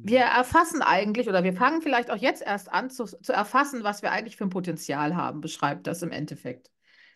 wir 0.03 0.19
Mhm. 0.19 0.25
erfassen 0.25 0.81
eigentlich, 0.81 1.27
oder 1.29 1.43
wir 1.43 1.53
fangen 1.53 1.81
vielleicht 1.81 2.11
auch 2.11 2.17
jetzt 2.17 2.41
erst 2.41 2.71
an 2.71 2.89
zu, 2.89 3.05
zu 3.05 3.33
erfassen, 3.33 3.83
was 3.83 4.01
wir 4.01 4.11
eigentlich 4.11 4.37
für 4.37 4.45
ein 4.45 4.49
Potenzial 4.49 5.15
haben, 5.15 5.41
beschreibt 5.41 5.87
das 5.87 6.01
im 6.01 6.11
Endeffekt. 6.11 6.69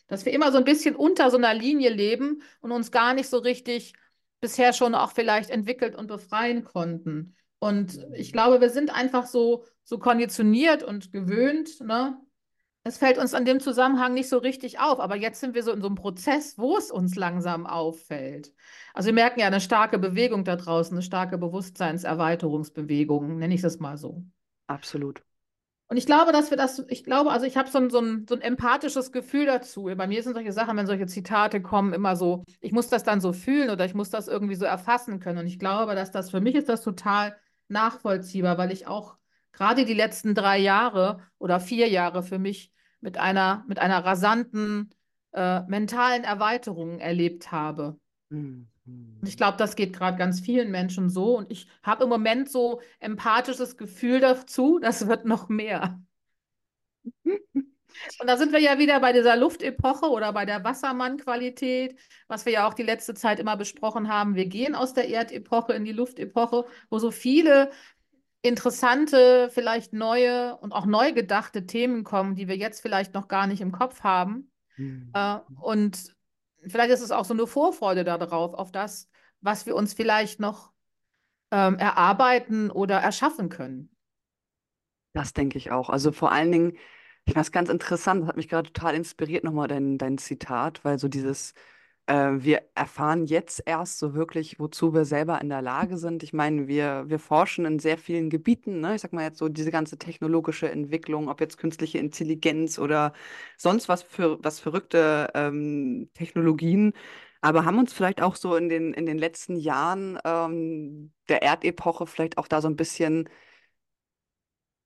Dass 0.07 0.25
wir 0.25 0.33
immer 0.33 0.51
so 0.51 0.57
ein 0.59 0.63
bisschen 0.63 0.95
unter 0.95 1.31
so 1.31 1.37
einer 1.37 1.53
Linie 1.53 1.89
leben 1.89 2.41
und 2.61 2.71
uns 2.71 2.91
gar 2.91 3.13
nicht 3.13 3.29
so 3.29 3.37
richtig 3.37 3.93
bisher 4.39 4.73
schon 4.73 4.93
auch 4.93 5.11
vielleicht 5.11 5.49
entwickelt 5.49 5.95
und 5.95 6.07
befreien 6.07 6.63
konnten. 6.63 7.35
Und 7.59 8.05
ich 8.13 8.31
glaube, 8.31 8.61
wir 8.61 8.69
sind 8.69 8.93
einfach 8.93 9.25
so, 9.25 9.65
so 9.83 9.97
konditioniert 9.97 10.83
und 10.83 11.11
gewöhnt, 11.11 11.81
ne? 11.81 12.19
Es 12.87 12.99
fällt 12.99 13.17
uns 13.17 13.33
an 13.33 13.45
dem 13.45 13.59
Zusammenhang 13.59 14.13
nicht 14.13 14.29
so 14.29 14.37
richtig 14.37 14.79
auf, 14.79 14.99
aber 14.99 15.15
jetzt 15.15 15.39
sind 15.39 15.55
wir 15.55 15.63
so 15.63 15.71
in 15.71 15.81
so 15.81 15.87
einem 15.87 15.95
Prozess, 15.95 16.59
wo 16.59 16.77
es 16.77 16.91
uns 16.91 17.15
langsam 17.15 17.65
auffällt. 17.65 18.53
Also 18.93 19.07
wir 19.07 19.13
merken 19.13 19.39
ja 19.39 19.47
eine 19.47 19.59
starke 19.59 19.97
Bewegung 19.97 20.43
da 20.43 20.55
draußen, 20.55 20.95
eine 20.95 21.01
starke 21.01 21.39
Bewusstseinserweiterungsbewegung, 21.39 23.39
nenne 23.39 23.55
ich 23.55 23.63
es 23.63 23.79
mal 23.79 23.97
so. 23.97 24.23
Absolut. 24.67 25.23
Und 25.87 25.97
ich 25.97 26.05
glaube, 26.05 26.31
dass 26.31 26.51
wir 26.51 26.57
das, 26.57 26.85
ich 26.87 27.03
glaube, 27.03 27.31
also 27.31 27.47
ich 27.47 27.57
habe 27.57 27.71
so 27.71 27.79
ein, 27.79 27.89
so, 27.89 27.99
ein, 27.99 28.27
so 28.29 28.35
ein 28.35 28.41
empathisches 28.41 29.11
Gefühl 29.11 29.47
dazu. 29.47 29.89
Bei 29.97 30.05
mir 30.05 30.21
sind 30.21 30.35
solche 30.35 30.53
Sachen, 30.53 30.77
wenn 30.77 30.85
solche 30.85 31.07
Zitate 31.07 31.63
kommen, 31.63 31.91
immer 31.91 32.15
so, 32.15 32.43
ich 32.61 32.71
muss 32.71 32.89
das 32.89 33.03
dann 33.03 33.19
so 33.19 33.33
fühlen 33.33 33.71
oder 33.71 33.85
ich 33.85 33.95
muss 33.95 34.11
das 34.11 34.27
irgendwie 34.27 34.55
so 34.55 34.65
erfassen 34.65 35.19
können. 35.19 35.39
Und 35.39 35.47
ich 35.47 35.57
glaube, 35.57 35.95
dass 35.95 36.11
das 36.11 36.29
für 36.29 36.39
mich 36.39 36.53
ist 36.53 36.69
das 36.69 36.83
total 36.83 37.35
nachvollziehbar, 37.67 38.59
weil 38.59 38.71
ich 38.71 38.85
auch 38.85 39.17
gerade 39.53 39.85
die 39.85 39.95
letzten 39.95 40.35
drei 40.35 40.59
Jahre 40.59 41.21
oder 41.39 41.59
vier 41.59 41.89
Jahre 41.89 42.21
für 42.21 42.37
mich 42.37 42.71
mit 43.05 43.17
einer, 43.17 43.63
mit 43.67 43.79
einer 43.79 44.03
rasanten 44.03 44.89
äh, 45.31 45.61
mentalen 45.67 46.23
Erweiterung 46.23 46.99
erlebt 46.99 47.51
habe. 47.51 47.97
Mhm. 48.29 48.67
Und 48.85 49.27
ich 49.27 49.37
glaube, 49.37 49.57
das 49.57 49.75
geht 49.75 49.93
gerade 49.93 50.17
ganz 50.17 50.39
vielen 50.41 50.71
Menschen 50.71 51.09
so. 51.09 51.37
Und 51.37 51.51
ich 51.51 51.67
habe 51.83 52.03
im 52.03 52.09
Moment 52.09 52.49
so 52.49 52.81
empathisches 52.99 53.77
Gefühl 53.77 54.19
dazu, 54.19 54.79
das 54.79 55.07
wird 55.07 55.25
noch 55.25 55.49
mehr. 55.49 56.01
Und 58.19 58.27
da 58.27 58.35
sind 58.35 58.51
wir 58.51 58.59
ja 58.59 58.77
wieder 58.77 58.99
bei 58.99 59.13
dieser 59.13 59.37
Luftepoche 59.37 60.09
oder 60.09 60.33
bei 60.33 60.45
der 60.45 60.63
Wassermann-Qualität, 60.63 61.97
was 62.27 62.45
wir 62.45 62.53
ja 62.53 62.67
auch 62.67 62.73
die 62.73 62.83
letzte 62.83 63.13
Zeit 63.13 63.39
immer 63.39 63.55
besprochen 63.55 64.09
haben. 64.09 64.35
Wir 64.35 64.47
gehen 64.47 64.75
aus 64.75 64.93
der 64.93 65.07
Erdepoche 65.07 65.73
in 65.73 65.85
die 65.85 65.93
Luftepoche, 65.93 66.65
wo 66.89 66.99
so 66.99 67.09
viele 67.09 67.71
interessante, 68.45 69.49
vielleicht 69.51 69.93
neue 69.93 70.55
und 70.57 70.71
auch 70.71 70.85
neu 70.85 71.13
gedachte 71.13 71.65
Themen 71.65 72.03
kommen, 72.03 72.35
die 72.35 72.47
wir 72.47 72.55
jetzt 72.55 72.81
vielleicht 72.81 73.13
noch 73.13 73.27
gar 73.27 73.47
nicht 73.47 73.61
im 73.61 73.71
Kopf 73.71 74.01
haben. 74.01 74.51
Mhm. 74.77 75.11
Äh, 75.13 75.39
und 75.59 76.15
vielleicht 76.67 76.91
ist 76.91 77.01
es 77.01 77.11
auch 77.11 77.25
so 77.25 77.33
eine 77.33 77.47
Vorfreude 77.47 78.03
darauf, 78.03 78.53
auf 78.53 78.71
das, 78.71 79.09
was 79.41 79.65
wir 79.65 79.75
uns 79.75 79.93
vielleicht 79.93 80.39
noch 80.39 80.71
ähm, 81.51 81.77
erarbeiten 81.77 82.71
oder 82.71 82.97
erschaffen 82.97 83.49
können. 83.49 83.89
Das 85.13 85.33
denke 85.33 85.57
ich 85.57 85.71
auch. 85.71 85.89
Also 85.89 86.11
vor 86.11 86.31
allen 86.31 86.51
Dingen, 86.51 86.77
ich 87.25 87.33
fand 87.33 87.45
es 87.45 87.51
ganz 87.51 87.69
interessant, 87.69 88.21
das 88.21 88.27
hat 88.27 88.37
mich 88.37 88.49
gerade 88.49 88.71
total 88.71 88.95
inspiriert, 88.95 89.43
nochmal 89.43 89.67
dein, 89.67 89.97
dein 89.97 90.17
Zitat, 90.17 90.83
weil 90.83 90.99
so 90.99 91.07
dieses, 91.07 91.53
äh, 92.07 92.31
wir 92.37 92.61
erfahren 92.75 93.25
jetzt 93.25 93.63
erst 93.65 93.99
so 93.99 94.13
wirklich, 94.13 94.59
wozu 94.59 94.93
wir 94.93 95.05
selber 95.05 95.41
in 95.41 95.49
der 95.49 95.61
Lage 95.61 95.97
sind. 95.97 96.23
Ich 96.23 96.33
meine, 96.33 96.67
wir, 96.67 97.05
wir 97.07 97.19
forschen 97.19 97.65
in 97.65 97.79
sehr 97.79 97.97
vielen 97.97 98.29
Gebieten, 98.29 98.79
ne? 98.81 98.95
Ich 98.95 99.01
sag 99.01 99.13
mal 99.13 99.23
jetzt 99.23 99.39
so 99.39 99.49
diese 99.49 99.71
ganze 99.71 99.97
technologische 99.97 100.69
Entwicklung, 100.69 101.29
ob 101.29 101.41
jetzt 101.41 101.57
künstliche 101.57 101.97
Intelligenz 101.99 102.79
oder 102.79 103.13
sonst 103.57 103.89
was 103.89 104.03
für 104.03 104.37
was 104.43 104.59
verrückte 104.59 105.31
ähm, 105.33 106.09
Technologien, 106.13 106.93
aber 107.41 107.65
haben 107.65 107.79
uns 107.79 107.93
vielleicht 107.93 108.21
auch 108.21 108.35
so 108.35 108.55
in 108.55 108.69
den, 108.69 108.93
in 108.93 109.05
den 109.05 109.17
letzten 109.17 109.55
Jahren 109.57 110.17
ähm, 110.25 111.11
der 111.29 111.43
Erdepoche 111.43 112.07
vielleicht 112.07 112.37
auch 112.37 112.47
da 112.47 112.61
so 112.61 112.67
ein 112.67 112.75
bisschen 112.75 113.29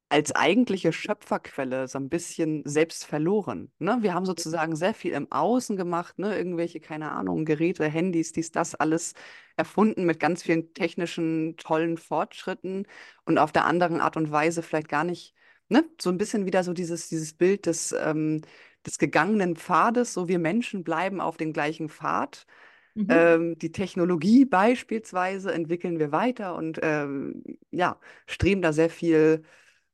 als 0.10 0.36
eigentliche 0.36 0.92
Schöpferquelle 0.92 1.88
so 1.88 2.00
ein 2.00 2.10
bisschen 2.10 2.64
selbst 2.66 3.06
verloren. 3.06 3.72
Ne? 3.78 4.00
Wir 4.02 4.16
haben 4.16 4.26
sozusagen 4.26 4.76
sehr 4.76 4.96
viel 4.96 5.14
im 5.14 5.32
Außen 5.32 5.78
gemacht, 5.78 6.18
ne? 6.18 6.36
irgendwelche, 6.36 6.80
keine 6.80 7.12
Ahnung, 7.12 7.46
Geräte, 7.46 7.86
Handys, 7.86 8.32
dies, 8.32 8.52
das, 8.52 8.74
alles 8.74 9.14
erfunden 9.56 10.06
mit 10.06 10.20
ganz 10.20 10.42
vielen 10.42 10.74
technischen, 10.74 11.58
tollen 11.58 11.98
Fortschritten 11.98 12.88
und 13.26 13.38
auf 13.38 13.52
der 13.52 13.66
anderen 13.66 14.02
Art 14.02 14.18
und 14.18 14.32
Weise 14.32 14.64
vielleicht 14.64 14.90
gar 14.90 15.04
nicht, 15.04 15.36
ne? 15.70 15.86
so 16.02 16.10
ein 16.10 16.18
bisschen 16.18 16.48
wieder 16.48 16.64
so 16.64 16.74
dieses, 16.74 17.10
dieses 17.10 17.34
Bild 17.34 17.68
des, 17.68 17.92
ähm, 17.92 18.42
des 18.88 18.98
gegangenen 18.98 19.56
Pfades, 19.58 20.14
so 20.14 20.28
wir 20.28 20.40
Menschen 20.40 20.84
bleiben 20.84 21.22
auf 21.22 21.38
dem 21.38 21.54
gleichen 21.54 21.88
Pfad. 21.88 22.48
Mhm. 22.96 23.08
Ähm, 23.10 23.60
die 23.60 23.72
Technologie 23.72 24.46
beispielsweise 24.46 25.54
entwickeln 25.54 26.00
wir 26.00 26.12
weiter 26.12 26.56
und 26.56 26.80
ähm, 26.82 27.44
ja, 27.70 28.00
streben 28.26 28.64
da 28.64 28.74
sehr 28.74 28.90
viel 28.90 29.44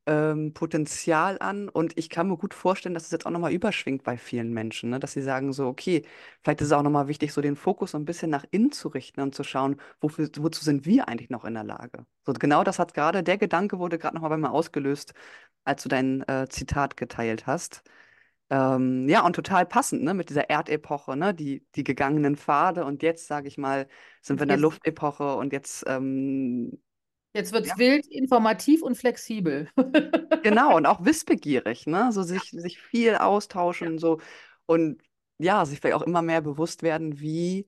ähm, 0.07 0.53
Potenzial 0.53 1.37
an 1.39 1.69
und 1.69 1.97
ich 1.97 2.09
kann 2.09 2.27
mir 2.27 2.37
gut 2.37 2.53
vorstellen, 2.53 2.93
dass 2.93 3.05
es 3.05 3.11
jetzt 3.11 3.25
auch 3.25 3.31
nochmal 3.31 3.53
überschwingt 3.53 4.03
bei 4.03 4.17
vielen 4.17 4.53
Menschen, 4.53 4.89
ne? 4.91 4.99
dass 4.99 5.13
sie 5.13 5.21
sagen 5.21 5.53
so, 5.53 5.67
okay, 5.67 6.03
vielleicht 6.43 6.61
ist 6.61 6.67
es 6.67 6.73
auch 6.73 6.83
nochmal 6.83 7.07
wichtig, 7.07 7.33
so 7.33 7.41
den 7.41 7.55
Fokus 7.55 7.91
so 7.91 7.97
ein 7.97 8.05
bisschen 8.05 8.29
nach 8.29 8.45
innen 8.51 8.71
zu 8.71 8.87
richten 8.89 9.21
und 9.21 9.33
zu 9.35 9.43
schauen, 9.43 9.77
wofür, 10.01 10.29
wozu 10.37 10.63
sind 10.63 10.85
wir 10.85 11.07
eigentlich 11.07 11.29
noch 11.29 11.45
in 11.45 11.55
der 11.55 11.63
Lage? 11.63 12.05
So 12.25 12.33
genau 12.33 12.63
das 12.63 12.79
hat 12.79 12.93
gerade, 12.93 13.23
der 13.23 13.37
Gedanke 13.37 13.79
wurde 13.79 13.97
gerade 13.97 14.15
nochmal 14.15 14.29
bei 14.31 14.37
mir 14.37 14.51
ausgelöst, 14.51 15.13
als 15.63 15.83
du 15.83 15.89
dein 15.89 16.21
äh, 16.27 16.47
Zitat 16.49 16.97
geteilt 16.97 17.47
hast. 17.47 17.83
Ähm, 18.51 19.09
ja, 19.09 19.25
und 19.25 19.35
total 19.35 19.65
passend, 19.65 20.03
ne, 20.03 20.13
mit 20.13 20.29
dieser 20.29 20.49
Erdepoche, 20.51 21.15
ne, 21.17 21.33
die, 21.33 21.65
die 21.75 21.83
gegangenen 21.83 22.35
Pfade 22.37 22.85
und 22.85 23.01
jetzt, 23.01 23.27
sage 23.27 23.47
ich 23.47 23.57
mal, 23.57 23.87
sind 24.21 24.39
wir 24.39 24.43
in 24.43 24.49
der 24.49 24.57
Luftepoche 24.57 25.35
und 25.35 25.51
jetzt 25.51 25.83
ähm, 25.87 26.79
Jetzt 27.35 27.51
wird 27.51 27.65
es 27.65 27.71
ja. 27.71 27.77
wild, 27.77 28.07
informativ 28.07 28.81
und 28.81 28.95
flexibel. 28.95 29.67
genau, 30.43 30.77
und 30.77 30.85
auch 30.85 31.03
wissbegierig, 31.03 31.85
ne? 31.85 32.09
So 32.13 32.23
sich, 32.23 32.51
sich 32.51 32.79
viel 32.79 33.15
austauschen 33.15 33.93
ja. 33.93 33.99
so 33.99 34.21
und 34.65 35.01
ja, 35.37 35.65
sich 35.65 35.81
vielleicht 35.81 35.97
auch 35.97 36.01
immer 36.01 36.21
mehr 36.21 36.39
bewusst 36.39 36.81
werden, 36.81 37.19
wie, 37.19 37.65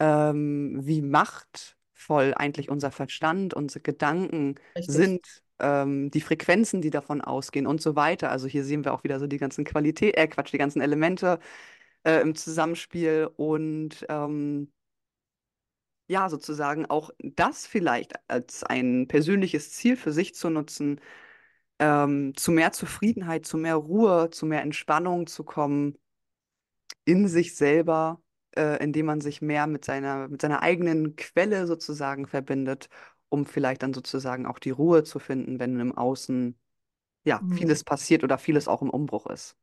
ähm, 0.00 0.80
wie 0.82 1.00
machtvoll 1.00 2.34
eigentlich 2.36 2.68
unser 2.68 2.90
Verstand, 2.90 3.54
unsere 3.54 3.80
Gedanken 3.80 4.56
Richtig. 4.76 4.94
sind, 4.94 5.42
ähm, 5.60 6.10
die 6.10 6.20
Frequenzen, 6.20 6.82
die 6.82 6.90
davon 6.90 7.22
ausgehen 7.22 7.66
und 7.66 7.80
so 7.80 7.96
weiter. 7.96 8.30
Also 8.30 8.48
hier 8.48 8.64
sehen 8.64 8.84
wir 8.84 8.92
auch 8.92 9.02
wieder 9.02 9.18
so 9.18 9.26
die 9.26 9.38
ganzen 9.38 9.64
Qualität, 9.64 10.14
äh 10.18 10.28
Quatsch, 10.28 10.52
die 10.52 10.58
ganzen 10.58 10.82
Elemente 10.82 11.38
äh, 12.04 12.20
im 12.20 12.34
Zusammenspiel 12.34 13.30
und 13.34 14.04
ähm, 14.10 14.70
ja, 16.10 16.28
sozusagen 16.28 16.86
auch 16.86 17.10
das 17.20 17.68
vielleicht 17.68 18.14
als 18.28 18.64
ein 18.64 19.06
persönliches 19.06 19.70
Ziel 19.70 19.96
für 19.96 20.12
sich 20.12 20.34
zu 20.34 20.50
nutzen, 20.50 21.00
ähm, 21.78 22.34
zu 22.36 22.50
mehr 22.50 22.72
Zufriedenheit, 22.72 23.46
zu 23.46 23.56
mehr 23.56 23.76
Ruhe, 23.76 24.30
zu 24.30 24.44
mehr 24.44 24.62
Entspannung 24.62 25.28
zu 25.28 25.44
kommen 25.44 25.96
in 27.04 27.28
sich 27.28 27.54
selber, 27.54 28.20
äh, 28.56 28.82
indem 28.82 29.06
man 29.06 29.20
sich 29.20 29.40
mehr 29.40 29.68
mit 29.68 29.84
seiner, 29.84 30.26
mit 30.26 30.42
seiner 30.42 30.62
eigenen 30.62 31.14
Quelle 31.14 31.68
sozusagen 31.68 32.26
verbindet, 32.26 32.88
um 33.28 33.46
vielleicht 33.46 33.84
dann 33.84 33.94
sozusagen 33.94 34.46
auch 34.46 34.58
die 34.58 34.70
Ruhe 34.70 35.04
zu 35.04 35.20
finden, 35.20 35.60
wenn 35.60 35.78
im 35.78 35.96
Außen 35.96 36.58
ja 37.24 37.40
mhm. 37.40 37.52
vieles 37.52 37.84
passiert 37.84 38.24
oder 38.24 38.36
vieles 38.36 38.66
auch 38.66 38.82
im 38.82 38.90
Umbruch 38.90 39.26
ist. 39.26 39.56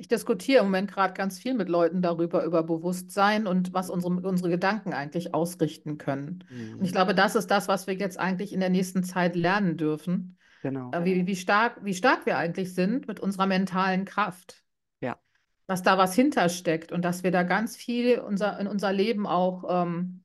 Ich 0.00 0.06
diskutiere 0.06 0.60
im 0.60 0.66
Moment 0.66 0.92
gerade 0.92 1.12
ganz 1.12 1.40
viel 1.40 1.54
mit 1.54 1.68
Leuten 1.68 2.02
darüber, 2.02 2.44
über 2.44 2.62
Bewusstsein 2.62 3.48
und 3.48 3.74
was 3.74 3.90
unsere, 3.90 4.14
unsere 4.14 4.48
Gedanken 4.48 4.92
eigentlich 4.92 5.34
ausrichten 5.34 5.98
können. 5.98 6.44
Mhm. 6.48 6.74
Und 6.74 6.84
ich 6.84 6.92
mhm. 6.92 6.94
glaube, 6.94 7.16
das 7.16 7.34
ist 7.34 7.48
das, 7.48 7.66
was 7.66 7.88
wir 7.88 7.94
jetzt 7.94 8.16
eigentlich 8.16 8.52
in 8.52 8.60
der 8.60 8.70
nächsten 8.70 9.02
Zeit 9.02 9.34
lernen 9.34 9.76
dürfen. 9.76 10.38
Genau. 10.62 10.92
Äh, 10.92 11.04
wie, 11.04 11.26
wie, 11.26 11.34
stark, 11.34 11.84
wie 11.84 11.94
stark 11.94 12.26
wir 12.26 12.38
eigentlich 12.38 12.74
sind 12.74 13.08
mit 13.08 13.18
unserer 13.18 13.46
mentalen 13.46 14.04
Kraft. 14.04 14.62
Ja. 15.00 15.18
Dass 15.66 15.82
da 15.82 15.98
was 15.98 16.14
hintersteckt 16.14 16.92
und 16.92 17.04
dass 17.04 17.24
wir 17.24 17.32
da 17.32 17.42
ganz 17.42 17.76
viel 17.76 18.20
unser, 18.20 18.58
in 18.60 18.68
unser 18.68 18.92
Leben 18.92 19.26
auch, 19.26 19.64
ähm, 19.68 20.22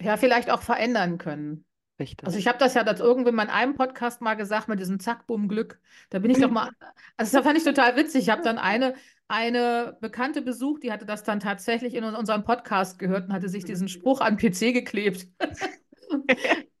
ja, 0.00 0.16
vielleicht 0.16 0.50
auch 0.50 0.62
verändern 0.62 1.18
können. 1.18 1.65
Richtig. 1.98 2.26
Also 2.26 2.38
ich 2.38 2.46
habe 2.46 2.58
das 2.58 2.74
ja 2.74 2.84
das 2.84 3.00
irgendwie 3.00 3.30
in 3.30 3.40
einem 3.40 3.74
Podcast 3.74 4.20
mal 4.20 4.34
gesagt 4.34 4.68
mit 4.68 4.78
diesem 4.78 5.00
Zack, 5.00 5.26
Bumm, 5.26 5.48
Glück. 5.48 5.80
Da 6.10 6.18
bin 6.18 6.30
ich 6.30 6.38
doch 6.38 6.50
mal, 6.50 6.70
also 7.16 7.36
das 7.36 7.44
fand 7.44 7.56
ich 7.56 7.64
total 7.64 7.96
witzig. 7.96 8.24
Ich 8.24 8.30
habe 8.30 8.42
dann 8.42 8.58
eine, 8.58 8.94
eine 9.28 9.96
Bekannte 10.00 10.42
besucht, 10.42 10.82
die 10.82 10.92
hatte 10.92 11.06
das 11.06 11.22
dann 11.22 11.40
tatsächlich 11.40 11.94
in 11.94 12.04
unserem 12.04 12.44
Podcast 12.44 12.98
gehört 12.98 13.26
und 13.26 13.32
hatte 13.32 13.48
sich 13.48 13.64
diesen 13.64 13.88
Spruch 13.88 14.20
an 14.20 14.36
PC 14.36 14.74
geklebt. 14.74 15.26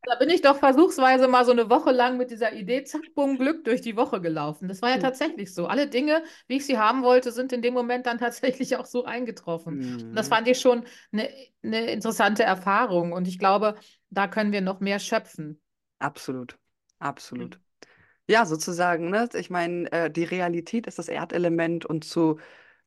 Da 0.08 0.14
bin 0.14 0.30
ich 0.30 0.40
doch 0.40 0.56
versuchsweise 0.56 1.26
mal 1.26 1.44
so 1.44 1.50
eine 1.50 1.68
Woche 1.68 1.90
lang 1.90 2.16
mit 2.16 2.30
dieser 2.30 2.52
Idee, 2.52 2.84
zack, 2.84 3.02
bumm, 3.16 3.38
Glück 3.38 3.64
durch 3.64 3.80
die 3.80 3.96
Woche 3.96 4.20
gelaufen. 4.20 4.68
Das 4.68 4.80
war 4.80 4.90
ja 4.90 4.98
tatsächlich 4.98 5.52
so. 5.52 5.66
Alle 5.66 5.88
Dinge, 5.88 6.22
wie 6.46 6.58
ich 6.58 6.66
sie 6.66 6.78
haben 6.78 7.02
wollte, 7.02 7.32
sind 7.32 7.52
in 7.52 7.60
dem 7.60 7.74
Moment 7.74 8.06
dann 8.06 8.18
tatsächlich 8.18 8.76
auch 8.76 8.86
so 8.86 9.04
eingetroffen. 9.04 9.78
Mhm. 9.78 10.08
Und 10.08 10.14
das 10.14 10.28
mhm. 10.28 10.34
fand 10.34 10.48
ich 10.48 10.60
schon 10.60 10.84
eine, 11.10 11.28
eine 11.64 11.90
interessante 11.90 12.44
Erfahrung. 12.44 13.12
Und 13.12 13.26
ich 13.26 13.40
glaube, 13.40 13.74
da 14.10 14.28
können 14.28 14.52
wir 14.52 14.60
noch 14.60 14.78
mehr 14.78 15.00
schöpfen. 15.00 15.60
Absolut, 15.98 16.56
absolut. 17.00 17.58
Ja, 18.28 18.46
sozusagen, 18.46 19.10
ne? 19.10 19.28
Ich 19.34 19.50
meine, 19.50 19.90
äh, 19.90 20.10
die 20.10 20.24
Realität 20.24 20.86
ist 20.86 21.00
das 21.00 21.08
Erdelement 21.08 21.84
und 21.84 22.04
zu 22.04 22.38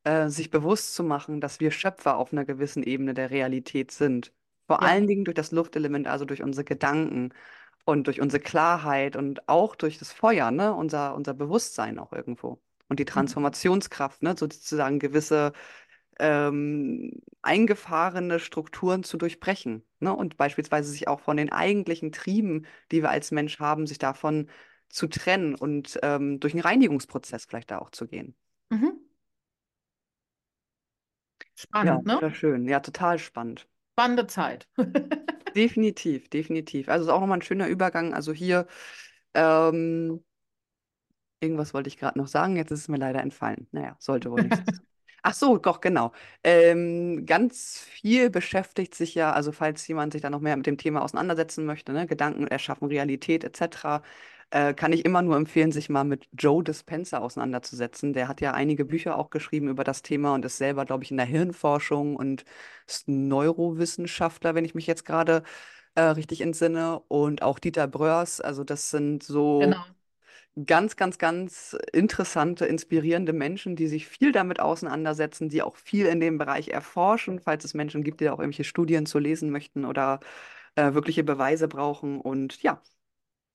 äh, 0.04 0.28
sich 0.28 0.50
bewusst 0.50 0.94
zu 0.94 1.02
machen, 1.02 1.40
dass 1.40 1.60
wir 1.60 1.70
Schöpfer 1.70 2.16
auf 2.16 2.32
einer 2.32 2.46
gewissen 2.46 2.82
Ebene 2.82 3.12
der 3.12 3.30
Realität 3.30 3.90
sind. 3.90 4.32
Vor 4.70 4.82
ja. 4.82 4.86
allen 4.86 5.06
Dingen 5.06 5.24
durch 5.24 5.34
das 5.34 5.50
Luftelement, 5.52 6.06
also 6.06 6.24
durch 6.24 6.42
unsere 6.42 6.64
Gedanken 6.64 7.32
und 7.84 8.06
durch 8.06 8.20
unsere 8.20 8.42
Klarheit 8.42 9.16
und 9.16 9.48
auch 9.48 9.74
durch 9.76 9.98
das 9.98 10.12
Feuer, 10.12 10.50
ne? 10.50 10.74
unser, 10.74 11.14
unser 11.14 11.34
Bewusstsein 11.34 11.98
auch 11.98 12.12
irgendwo. 12.12 12.60
und 12.88 13.00
die 13.00 13.04
Mhm. 13.04 13.10
Transformationskraft, 13.14 14.22
ne? 14.22 14.36
sozusagen 14.36 14.98
gewisse 14.98 15.52
ähm, 16.18 17.20
eingefahrene 17.42 18.38
Strukturen 18.40 19.04
zu 19.04 19.16
durchbrechen. 19.18 19.84
Ne? 20.00 20.14
Und 20.14 20.36
beispielsweise 20.36 20.90
sich 20.90 21.08
auch 21.08 21.20
von 21.20 21.36
den 21.36 21.52
eigentlichen 21.52 22.12
Trieben, 22.12 22.66
die 22.92 23.02
wir 23.02 23.10
als 23.10 23.30
Mensch 23.32 23.58
haben, 23.60 23.86
sich 23.86 23.98
davon 23.98 24.48
zu 24.90 25.06
trennen 25.08 25.54
und 25.54 25.98
ähm, 26.02 26.40
durch 26.40 26.54
einen 26.54 26.62
Reinigungsprozess 26.62 27.44
vielleicht 27.46 27.70
da 27.70 27.78
auch 27.78 27.90
zu 27.90 28.06
gehen. 28.08 28.34
Mhm. 28.70 29.00
Ja, 31.82 32.00
Spannend, 32.00 32.06
ne? 32.06 32.20
wunderschön. 32.20 32.66
Ja, 32.68 32.80
total 32.80 33.18
spannend. 33.18 33.68
Spannende 33.92 34.26
Zeit. 34.26 34.68
Definitiv, 35.56 36.28
definitiv. 36.28 36.88
Also 36.88 37.06
ist 37.06 37.10
auch 37.10 37.20
nochmal 37.20 37.38
ein 37.38 37.42
schöner 37.42 37.66
Übergang. 37.66 38.14
Also 38.14 38.32
hier, 38.32 38.66
ähm, 39.34 40.24
irgendwas 41.40 41.74
wollte 41.74 41.88
ich 41.88 41.96
gerade 41.96 42.18
noch 42.18 42.28
sagen, 42.28 42.56
jetzt 42.56 42.70
ist 42.70 42.80
es 42.80 42.88
mir 42.88 42.98
leider 42.98 43.20
entfallen. 43.20 43.66
Naja, 43.72 43.96
sollte 43.98 44.30
wohl 44.30 44.42
nichts. 44.42 44.60
Ach 45.22 45.34
so, 45.34 45.58
doch, 45.58 45.80
genau. 45.82 46.12
Ähm, 46.42 47.26
ganz 47.26 47.78
viel 47.78 48.30
beschäftigt 48.30 48.94
sich 48.94 49.14
ja, 49.14 49.32
also 49.32 49.52
falls 49.52 49.86
jemand 49.86 50.14
sich 50.14 50.22
da 50.22 50.30
noch 50.30 50.40
mehr 50.40 50.56
mit 50.56 50.66
dem 50.66 50.78
Thema 50.78 51.02
auseinandersetzen 51.02 51.66
möchte, 51.66 51.92
ne, 51.92 52.06
Gedanken 52.06 52.46
erschaffen, 52.46 52.88
Realität 52.88 53.44
etc., 53.44 54.02
äh, 54.50 54.74
kann 54.74 54.92
ich 54.92 55.04
immer 55.04 55.22
nur 55.22 55.36
empfehlen, 55.36 55.72
sich 55.72 55.88
mal 55.88 56.04
mit 56.04 56.28
Joe 56.32 56.62
Dispenza 56.64 57.18
auseinanderzusetzen. 57.18 58.12
Der 58.12 58.28
hat 58.28 58.40
ja 58.40 58.52
einige 58.52 58.84
Bücher 58.84 59.16
auch 59.18 59.30
geschrieben 59.30 59.68
über 59.68 59.84
das 59.84 60.02
Thema 60.02 60.34
und 60.34 60.44
ist 60.44 60.58
selber, 60.58 60.84
glaube 60.84 61.04
ich, 61.04 61.10
in 61.10 61.16
der 61.18 61.26
Hirnforschung 61.26 62.16
und 62.16 62.44
ist 62.86 63.08
Neurowissenschaftler, 63.08 64.54
wenn 64.54 64.64
ich 64.64 64.74
mich 64.74 64.86
jetzt 64.86 65.04
gerade 65.04 65.42
äh, 65.94 66.02
richtig 66.02 66.40
entsinne. 66.42 67.00
Und 67.08 67.42
auch 67.42 67.58
Dieter 67.58 67.86
Bröers, 67.88 68.40
also 68.40 68.64
das 68.64 68.90
sind 68.90 69.22
so 69.22 69.60
Genau. 69.66 69.84
ganz, 70.66 70.96
ganz, 70.96 71.18
ganz 71.18 71.76
interessante, 71.92 72.66
inspirierende 72.66 73.32
Menschen, 73.32 73.76
die 73.76 73.86
sich 73.86 74.06
viel 74.08 74.32
damit 74.32 74.60
auseinandersetzen, 74.60 75.48
die 75.48 75.62
auch 75.62 75.76
viel 75.76 76.06
in 76.06 76.20
dem 76.20 76.38
Bereich 76.38 76.68
erforschen, 76.68 77.40
falls 77.40 77.64
es 77.64 77.74
Menschen 77.74 78.02
gibt, 78.04 78.20
die 78.20 78.28
auch 78.30 78.38
irgendwelche 78.40 78.64
Studien 78.64 79.06
zu 79.06 79.18
lesen 79.18 79.50
möchten 79.50 79.84
oder 79.84 80.20
äh, 80.76 80.94
wirkliche 80.94 81.24
Beweise 81.24 81.68
brauchen. 81.68 82.20
Und 82.20 82.62
ja, 82.62 82.82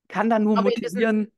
kann 0.07 0.29
da 0.29 0.39
nur 0.39 0.57
Aber 0.57 0.69
in 0.69 0.81
diesen, 0.81 0.95
motivieren, 0.95 1.31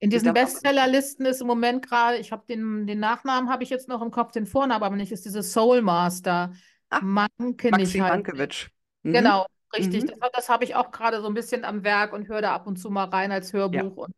in 0.00 0.10
diesen. 0.10 0.34
Bestsellerlisten 0.34 1.26
ist 1.26 1.40
im 1.40 1.46
Moment 1.46 1.86
gerade, 1.86 2.18
ich 2.18 2.32
habe 2.32 2.44
den, 2.48 2.86
den 2.86 3.00
Nachnamen 3.00 3.50
habe 3.50 3.62
ich 3.62 3.70
jetzt 3.70 3.88
noch 3.88 4.02
im 4.02 4.10
Kopf, 4.10 4.32
den 4.32 4.46
Vornamen 4.46 4.82
aber 4.82 4.96
nicht, 4.96 5.12
ist 5.12 5.24
diese 5.24 5.42
Soul 5.42 5.82
Master. 5.82 6.52
Mankenich 7.00 7.70
Maxim 7.70 7.82
heißt 7.82 7.92
sie. 7.92 8.00
Mankiewicz. 8.00 8.68
Mhm. 9.02 9.12
Genau, 9.12 9.46
richtig. 9.76 10.04
Mhm. 10.04 10.08
Das, 10.20 10.30
das 10.32 10.48
habe 10.48 10.64
ich 10.64 10.74
auch 10.74 10.90
gerade 10.90 11.20
so 11.20 11.26
ein 11.26 11.34
bisschen 11.34 11.64
am 11.64 11.84
Werk 11.84 12.12
und 12.12 12.28
höre 12.28 12.42
da 12.42 12.54
ab 12.54 12.66
und 12.66 12.76
zu 12.76 12.90
mal 12.90 13.04
rein 13.04 13.32
als 13.32 13.52
Ja, 13.52 13.58
Hörbuch. 13.58 13.96
Und 13.96 14.14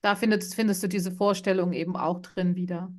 da 0.00 0.16
findest, 0.16 0.54
findest 0.54 0.82
du 0.82 0.88
diese 0.88 1.12
Vorstellung 1.12 1.72
eben 1.72 1.96
auch 1.96 2.20
drin 2.20 2.56
wieder. 2.56 2.92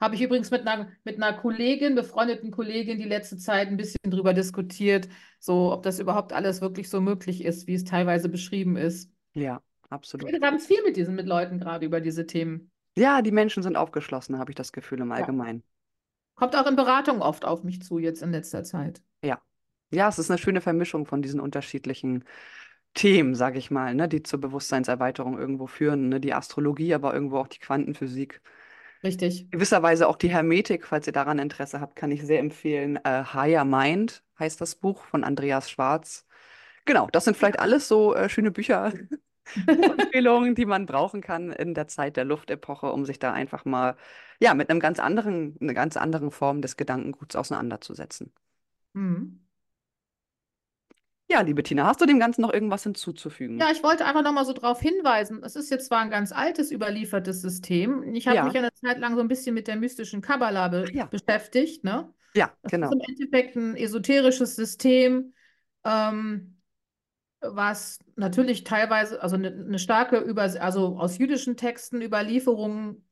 Habe 0.00 0.14
ich 0.14 0.22
übrigens 0.22 0.50
mit 0.50 0.66
einer, 0.66 0.88
mit 1.04 1.16
einer 1.16 1.36
Kollegin, 1.36 1.94
befreundeten 1.96 2.50
Kollegin, 2.52 2.98
die 2.98 3.04
letzte 3.04 3.36
Zeit 3.36 3.68
ein 3.68 3.76
bisschen 3.76 3.98
drüber 4.04 4.32
diskutiert, 4.32 5.08
so 5.40 5.72
ob 5.72 5.82
das 5.82 5.98
überhaupt 5.98 6.32
alles 6.32 6.60
wirklich 6.60 6.88
so 6.88 7.00
möglich 7.00 7.44
ist, 7.44 7.66
wie 7.66 7.74
es 7.74 7.84
teilweise 7.84 8.28
beschrieben 8.28 8.76
ist. 8.76 9.10
ja, 9.34 9.60
Absolut. 9.90 10.28
rede 10.28 10.40
ganz 10.40 10.66
viel 10.66 10.82
mit 10.84 10.96
diesen, 10.96 11.14
mit 11.14 11.26
Leuten 11.26 11.58
gerade 11.58 11.86
über 11.86 12.00
diese 12.00 12.26
Themen. 12.26 12.70
Ja, 12.96 13.22
die 13.22 13.30
Menschen 13.30 13.62
sind 13.62 13.76
aufgeschlossen, 13.76 14.38
habe 14.38 14.50
ich 14.50 14.56
das 14.56 14.72
Gefühl 14.72 15.00
im. 15.00 15.12
Allgemeinen. 15.12 15.62
Kommt 16.34 16.56
auch 16.56 16.66
in 16.66 16.76
Beratung 16.76 17.20
oft 17.20 17.44
auf 17.44 17.64
mich 17.64 17.82
zu, 17.82 17.98
jetzt 17.98 18.22
in 18.22 18.30
letzter 18.30 18.62
Zeit. 18.64 19.02
Ja. 19.22 19.40
Ja, 19.90 20.08
es 20.08 20.18
ist 20.18 20.30
eine 20.30 20.38
schöne 20.38 20.60
Vermischung 20.60 21.06
von 21.06 21.22
diesen 21.22 21.40
unterschiedlichen 21.40 22.24
Themen, 22.94 23.34
sage 23.34 23.58
ich 23.58 23.70
mal, 23.70 23.94
ne, 23.94 24.08
die 24.08 24.22
zur 24.22 24.40
Bewusstseinserweiterung 24.40 25.38
irgendwo 25.38 25.66
führen, 25.66 26.08
ne, 26.08 26.20
die 26.20 26.34
Astrologie, 26.34 26.94
aber 26.94 27.14
irgendwo 27.14 27.38
auch 27.38 27.48
die 27.48 27.58
Quantenphysik. 27.58 28.40
Richtig. 29.02 29.50
Gewisserweise 29.50 30.08
auch 30.08 30.16
die 30.16 30.30
Hermetik, 30.30 30.86
falls 30.86 31.06
ihr 31.06 31.12
daran 31.12 31.38
Interesse 31.38 31.80
habt, 31.80 31.96
kann 31.96 32.10
ich 32.10 32.22
sehr 32.24 32.40
empfehlen. 32.40 32.98
Äh, 33.04 33.24
Higher 33.32 33.64
Mind 33.64 34.22
heißt 34.38 34.60
das 34.60 34.74
Buch 34.74 35.04
von 35.04 35.24
Andreas 35.24 35.70
Schwarz. 35.70 36.26
Genau, 36.84 37.08
das 37.12 37.24
sind 37.24 37.36
vielleicht 37.36 37.60
alles 37.60 37.86
so 37.86 38.14
äh, 38.14 38.28
schöne 38.28 38.50
Bücher, 38.50 38.92
Empfehlungen, 39.88 40.54
die 40.54 40.66
man 40.66 40.86
brauchen 40.86 41.20
kann 41.20 41.52
in 41.52 41.74
der 41.74 41.88
Zeit 41.88 42.16
der 42.16 42.24
Luftepoche, 42.24 42.92
um 42.92 43.04
sich 43.04 43.18
da 43.18 43.32
einfach 43.32 43.64
mal 43.64 43.96
ja 44.40 44.54
mit 44.54 44.70
einem 44.70 44.80
ganz 44.80 44.98
anderen, 45.00 45.56
einer 45.60 45.74
ganz 45.74 45.96
anderen 45.96 46.30
Form 46.30 46.62
des 46.62 46.76
Gedankenguts 46.76 47.36
auseinanderzusetzen. 47.36 48.32
Mhm. 48.94 49.38
Ja, 51.30 51.40
liebe 51.42 51.62
Tina, 51.62 51.86
hast 51.86 52.00
du 52.02 52.06
dem 52.06 52.18
Ganzen 52.20 52.42
noch 52.42 52.52
irgendwas 52.52 52.82
hinzuzufügen? 52.82 53.60
Ja, 53.60 53.72
ich 53.72 53.82
wollte 53.82 54.04
einfach 54.06 54.22
nochmal 54.22 54.44
so 54.44 54.52
darauf 54.52 54.80
hinweisen. 54.80 55.42
Es 55.42 55.56
ist 55.56 55.70
jetzt 55.70 55.86
zwar 55.86 55.98
ein 56.00 56.10
ganz 56.10 56.30
altes, 56.30 56.70
überliefertes 56.70 57.40
System. 57.42 58.14
Ich 58.14 58.28
habe 58.28 58.44
mich 58.44 58.54
Ja, 58.54 58.56
eine 58.56 58.72
Zeit 58.74 58.98
lang 58.98 59.16
so 59.16 59.20
ein 59.20 59.26
bisschen 59.28 59.52
mit 59.54 59.66
der 59.66 59.74
mystischen 59.76 60.20
Kabbala 60.22 60.68
be 60.68 60.92
ja, 60.92 61.10
beschäftigt, 61.10 61.82
ne? 61.82 62.12
ja, 62.34 62.56
Das 62.62 62.74
ist 62.74 62.80
genau. 62.80 62.92
im 62.92 63.00
Endeffekt 63.08 63.56
ein 63.56 63.76
esoterisches 63.76 64.56
System, 64.56 65.34
ähm, 65.84 66.57
was 67.40 67.98
natürlich 68.16 68.64
teilweise, 68.64 69.22
also 69.22 69.36
eine, 69.36 69.48
eine 69.48 69.78
starke, 69.78 70.18
Über 70.18 70.42
also 70.42 70.98
aus 70.98 71.18
jüdischen 71.18 71.56
Texten 71.56 72.02
Überlieferungen 72.02 73.04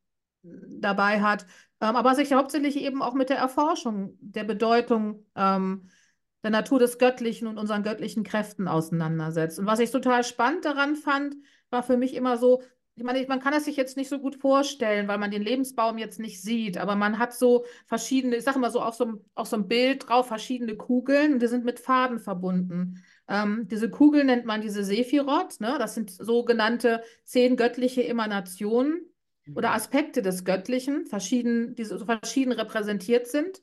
dabei 0.43 1.21
hat, 1.23 1.47
ähm, 1.81 1.97
aber 1.97 2.15
sich 2.15 2.33
hauptsächlich 2.33 2.77
eben 2.77 3.03
auch 3.03 3.15
mit 3.15 3.31
der 3.31 3.39
Erforschung 3.39 4.17
der 4.21 4.45
Bedeutung 4.45 5.25
ähm, 5.35 5.89
der 6.43 6.51
Natur 6.51 6.79
des 6.79 6.99
Göttlichen 6.99 7.49
und 7.49 7.59
unseren 7.59 7.83
göttlichen 7.83 8.23
Kräften 8.23 8.69
auseinandersetzt. 8.69 9.59
Und 9.59 9.67
was 9.67 9.81
ich 9.81 9.91
total 9.91 10.23
spannend 10.23 10.65
daran 10.65 10.95
fand, 10.95 11.35
war 11.71 11.83
für 11.83 11.97
mich 11.97 12.15
immer 12.15 12.37
so, 12.37 12.63
ich 12.95 13.03
meine, 13.03 13.27
man 13.27 13.41
kann 13.41 13.53
es 13.53 13.65
sich 13.65 13.77
jetzt 13.77 13.97
nicht 13.97 14.09
so 14.09 14.19
gut 14.21 14.37
vorstellen, 14.37 15.09
weil 15.09 15.19
man 15.19 15.31
den 15.31 15.43
Lebensbaum 15.43 15.99
jetzt 15.99 16.19
nicht 16.21 16.41
sieht, 16.41 16.79
aber 16.79 16.95
man 16.95 17.19
hat 17.19 17.35
so 17.35 17.65
verschiedene, 17.87 18.37
ich 18.37 18.45
sage 18.45 18.59
mal 18.59 18.71
so, 18.71 18.81
auf 18.81 18.95
so, 18.95 19.05
einem- 19.05 19.21
auf 19.35 19.49
so 19.49 19.57
einem 19.57 19.69
Bild 19.69 20.09
drauf 20.09 20.29
verschiedene 20.29 20.77
Kugeln 20.77 21.35
und 21.35 21.43
die 21.43 21.49
sind 21.49 21.65
mit 21.65 21.81
Faden 21.81 22.21
verbunden. 22.21 23.03
Ähm, 23.29 23.67
diese 23.69 23.91
Kugel 23.91 24.25
nennt 24.25 24.47
man 24.47 24.61
diese 24.61 24.85
Sephirot, 24.85 25.61
ne? 25.61 25.77
Das 25.79 25.95
sind 25.95 26.11
sogenannte 26.11 27.03
zehn 27.25 27.57
göttliche 27.57 28.07
Emanationen 28.07 29.01
oder 29.55 29.73
Mhm. 29.73 29.75
Aspekte 29.75 30.23
des 30.23 30.45
Göttlichen, 30.45 31.07
verschieden, 31.07 31.75
die 31.75 31.85
so 31.85 31.99
verschieden 32.05 32.53
repräsentiert 32.53 33.27
sind. 33.27 33.63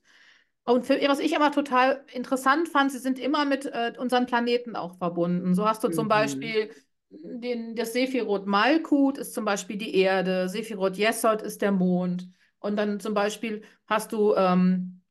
Und 0.66 0.86
für, 0.86 1.00
was 1.10 1.20
ich 1.20 1.34
immer 1.34 1.52
total 1.52 2.06
interessant 2.14 2.70
fand, 2.70 2.92
sie 2.92 3.00
sind 3.00 3.20
immer 3.20 3.46
mit 3.46 3.66
äh, 3.66 3.94
unseren 3.98 4.26
Planeten 4.26 4.76
auch 4.76 4.98
verbunden. 4.98 5.56
So 5.56 5.68
hast 5.68 5.84
du 5.84 5.90
zum 5.90 6.08
Mhm. 6.08 6.08
Beispiel 6.08 6.72
den, 7.10 7.76
das 7.76 7.94
Sephiroth 7.94 8.48
Malkut 8.48 9.18
ist 9.18 9.34
zum 9.34 9.46
Beispiel 9.46 9.78
die 9.78 9.96
Erde, 9.96 10.50
Sephiroth 10.50 10.98
Yesod 10.98 11.42
ist 11.42 11.62
der 11.62 11.72
Mond. 11.74 12.30
Und 12.60 12.78
dann 12.78 13.00
zum 13.02 13.14
Beispiel 13.14 13.64
hast 13.88 14.14
du 14.14 14.34
ähm, 14.36 15.02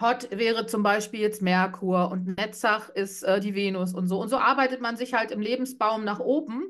Hot 0.00 0.28
wäre 0.30 0.66
zum 0.66 0.82
Beispiel 0.82 1.20
jetzt 1.20 1.42
Merkur 1.42 2.10
und 2.10 2.36
Netzach 2.36 2.88
ist 2.90 3.22
äh, 3.22 3.40
die 3.40 3.54
Venus 3.54 3.94
und 3.94 4.08
so. 4.08 4.20
Und 4.20 4.28
so 4.28 4.38
arbeitet 4.38 4.80
man 4.80 4.96
sich 4.96 5.14
halt 5.14 5.30
im 5.30 5.40
Lebensbaum 5.40 6.04
nach 6.04 6.20
oben 6.20 6.64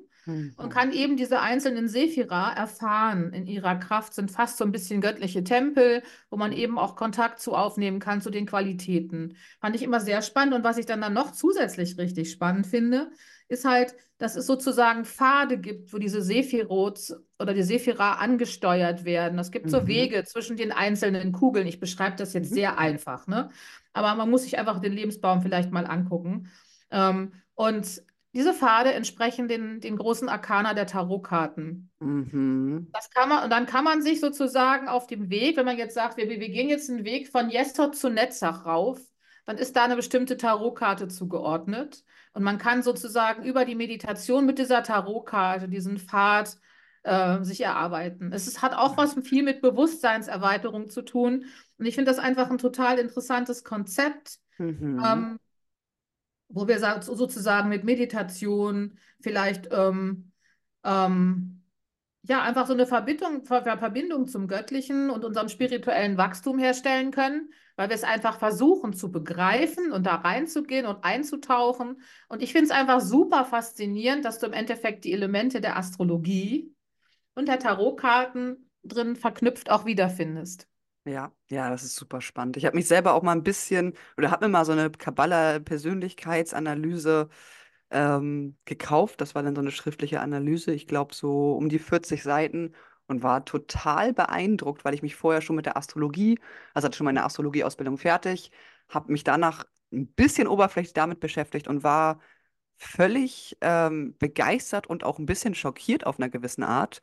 und 0.57 0.69
Mhm. 0.69 0.69
kann 0.71 0.93
eben 0.93 1.17
diese 1.17 1.41
einzelnen 1.41 1.89
Sephira 1.89 2.53
erfahren 2.55 3.33
in 3.33 3.47
ihrer 3.47 3.77
Kraft, 3.77 4.15
sind 4.15 4.31
fast 4.31 4.57
so 4.57 4.65
ein 4.65 4.73
bisschen 4.73 5.01
göttliche 5.01 5.45
Tempel, 5.45 6.03
wo 6.31 6.37
man 6.37 6.53
eben 6.53 6.79
auch 6.79 6.97
Kontakt 6.97 7.41
zu 7.41 7.55
aufnehmen 7.55 7.99
kann 7.99 8.23
zu 8.23 8.31
den 8.31 8.47
Qualitäten. 8.47 9.37
Fand 9.61 9.77
ich 9.77 9.83
immer 9.83 10.01
sehr 10.01 10.23
spannend. 10.23 10.55
Und 10.55 10.65
was 10.65 10.79
ich 10.79 10.87
dann, 10.87 11.01
dann 11.01 11.13
noch 11.13 11.33
zusätzlich 11.33 11.99
richtig 11.99 12.31
spannend 12.31 12.67
finde, 12.67 13.11
ist 13.49 13.65
halt, 13.65 13.95
dass 14.19 14.37
es 14.37 14.47
sozusagen 14.47 15.05
Pfade 15.05 15.59
gibt, 15.59 15.93
wo 15.93 15.99
diese 15.99 16.23
Sephiroths 16.23 17.15
oder 17.39 17.53
die 17.55 17.63
Sephira 17.63 18.15
angesteuert 18.15 19.05
werden. 19.05 19.39
Es 19.39 19.51
gibt 19.51 19.71
so 19.71 19.83
Mhm. 19.83 19.87
Wege 19.87 20.25
zwischen 20.25 20.57
den 20.57 20.73
einzelnen 20.73 21.33
Kugeln. 21.33 21.67
Ich 21.67 21.81
beschreibe 21.81 22.17
das 22.17 22.33
jetzt 22.33 22.51
Mhm. 22.51 22.55
sehr 22.55 22.79
einfach, 22.79 23.27
ne? 23.27 23.51
Aber 23.93 24.15
man 24.15 24.31
muss 24.31 24.43
sich 24.43 24.59
einfach 24.59 24.81
den 24.81 24.93
Lebensbaum 24.93 25.43
vielleicht 25.43 25.71
mal 25.73 25.87
angucken. 25.87 26.51
Ähm, 26.91 27.33
und 27.55 28.03
diese 28.35 28.53
Pfade 28.55 28.93
entsprechen 28.93 29.47
den, 29.49 29.81
den 29.81 29.97
großen 29.97 30.29
Arkana 30.29 30.75
der 30.75 30.87
Tarotkarten. 30.87 31.91
Mhm. 32.01 32.89
Das 32.93 33.11
kann 33.11 33.29
man, 33.29 33.45
und 33.45 33.51
dann 33.51 33.67
kann 33.67 33.85
man 33.85 34.03
sich 34.03 34.21
sozusagen 34.21 34.89
auf 34.89 35.07
dem 35.07 35.29
Weg, 35.31 35.57
wenn 35.57 35.65
man 35.67 35.77
jetzt 35.79 35.95
sagt, 35.95 36.17
wir, 36.17 36.29
wir 36.29 36.39
gehen 36.49 36.69
jetzt 36.69 36.89
einen 36.91 37.05
Weg 37.05 37.29
von 37.29 37.51
Yesod 37.51 37.97
zu 37.97 38.09
Netzach 38.09 38.67
rauf, 38.67 39.01
dann 39.47 39.59
ist 39.59 39.77
da 39.77 39.85
eine 39.85 39.97
bestimmte 39.97 40.37
Tarotkarte 40.37 41.09
zugeordnet. 41.09 42.05
Und 42.35 42.43
man 42.43 42.59
kann 42.59 42.83
sozusagen 42.83 43.45
über 43.45 43.65
die 43.65 43.75
Meditation 43.75 44.45
mit 44.45 44.59
dieser 44.59 44.83
Tarotkarte 44.83 45.69
diesen 45.69 45.99
Pfad 45.99 46.59
äh, 47.05 47.43
sich 47.43 47.63
erarbeiten. 47.63 48.33
Es 48.33 48.47
ist, 48.47 48.61
hat 48.61 48.75
auch 48.75 48.97
was 48.97 49.15
viel 49.23 49.43
mit 49.43 49.63
Bewusstseinserweiterung 49.63 50.91
zu 50.91 51.03
tun. 51.03 51.47
Und 51.79 51.87
ich 51.87 51.95
finde 51.95 52.11
das 52.11 52.19
einfach 52.19 52.51
ein 52.51 52.59
total 52.59 52.99
interessantes 52.99 53.65
Konzept. 53.65 54.39
Mhm. 54.59 55.03
Ähm, 55.05 55.39
wo 56.49 56.69
wir 56.69 56.79
sa- 56.79 57.03
so- 57.03 57.17
sozusagen 57.17 57.69
mit 57.69 57.85
Meditation 57.85 58.99
vielleicht 59.21 59.69
ähm, 59.73 60.31
ähm, 60.85 61.64
ja 62.29 62.43
einfach 62.43 62.67
so 62.67 62.73
eine 62.73 62.87
Verbindung, 62.87 63.45
Ver 63.45 63.63
Ver- 63.65 63.79
Verbindung 63.79 64.27
zum 64.27 64.49
Göttlichen 64.49 65.11
und 65.11 65.25
unserem 65.25 65.49
spirituellen 65.49 66.17
Wachstum 66.17 66.59
herstellen 66.59 67.11
können, 67.11 67.53
weil 67.77 67.89
wir 67.89 67.95
es 67.97 68.05
einfach 68.05 68.39
versuchen 68.39 68.95
zu 68.95 69.11
begreifen 69.13 69.93
und 69.93 70.05
da 70.07 70.17
reinzugehen 70.17 70.87
und 70.87 71.05
einzutauchen. 71.05 72.01
Und 72.29 72.43
ich 72.43 72.53
finde 72.53 72.67
es 72.67 72.71
einfach 72.71 73.01
super 73.01 73.45
faszinierend, 73.45 74.25
dass 74.25 74.39
du 74.39 74.47
im 74.47 74.53
Endeffekt 74.53 75.05
die 75.05 75.13
Elemente 75.13 75.61
der 75.61 75.77
Astrologie 75.77 76.75
und 77.35 77.49
der 77.49 77.61
Tarotkarten 77.61 78.71
drin 78.85 79.17
verknüpft 79.17 79.71
auch 79.71 79.87
wiederfindest. 79.87 80.69
Ja, 81.07 81.33
ja, 81.51 81.69
das 81.69 81.83
ist 81.83 81.97
super 81.97 82.23
spannend. 82.23 82.57
Ich 82.57 82.65
habe 82.65 82.77
mich 82.77 82.89
selber 82.89 83.13
auch 83.13 83.23
mal 83.23 83.33
ein 83.33 83.43
bisschen 83.43 83.93
oder 84.17 84.31
habe 84.31 84.47
mir 84.47 84.53
mal 84.53 84.65
so 84.65 84.73
eine 84.73 84.91
Kabbala-Persönlichkeitsanalyse 84.91 87.29
ähm, 87.95 88.57
gekauft. 88.67 89.21
Das 89.23 89.35
war 89.37 89.43
dann 89.45 89.57
so 89.57 89.63
eine 89.63 89.73
schriftliche 89.73 90.21
Analyse, 90.21 90.73
ich 90.75 90.87
glaube 90.89 91.15
so 91.15 91.55
um 91.55 91.69
die 91.71 91.81
40 91.81 92.23
Seiten 92.25 92.75
und 93.09 93.23
war 93.25 93.45
total 93.47 94.13
beeindruckt, 94.15 94.85
weil 94.85 94.95
ich 94.95 95.03
mich 95.03 95.17
vorher 95.17 95.43
schon 95.43 95.57
mit 95.57 95.67
der 95.67 95.77
Astrologie, 95.79 96.39
also 96.75 96.87
hatte 96.87 96.97
schon 96.99 97.07
meine 97.07 97.25
Astrologieausbildung 97.25 97.99
fertig, 97.99 98.53
habe 98.89 99.13
mich 99.13 99.25
danach 99.25 99.65
ein 99.93 100.09
bisschen 100.09 100.49
oberflächlich 100.49 100.95
damit 100.95 101.21
beschäftigt 101.21 101.69
und 101.69 101.85
war 101.85 102.21
völlig 102.79 103.57
ähm, 103.61 104.17
begeistert 104.19 104.87
und 104.87 105.05
auch 105.05 105.19
ein 105.19 105.27
bisschen 105.27 105.55
schockiert 105.55 106.07
auf 106.07 106.19
einer 106.19 106.29
gewissen 106.29 106.65
Art, 106.65 107.01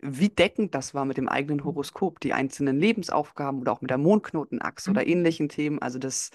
wie 0.00 0.30
deckend 0.30 0.74
das 0.74 0.94
war 0.94 1.04
mit 1.04 1.16
dem 1.18 1.28
eigenen 1.28 1.64
Horoskop, 1.64 2.20
die 2.20 2.32
einzelnen 2.32 2.78
Lebensaufgaben 2.80 3.60
oder 3.60 3.72
auch 3.72 3.80
mit 3.82 3.90
der 3.90 3.98
Mondknotenachse 3.98 4.90
oder 4.90 5.02
Mhm. 5.02 5.08
ähnlichen 5.08 5.48
Themen. 5.48 5.80
Also 5.80 5.98
das, 5.98 6.30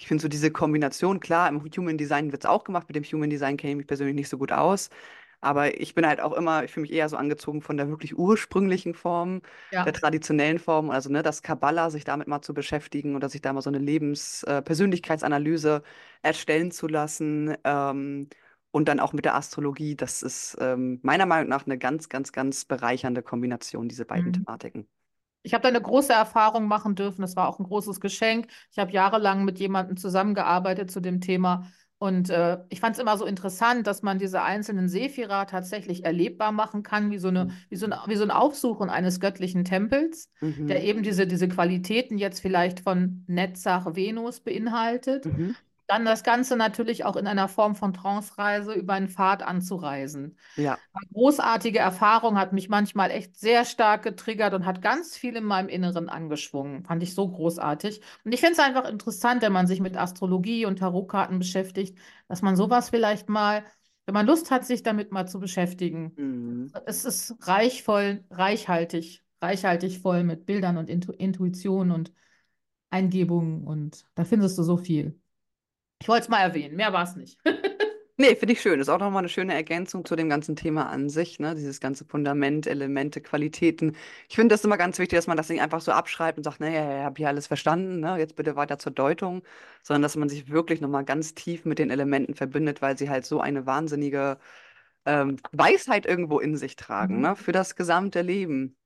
ich 0.00 0.08
finde 0.08 0.22
so 0.22 0.28
diese 0.28 0.50
Kombination, 0.50 1.20
klar, 1.20 1.48
im 1.48 1.62
Human 1.76 1.98
Design 1.98 2.32
wird 2.32 2.44
es 2.44 2.50
auch 2.50 2.64
gemacht, 2.64 2.88
mit 2.88 2.96
dem 2.96 3.04
Human 3.04 3.30
Design 3.30 3.56
kenne 3.58 3.72
ich 3.72 3.76
mich 3.78 3.86
persönlich 3.86 4.14
nicht 4.16 4.28
so 4.30 4.38
gut 4.38 4.52
aus. 4.52 4.88
Aber 5.42 5.78
ich 5.80 5.94
bin 5.94 6.06
halt 6.06 6.20
auch 6.20 6.32
immer, 6.34 6.64
ich 6.64 6.70
fühle 6.72 6.82
mich 6.82 6.92
eher 6.92 7.08
so 7.08 7.16
angezogen 7.16 7.62
von 7.62 7.76
der 7.76 7.88
wirklich 7.88 8.16
ursprünglichen 8.18 8.94
Form, 8.94 9.40
der 9.84 9.92
Ja. 9.92 9.92
traditionellen 9.92 10.58
Form, 10.58 10.90
also 10.90 11.10
ne, 11.10 11.22
das 11.22 11.42
Kabbala, 11.42 11.90
sich 11.90 12.04
damit 12.04 12.28
mal 12.28 12.42
zu 12.42 12.52
beschäftigen 12.54 13.16
oder 13.16 13.28
sich 13.28 13.40
da 13.42 13.52
mal 13.52 13.62
so 13.62 13.70
eine 13.70 13.78
Lebens-, 13.78 14.42
äh, 14.44 14.62
Persönlichkeitsanalyse 14.62 15.82
erstellen 16.22 16.70
zu 16.70 16.86
lassen. 16.88 17.56
Ähm, 17.64 18.28
und 18.72 18.88
dann 18.88 19.00
auch 19.00 19.12
mit 19.12 19.24
der 19.24 19.34
Astrologie, 19.34 19.96
das 19.96 20.22
ist 20.22 20.56
ähm, 20.60 21.00
meiner 21.02 21.26
Meinung 21.26 21.48
nach 21.48 21.66
eine 21.66 21.76
ganz, 21.78 22.08
ganz, 22.08 22.32
ganz 22.32 22.64
bereichernde 22.64 23.22
Kombination, 23.22 23.88
diese 23.88 24.04
beiden 24.06 24.32
Mhm. 24.32 24.32
Thematiken. 24.32 24.88
Ich 25.42 25.54
habe 25.54 25.62
da 25.62 25.68
eine 25.68 25.80
große 25.80 26.12
Erfahrung 26.12 26.66
machen 26.68 26.94
dürfen. 26.94 27.22
Das 27.22 27.36
war 27.36 27.48
auch 27.48 27.58
ein 27.58 27.64
großes 27.64 28.00
Geschenk. 28.00 28.48
Ich 28.70 28.78
habe 28.78 28.92
jahrelang 28.92 29.44
mit 29.44 29.58
jemandem 29.58 29.96
zusammengearbeitet 29.96 30.90
zu 30.90 31.00
dem 31.00 31.20
Thema. 31.20 31.70
Und 31.98 32.30
äh, 32.30 32.58
ich 32.70 32.80
fand 32.80 32.96
es 32.96 33.02
immer 33.02 33.18
so 33.18 33.26
interessant, 33.26 33.86
dass 33.86 34.02
man 34.02 34.18
diese 34.18 34.42
einzelnen 34.42 34.88
Sephira 34.88 35.44
tatsächlich 35.44 36.04
erlebbar 36.04 36.50
machen 36.50 36.82
kann, 36.82 37.10
wie 37.10 37.18
so 37.18 37.28
eine, 37.28 37.48
wie 37.68 37.76
so 37.76 37.86
ein, 37.86 37.94
wie 38.06 38.16
so 38.16 38.24
ein 38.24 38.30
Aufsuchen 38.30 38.88
eines 38.88 39.20
göttlichen 39.20 39.64
Tempels, 39.64 40.30
der 40.66 40.80
Mhm. 40.80 40.86
eben 40.86 41.02
diese, 41.02 41.26
diese 41.26 41.48
Qualitäten 41.48 42.16
jetzt 42.16 42.40
vielleicht 42.40 42.80
von 42.80 43.24
Netzach 43.26 43.94
Venus 43.94 44.40
beinhaltet. 44.40 45.26
Mhm. 45.26 45.56
Dann 45.90 46.04
das 46.04 46.22
Ganze 46.22 46.56
natürlich 46.56 47.04
auch 47.04 47.16
in 47.16 47.26
einer 47.26 47.48
Form 47.48 47.74
von 47.74 47.92
Trance-Reise 47.92 48.74
über 48.74 48.92
einen 48.92 49.08
Pfad 49.08 49.42
anzureisen. 49.42 50.36
Ja. 50.54 50.78
Eine 50.92 51.08
großartige 51.12 51.80
Erfahrung 51.80 52.38
hat 52.38 52.52
mich 52.52 52.68
manchmal 52.68 53.10
echt 53.10 53.36
sehr 53.36 53.64
stark 53.64 54.04
getriggert 54.04 54.54
und 54.54 54.66
hat 54.66 54.82
ganz 54.82 55.16
viel 55.16 55.34
in 55.34 55.42
meinem 55.42 55.68
Inneren 55.68 56.08
angeschwungen. 56.08 56.84
Fand 56.84 57.02
ich 57.02 57.12
so 57.12 57.28
großartig. 57.28 58.02
Und 58.24 58.30
ich 58.30 58.38
finde 58.38 58.52
es 58.52 58.60
einfach 58.60 58.88
interessant, 58.88 59.42
wenn 59.42 59.52
man 59.52 59.66
sich 59.66 59.80
mit 59.80 59.96
Astrologie 59.96 60.64
und 60.64 60.78
Tarotkarten 60.78 61.40
beschäftigt, 61.40 61.98
dass 62.28 62.40
man 62.40 62.54
sowas 62.54 62.90
vielleicht 62.90 63.28
mal, 63.28 63.64
wenn 64.06 64.14
man 64.14 64.26
Lust 64.26 64.52
hat, 64.52 64.64
sich 64.64 64.84
damit 64.84 65.10
mal 65.10 65.26
zu 65.26 65.40
beschäftigen. 65.40 66.12
Mhm. 66.16 66.72
Es 66.86 67.04
ist 67.04 67.34
reichvoll, 67.48 68.22
reichhaltig, 68.30 69.24
reichhaltig 69.42 69.98
voll 69.98 70.22
mit 70.22 70.46
Bildern 70.46 70.76
und 70.76 70.88
Intu 70.88 71.10
Intuition 71.10 71.90
und 71.90 72.12
Eingebungen 72.90 73.64
und 73.64 74.04
da 74.14 74.24
findest 74.24 74.56
du 74.56 74.62
so 74.62 74.76
viel. 74.76 75.20
Ich 76.00 76.08
wollte 76.08 76.22
es 76.22 76.28
mal 76.28 76.40
erwähnen, 76.40 76.76
mehr 76.76 76.92
war 76.92 77.04
es 77.04 77.16
nicht. 77.16 77.38
Nee, 78.20 78.36
finde 78.36 78.52
ich 78.52 78.60
schön. 78.60 78.78
Ist 78.80 78.90
auch 78.90 78.98
nochmal 78.98 79.20
eine 79.20 79.30
schöne 79.30 79.54
Ergänzung 79.54 80.04
zu 80.04 80.14
dem 80.14 80.28
ganzen 80.28 80.54
Thema 80.54 80.90
an 80.90 81.08
sich, 81.08 81.40
ne? 81.40 81.54
Dieses 81.54 81.80
ganze 81.80 82.04
Fundament, 82.04 82.66
Elemente, 82.66 83.22
Qualitäten. 83.22 83.96
Ich 84.28 84.34
finde 84.34 84.52
das 84.52 84.62
immer 84.62 84.76
ganz 84.76 84.98
wichtig, 84.98 85.16
dass 85.16 85.26
man 85.26 85.38
das 85.38 85.48
nicht 85.48 85.62
einfach 85.62 85.80
so 85.80 85.92
abschreibt 85.92 86.36
und 86.36 86.44
sagt, 86.44 86.60
naja, 86.60 86.98
ich 86.98 87.04
habe 87.04 87.16
hier 87.16 87.28
alles 87.28 87.46
verstanden, 87.46 88.00
ne? 88.00 88.18
Jetzt 88.18 88.36
bitte 88.36 88.56
weiter 88.56 88.78
zur 88.78 88.92
Deutung, 88.92 89.42
sondern 89.82 90.02
dass 90.02 90.16
man 90.16 90.28
sich 90.28 90.50
wirklich 90.50 90.82
nochmal 90.82 91.06
ganz 91.06 91.34
tief 91.34 91.64
mit 91.64 91.78
den 91.78 91.88
Elementen 91.88 92.34
verbindet, 92.34 92.82
weil 92.82 92.98
sie 92.98 93.08
halt 93.08 93.24
so 93.24 93.40
eine 93.40 93.64
wahnsinnige 93.64 94.36
ähm, 95.06 95.38
Weisheit 95.52 96.04
irgendwo 96.04 96.40
in 96.40 96.58
sich 96.58 96.76
tragen, 96.76 97.22
ne? 97.22 97.30
Mhm. 97.30 97.36
Für 97.36 97.52
das 97.52 97.74
gesamte 97.74 98.20
Leben. 98.20 98.76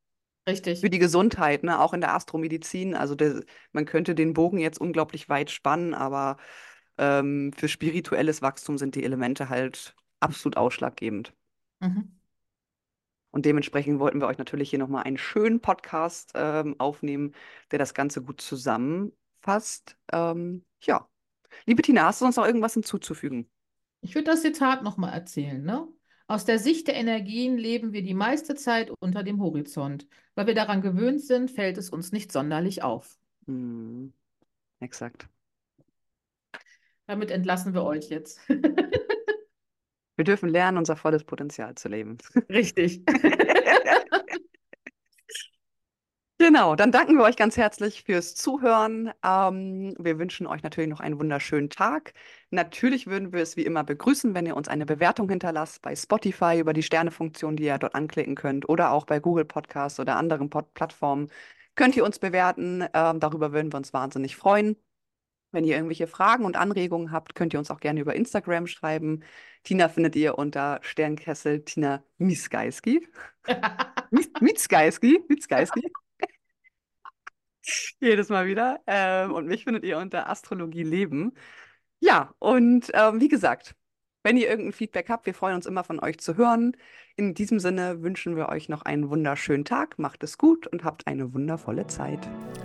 Für 0.47 0.53
Richtig. 0.53 0.81
die 0.83 0.99
Gesundheit, 1.01 1.65
ne? 1.65 1.81
Auch 1.81 1.93
in 1.93 2.01
der 2.01 2.15
Astromedizin. 2.15 2.95
Also 2.95 3.17
der, 3.17 3.43
man 3.73 3.85
könnte 3.85 4.15
den 4.15 4.33
Bogen 4.33 4.59
jetzt 4.59 4.81
unglaublich 4.81 5.29
weit 5.29 5.51
spannen, 5.51 5.93
aber 5.93 6.37
ähm, 6.99 7.53
für 7.57 7.69
spirituelles 7.69 8.43
Wachstum 8.43 8.79
sind 8.79 8.95
die 8.95 9.05
Elemente 9.05 9.49
halt 9.49 9.95
absolut 10.21 10.57
ausschlaggebend. 10.57 11.33
Mhm. 11.81 12.13
Und 13.31 13.47
dementsprechend 13.47 13.99
wollten 13.99 14.21
wir 14.21 14.29
euch 14.29 14.39
natürlich 14.39 14.71
hier 14.71 14.79
nochmal 14.79 15.03
einen 15.03 15.19
schönen 15.19 15.61
Podcast 15.61 16.33
ähm, 16.35 16.77
aufnehmen, 16.79 17.35
der 17.73 17.81
das 17.81 17.93
Ganze 17.93 18.23
gut 18.23 18.41
zusammenfasst. 18.41 19.97
Ähm, 20.13 20.65
ja. 20.83 21.09
Liebe 21.67 21.83
Tina, 21.83 22.05
hast 22.05 22.21
du 22.21 22.27
uns 22.27 22.37
noch 22.37 22.47
irgendwas 22.47 22.75
hinzuzufügen? 22.75 23.51
Ich 24.03 24.15
würde 24.15 24.31
das 24.31 24.43
Zitat 24.43 24.83
nochmal 24.83 25.13
erzählen, 25.13 25.63
ne? 25.63 25.89
Aus 26.27 26.45
der 26.45 26.59
Sicht 26.59 26.87
der 26.87 26.95
Energien 26.95 27.59
leben 27.59 27.93
wir 27.93 28.03
die 28.03 28.15
meiste 28.15 28.55
Zeit 28.55 28.91
unter 29.01 29.23
dem 29.23 29.43
Horizont. 29.43 30.07
Weil 30.35 30.47
wir 30.47 30.55
daran 30.55 30.81
gewöhnt 30.81 31.21
sind, 31.21 31.51
fällt 31.51 31.77
es 31.77 31.91
uns 31.91 32.13
nicht 32.13 32.33
sonderlich 32.33 32.83
auf. 32.83 33.19
Hm, 33.47 34.13
exakt. 34.81 35.29
Damit 37.07 37.31
entlassen 37.31 37.75
wir 37.75 37.85
euch 37.85 38.09
jetzt. 38.09 38.41
Wir 40.17 40.25
dürfen 40.25 40.49
lernen, 40.49 40.79
unser 40.79 40.95
volles 40.95 41.25
Potenzial 41.25 41.75
zu 41.75 41.89
leben. 41.89 42.19
Richtig. 42.49 43.03
Genau, 46.39 46.75
dann 46.75 46.91
danken 46.93 47.17
wir 47.17 47.23
euch 47.25 47.37
ganz 47.37 47.57
herzlich 47.57 48.03
fürs 48.03 48.35
Zuhören. 48.35 49.13
Ähm, 49.25 49.95
wir 49.99 50.19
wünschen 50.19 50.47
euch 50.47 50.63
natürlich 50.63 50.91
noch 50.91 51.01
einen 51.01 51.19
wunderschönen 51.19 51.71
Tag. 51.71 52.13
Natürlich 52.51 53.07
würden 53.07 53.33
wir 53.33 53.41
es 53.41 53.57
wie 53.57 53.65
immer 53.65 53.83
begrüßen, 53.85 54.35
wenn 54.35 54.45
ihr 54.45 54.57
uns 54.57 54.69
eine 54.69 54.85
Bewertung 54.85 55.29
hinterlasst 55.31 55.81
bei 55.81 55.95
Spotify 55.97 56.59
über 56.59 56.73
die 56.73 56.83
Sternefunktion, 56.83 57.57
die 57.57 57.65
ihr 57.65 57.79
dort 57.79 57.95
anklicken 57.95 58.35
könnt, 58.35 58.69
oder 58.69 58.91
auch 58.91 59.07
bei 59.07 59.21
Google 59.21 59.45
Podcasts 59.45 60.01
oder 60.01 60.17
anderen 60.17 60.51
Pod 60.51 60.75
Plattformen. 60.75 61.31
Könnt 61.77 61.97
ihr 61.97 62.05
uns 62.05 62.19
bewerten. 62.19 62.85
Ähm, 62.93 63.21
darüber 63.21 63.53
würden 63.53 63.73
wir 63.73 63.79
uns 63.79 63.93
wahnsinnig 63.93 64.37
freuen. 64.37 64.77
Wenn 65.55 65.65
ihr 65.65 65.77
irgendwelche 65.77 66.09
Fragen 66.09 66.45
und 66.45 66.57
Anregungen 66.57 67.13
habt, 67.13 67.37
könnt 67.37 67.53
ihr 67.53 67.61
uns 67.61 67.71
auch 67.71 67.79
gerne 67.79 68.01
über 68.01 68.15
Instagram 68.17 68.67
schreiben. 68.67 69.23
Tina 69.63 69.89
findet 69.89 70.17
ihr 70.17 70.37
unter 70.37 70.81
Sternkessel 70.83 71.65
Tina 71.65 72.03
Miskaiski. 72.19 73.07
Mitzgeiski, 74.41 75.25
Mitzgeiski. 75.29 75.93
Jedes 78.01 78.29
Mal 78.31 78.47
wieder. 78.47 78.81
Ähm, 78.87 79.33
und 79.33 79.47
mich 79.47 79.65
findet 79.65 79.85
ihr 79.85 79.99
unter 79.99 80.29
Astrologie 80.29 80.83
Leben. 80.83 81.35
Ja, 82.01 82.35
und 82.41 82.91
ähm, 82.93 83.21
wie 83.21 83.29
gesagt, 83.29 83.77
wenn 84.25 84.37
ihr 84.37 84.49
irgendein 84.49 84.73
Feedback 84.73 85.09
habt, 85.11 85.27
wir 85.27 85.35
freuen 85.35 85.55
uns 85.55 85.67
immer 85.67 85.85
von 85.85 86.01
euch 86.01 86.19
zu 86.19 86.37
hören. 86.37 86.77
In 87.15 87.35
diesem 87.35 87.61
Sinne 87.61 88.03
wünschen 88.03 88.37
wir 88.37 88.49
euch 88.49 88.69
noch 88.69 88.83
einen 88.83 89.11
wunderschönen 89.11 89.65
Tag, 89.65 89.99
macht 89.99 90.25
es 90.25 90.39
gut 90.39 90.67
und 90.67 90.83
habt 90.83 91.07
eine 91.07 91.35
wundervolle 91.35 91.87
Zeit. 91.87 92.19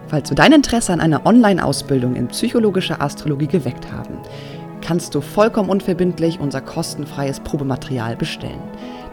Falls 0.08 0.32
wir 0.32 0.36
dein 0.36 0.54
Interesse 0.54 0.94
an 0.94 1.02
einer 1.02 1.26
Online-Ausbildung 1.26 2.16
in 2.16 2.30
psychologischer 2.30 3.02
Astrologie 3.02 3.48
geweckt 3.48 3.92
haben, 3.92 4.18
kannst 4.82 5.14
du 5.14 5.22
vollkommen 5.22 5.70
unverbindlich 5.70 6.40
unser 6.40 6.62
kostenfreies 6.62 7.42
Probematerial 7.42 8.16
bestellen. 8.16 8.64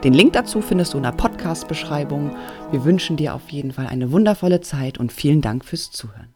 Den 0.05 0.15
Link 0.15 0.33
dazu 0.35 0.63
findest 0.63 0.95
du 0.95 0.99
in 0.99 1.03
der 1.03 1.13
Podcast-Beschreibung. 1.13 2.37
Wir 2.71 2.85
wünschen 2.85 3.17
dir 3.17 3.35
auf 3.35 3.49
jeden 3.49 3.73
Fall 3.73 3.89
eine 3.89 4.13
wundervolle 4.13 4.61
Zeit 4.61 4.99
und 4.99 5.13
vielen 5.13 5.41
Dank 5.41 5.65
fürs 5.65 5.91
Zuhören. 5.91 6.36